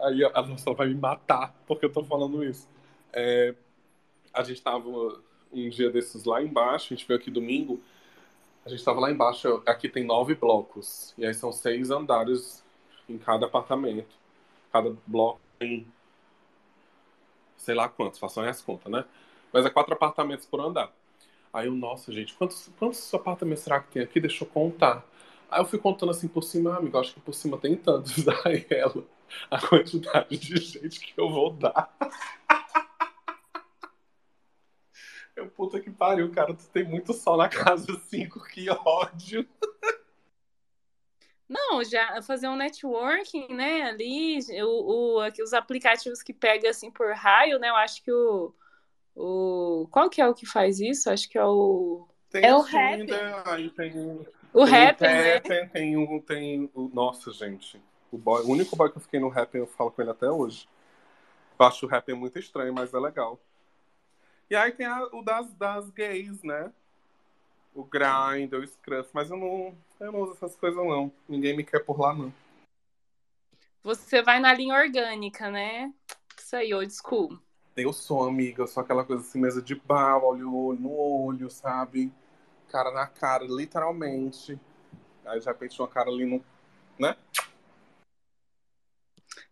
Aí 0.00 0.24
a 0.24 0.42
nossa 0.42 0.72
vai 0.72 0.88
me 0.88 0.94
matar 0.94 1.54
porque 1.66 1.84
eu 1.84 1.92
tô 1.92 2.04
falando 2.04 2.44
isso. 2.44 2.68
É, 3.12 3.54
a 4.32 4.42
gente 4.42 4.62
tava 4.62 4.88
um 5.52 5.68
dia 5.68 5.90
desses 5.90 6.24
lá 6.24 6.42
embaixo, 6.42 6.92
a 6.92 6.96
gente 6.96 7.06
veio 7.06 7.20
aqui 7.20 7.30
domingo, 7.30 7.80
a 8.64 8.68
gente 8.68 8.84
tava 8.84 9.00
lá 9.00 9.10
embaixo, 9.10 9.62
aqui 9.66 9.88
tem 9.88 10.04
nove 10.04 10.34
blocos, 10.34 11.14
e 11.18 11.26
aí 11.26 11.34
são 11.34 11.52
seis 11.52 11.90
andares 11.90 12.64
em 13.08 13.18
cada 13.18 13.46
apartamento. 13.46 14.14
Cada 14.72 14.94
bloco 15.06 15.40
tem 15.58 15.86
sei 17.62 17.74
lá 17.74 17.88
quantos, 17.88 18.18
façam 18.18 18.42
as 18.44 18.60
contas, 18.60 18.90
né? 18.90 19.04
Mas 19.52 19.64
é 19.64 19.70
quatro 19.70 19.94
apartamentos 19.94 20.46
por 20.46 20.60
andar. 20.60 20.92
Aí 21.52 21.66
eu, 21.66 21.74
nossa, 21.74 22.10
gente, 22.10 22.32
quantos, 22.34 22.70
quantos 22.78 23.12
apartamentos 23.12 23.62
será 23.62 23.80
que 23.80 23.92
tem 23.92 24.02
aqui? 24.02 24.18
Deixa 24.20 24.44
eu 24.44 24.48
contar. 24.48 25.04
Aí 25.50 25.60
eu 25.60 25.66
fui 25.66 25.78
contando 25.78 26.10
assim 26.10 26.26
por 26.26 26.42
cima, 26.42 26.72
ah, 26.72 26.78
amigo, 26.78 26.98
acho 26.98 27.12
que 27.12 27.20
por 27.20 27.34
cima 27.34 27.58
tem 27.58 27.76
tantos. 27.76 28.26
Aí 28.46 28.66
ela, 28.70 29.04
a 29.50 29.60
quantidade 29.60 30.38
de 30.38 30.56
gente 30.56 31.00
que 31.00 31.20
eu 31.20 31.28
vou 31.28 31.52
dar. 31.52 31.94
Eu, 35.34 35.48
puta 35.48 35.80
que 35.80 35.90
pariu, 35.90 36.30
cara, 36.30 36.52
tu 36.52 36.68
tem 36.68 36.84
muito 36.84 37.14
sol 37.14 37.38
na 37.38 37.48
casa 37.48 37.98
5, 38.08 38.44
que 38.44 38.68
ódio. 38.68 39.48
Não, 41.48 41.82
já 41.82 42.20
fazer 42.22 42.48
um 42.48 42.56
networking, 42.56 43.48
né, 43.54 43.82
ali, 43.82 44.38
o, 44.62 45.20
o, 45.20 45.42
os 45.42 45.52
aplicativos 45.54 46.22
que 46.22 46.34
pega 46.34 46.68
assim 46.68 46.90
por 46.90 47.14
raio, 47.14 47.58
né, 47.58 47.70
eu 47.70 47.76
acho 47.76 48.02
que 48.02 48.12
o, 48.12 48.54
o... 49.14 49.86
Qual 49.90 50.08
que 50.08 50.20
é 50.20 50.28
o 50.28 50.34
que 50.34 50.46
faz 50.46 50.80
isso? 50.80 51.10
Acho 51.10 51.28
que 51.28 51.38
é 51.38 51.44
o. 51.44 52.06
Tem 52.30 52.44
é 52.44 52.56
o 52.56 52.62
aí 53.44 53.70
tem 53.70 54.26
o 54.52 54.64
Rapper, 54.64 55.10
né? 55.10 55.40
Tem, 55.40 55.68
tem, 55.68 55.96
um, 55.96 56.20
tem 56.20 56.70
o... 56.74 56.88
Nossa, 56.92 57.30
gente. 57.32 57.80
O, 58.10 58.18
boy, 58.18 58.42
o 58.42 58.50
único 58.50 58.76
boy 58.76 58.90
que 58.90 58.98
eu 58.98 59.02
fiquei 59.02 59.20
no 59.20 59.28
Rapper, 59.28 59.62
eu 59.62 59.66
falo 59.66 59.90
com 59.90 60.02
ele 60.02 60.10
até 60.10 60.30
hoje. 60.30 60.68
Eu 61.58 61.66
acho 61.66 61.86
o 61.86 61.88
Rapper 61.88 62.16
muito 62.16 62.38
estranho, 62.38 62.72
mas 62.72 62.92
é 62.92 62.98
legal. 62.98 63.38
E 64.50 64.56
aí 64.56 64.72
tem 64.72 64.86
a, 64.86 65.04
o 65.12 65.22
das, 65.22 65.52
das 65.54 65.90
gays, 65.90 66.42
né? 66.42 66.70
O 67.74 67.84
Grindr, 67.84 68.56
o 68.56 68.66
Scruff, 68.66 69.10
mas 69.14 69.30
eu 69.30 69.36
não, 69.36 69.74
eu 69.98 70.12
não 70.12 70.20
uso 70.20 70.32
essas 70.32 70.54
coisas 70.56 70.84
não. 70.84 71.10
Ninguém 71.26 71.56
me 71.56 71.64
quer 71.64 71.80
por 71.80 71.98
lá, 71.98 72.14
não. 72.14 72.32
Você 73.82 74.22
vai 74.22 74.38
na 74.40 74.52
linha 74.52 74.74
orgânica, 74.74 75.50
né? 75.50 75.92
Isso 76.38 76.54
aí, 76.54 76.74
old 76.74 76.92
school. 76.92 77.38
Eu 77.74 77.92
sou, 77.92 78.24
amiga, 78.24 78.62
eu 78.62 78.66
sou 78.66 78.82
aquela 78.82 79.02
coisa 79.02 79.22
assim, 79.22 79.40
mesa 79.40 79.62
de 79.62 79.74
bar, 79.74 80.22
olho 80.22 80.76
no 80.78 80.92
olho, 80.92 81.50
sabe? 81.50 82.12
Cara 82.68 82.90
na 82.90 83.06
cara, 83.06 83.44
literalmente. 83.44 84.60
Aí 85.24 85.40
já 85.40 85.54
pensou 85.54 85.86
uma 85.86 85.92
cara 85.92 86.10
ali 86.10 86.26
no. 86.26 86.44
né? 86.98 87.16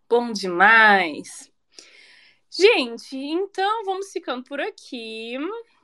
Bom 0.07 0.31
demais. 0.31 1.51
Gente, 2.49 3.17
então 3.17 3.85
vamos 3.85 4.11
ficando 4.11 4.43
por 4.43 4.59
aqui. 4.59 5.37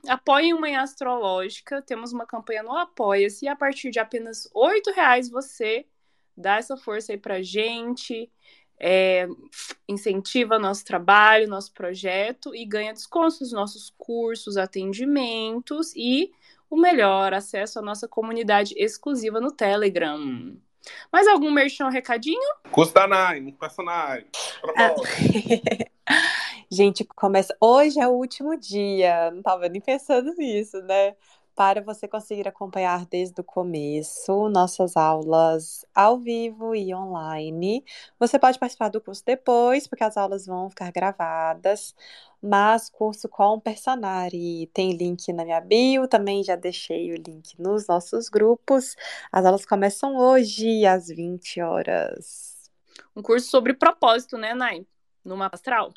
Apoiem 0.06 0.52
Manhã 0.52 0.82
Astrológica. 0.82 1.82
Temos 1.82 2.12
uma 2.12 2.26
campanha 2.26 2.62
no 2.62 2.76
Apoia-se. 2.76 3.46
E 3.46 3.48
a 3.48 3.56
partir 3.56 3.90
de 3.90 3.98
apenas 3.98 4.48
R$ 4.54 4.92
reais 4.94 5.28
você 5.28 5.86
dá 6.36 6.56
essa 6.56 6.76
força 6.76 7.12
aí 7.12 7.18
pra 7.18 7.42
gente. 7.42 8.30
É, 8.80 9.26
incentiva 9.88 10.58
nosso 10.58 10.84
trabalho, 10.84 11.48
nosso 11.48 11.72
projeto 11.72 12.54
e 12.54 12.64
ganha 12.64 12.92
descontos 12.92 13.40
nos 13.40 13.52
nossos 13.52 13.92
cursos, 13.98 14.56
atendimentos 14.56 15.92
e 15.96 16.30
o 16.70 16.76
melhor, 16.76 17.34
acesso 17.34 17.78
à 17.78 17.82
nossa 17.82 18.06
comunidade 18.06 18.74
exclusiva 18.76 19.40
no 19.40 19.50
Telegram. 19.50 20.56
Mais 21.12 21.26
algum 21.26 21.50
merchan 21.50 21.88
recadinho? 21.88 22.38
Custa 22.70 23.06
nine, 23.06 23.52
custa 23.52 23.82
nine. 23.82 24.26
Gente, 26.70 27.04
começa. 27.04 27.56
Hoje 27.60 27.98
é 27.98 28.06
o 28.06 28.12
último 28.12 28.56
dia. 28.56 29.30
Não 29.30 29.42
tava 29.42 29.68
nem 29.68 29.80
pensando 29.80 30.34
nisso, 30.34 30.80
né? 30.82 31.14
Para 31.58 31.82
você 31.82 32.06
conseguir 32.06 32.46
acompanhar 32.46 33.04
desde 33.06 33.40
o 33.40 33.42
começo 33.42 34.48
nossas 34.48 34.96
aulas 34.96 35.84
ao 35.92 36.16
vivo 36.16 36.72
e 36.72 36.94
online. 36.94 37.84
Você 38.16 38.38
pode 38.38 38.60
participar 38.60 38.90
do 38.90 39.00
curso 39.00 39.24
depois, 39.26 39.88
porque 39.88 40.04
as 40.04 40.16
aulas 40.16 40.46
vão 40.46 40.70
ficar 40.70 40.92
gravadas. 40.92 41.96
Mas 42.40 42.88
curso 42.88 43.28
com 43.28 43.58
Personari 43.58 44.70
tem 44.72 44.92
link 44.92 45.32
na 45.32 45.44
minha 45.44 45.60
bio, 45.60 46.06
também 46.06 46.44
já 46.44 46.54
deixei 46.54 47.12
o 47.12 47.16
link 47.16 47.60
nos 47.60 47.88
nossos 47.88 48.28
grupos. 48.28 48.94
As 49.32 49.44
aulas 49.44 49.66
começam 49.66 50.16
hoje 50.16 50.86
às 50.86 51.08
20 51.08 51.60
horas. 51.60 52.70
Um 53.16 53.20
curso 53.20 53.50
sobre 53.50 53.74
propósito, 53.74 54.38
né, 54.38 54.54
Nai? 54.54 54.86
No 55.24 55.36
mapa 55.36 55.56
astral? 55.56 55.92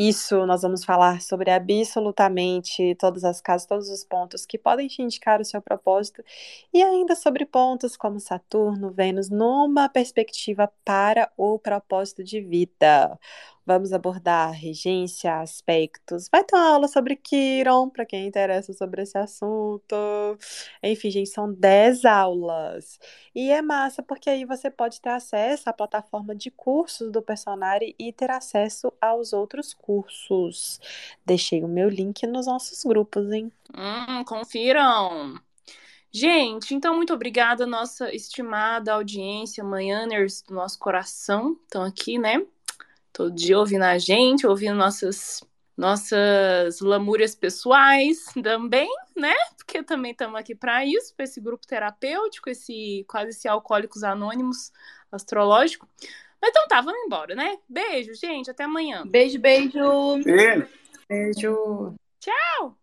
Isso, 0.00 0.46
nós 0.46 0.62
vamos 0.62 0.84
falar 0.84 1.20
sobre 1.20 1.50
absolutamente 1.50 2.94
todas 3.00 3.24
as 3.24 3.40
casas, 3.40 3.66
todos 3.66 3.88
os 3.90 4.04
pontos 4.04 4.46
que 4.46 4.56
podem 4.56 4.86
te 4.86 5.02
indicar 5.02 5.40
o 5.40 5.44
seu 5.44 5.60
propósito 5.60 6.22
e 6.72 6.80
ainda 6.80 7.16
sobre 7.16 7.44
pontos 7.44 7.96
como 7.96 8.20
Saturno, 8.20 8.92
Vênus, 8.92 9.28
numa 9.28 9.88
perspectiva 9.88 10.70
para 10.84 11.28
o 11.36 11.58
propósito 11.58 12.22
de 12.22 12.40
vida. 12.40 13.18
Vamos 13.68 13.92
abordar 13.92 14.50
regência, 14.52 15.42
aspectos. 15.42 16.26
Vai 16.32 16.42
ter 16.42 16.56
uma 16.56 16.70
aula 16.70 16.88
sobre 16.88 17.14
Kiron, 17.14 17.90
para 17.90 18.06
quem 18.06 18.26
interessa 18.26 18.72
sobre 18.72 19.02
esse 19.02 19.18
assunto. 19.18 19.94
Enfim, 20.82 21.10
gente, 21.10 21.28
são 21.28 21.52
10 21.52 22.06
aulas. 22.06 22.98
E 23.34 23.50
é 23.50 23.60
massa, 23.60 24.02
porque 24.02 24.30
aí 24.30 24.46
você 24.46 24.70
pode 24.70 25.02
ter 25.02 25.10
acesso 25.10 25.68
à 25.68 25.74
plataforma 25.74 26.34
de 26.34 26.50
cursos 26.50 27.12
do 27.12 27.20
Personari 27.20 27.94
e 27.98 28.10
ter 28.10 28.30
acesso 28.30 28.90
aos 28.98 29.34
outros 29.34 29.74
cursos. 29.74 30.80
Deixei 31.26 31.62
o 31.62 31.68
meu 31.68 31.90
link 31.90 32.26
nos 32.26 32.46
nossos 32.46 32.82
grupos, 32.84 33.30
hein? 33.30 33.52
Hum, 33.76 34.24
confiram! 34.24 35.38
Gente, 36.10 36.74
então 36.74 36.96
muito 36.96 37.12
obrigada, 37.12 37.66
nossa 37.66 38.14
estimada 38.14 38.94
audiência, 38.94 39.62
manhãers 39.62 40.40
do 40.40 40.54
nosso 40.54 40.78
coração. 40.78 41.52
Estão 41.66 41.82
aqui, 41.82 42.16
né? 42.16 42.46
Todo 43.12 43.34
dia 43.34 43.58
ouvindo 43.58 43.84
a 43.84 43.98
gente, 43.98 44.46
ouvindo 44.46 44.74
nossas 44.74 45.40
nossas 45.76 46.80
lamúrias 46.80 47.36
pessoais 47.36 48.24
também, 48.42 48.88
né? 49.16 49.34
Porque 49.56 49.80
também 49.80 50.10
estamos 50.10 50.34
aqui 50.38 50.52
para 50.52 50.84
isso, 50.84 51.14
para 51.14 51.24
esse 51.24 51.40
grupo 51.40 51.64
terapêutico, 51.64 52.50
esse 52.50 53.04
quase 53.08 53.30
esse 53.30 53.46
alcoólicos 53.46 54.02
anônimos 54.02 54.72
astrológico. 55.12 55.88
Mas 56.42 56.50
então 56.50 56.66
tá, 56.66 56.80
vamos 56.80 57.00
embora, 57.04 57.34
né? 57.34 57.58
Beijo, 57.68 58.12
gente, 58.14 58.50
até 58.50 58.64
amanhã. 58.64 59.04
Beijo, 59.06 59.38
beijo. 59.38 60.22
Beijo. 60.24 60.66
Beijo. 61.08 61.94
Tchau. 62.20 62.76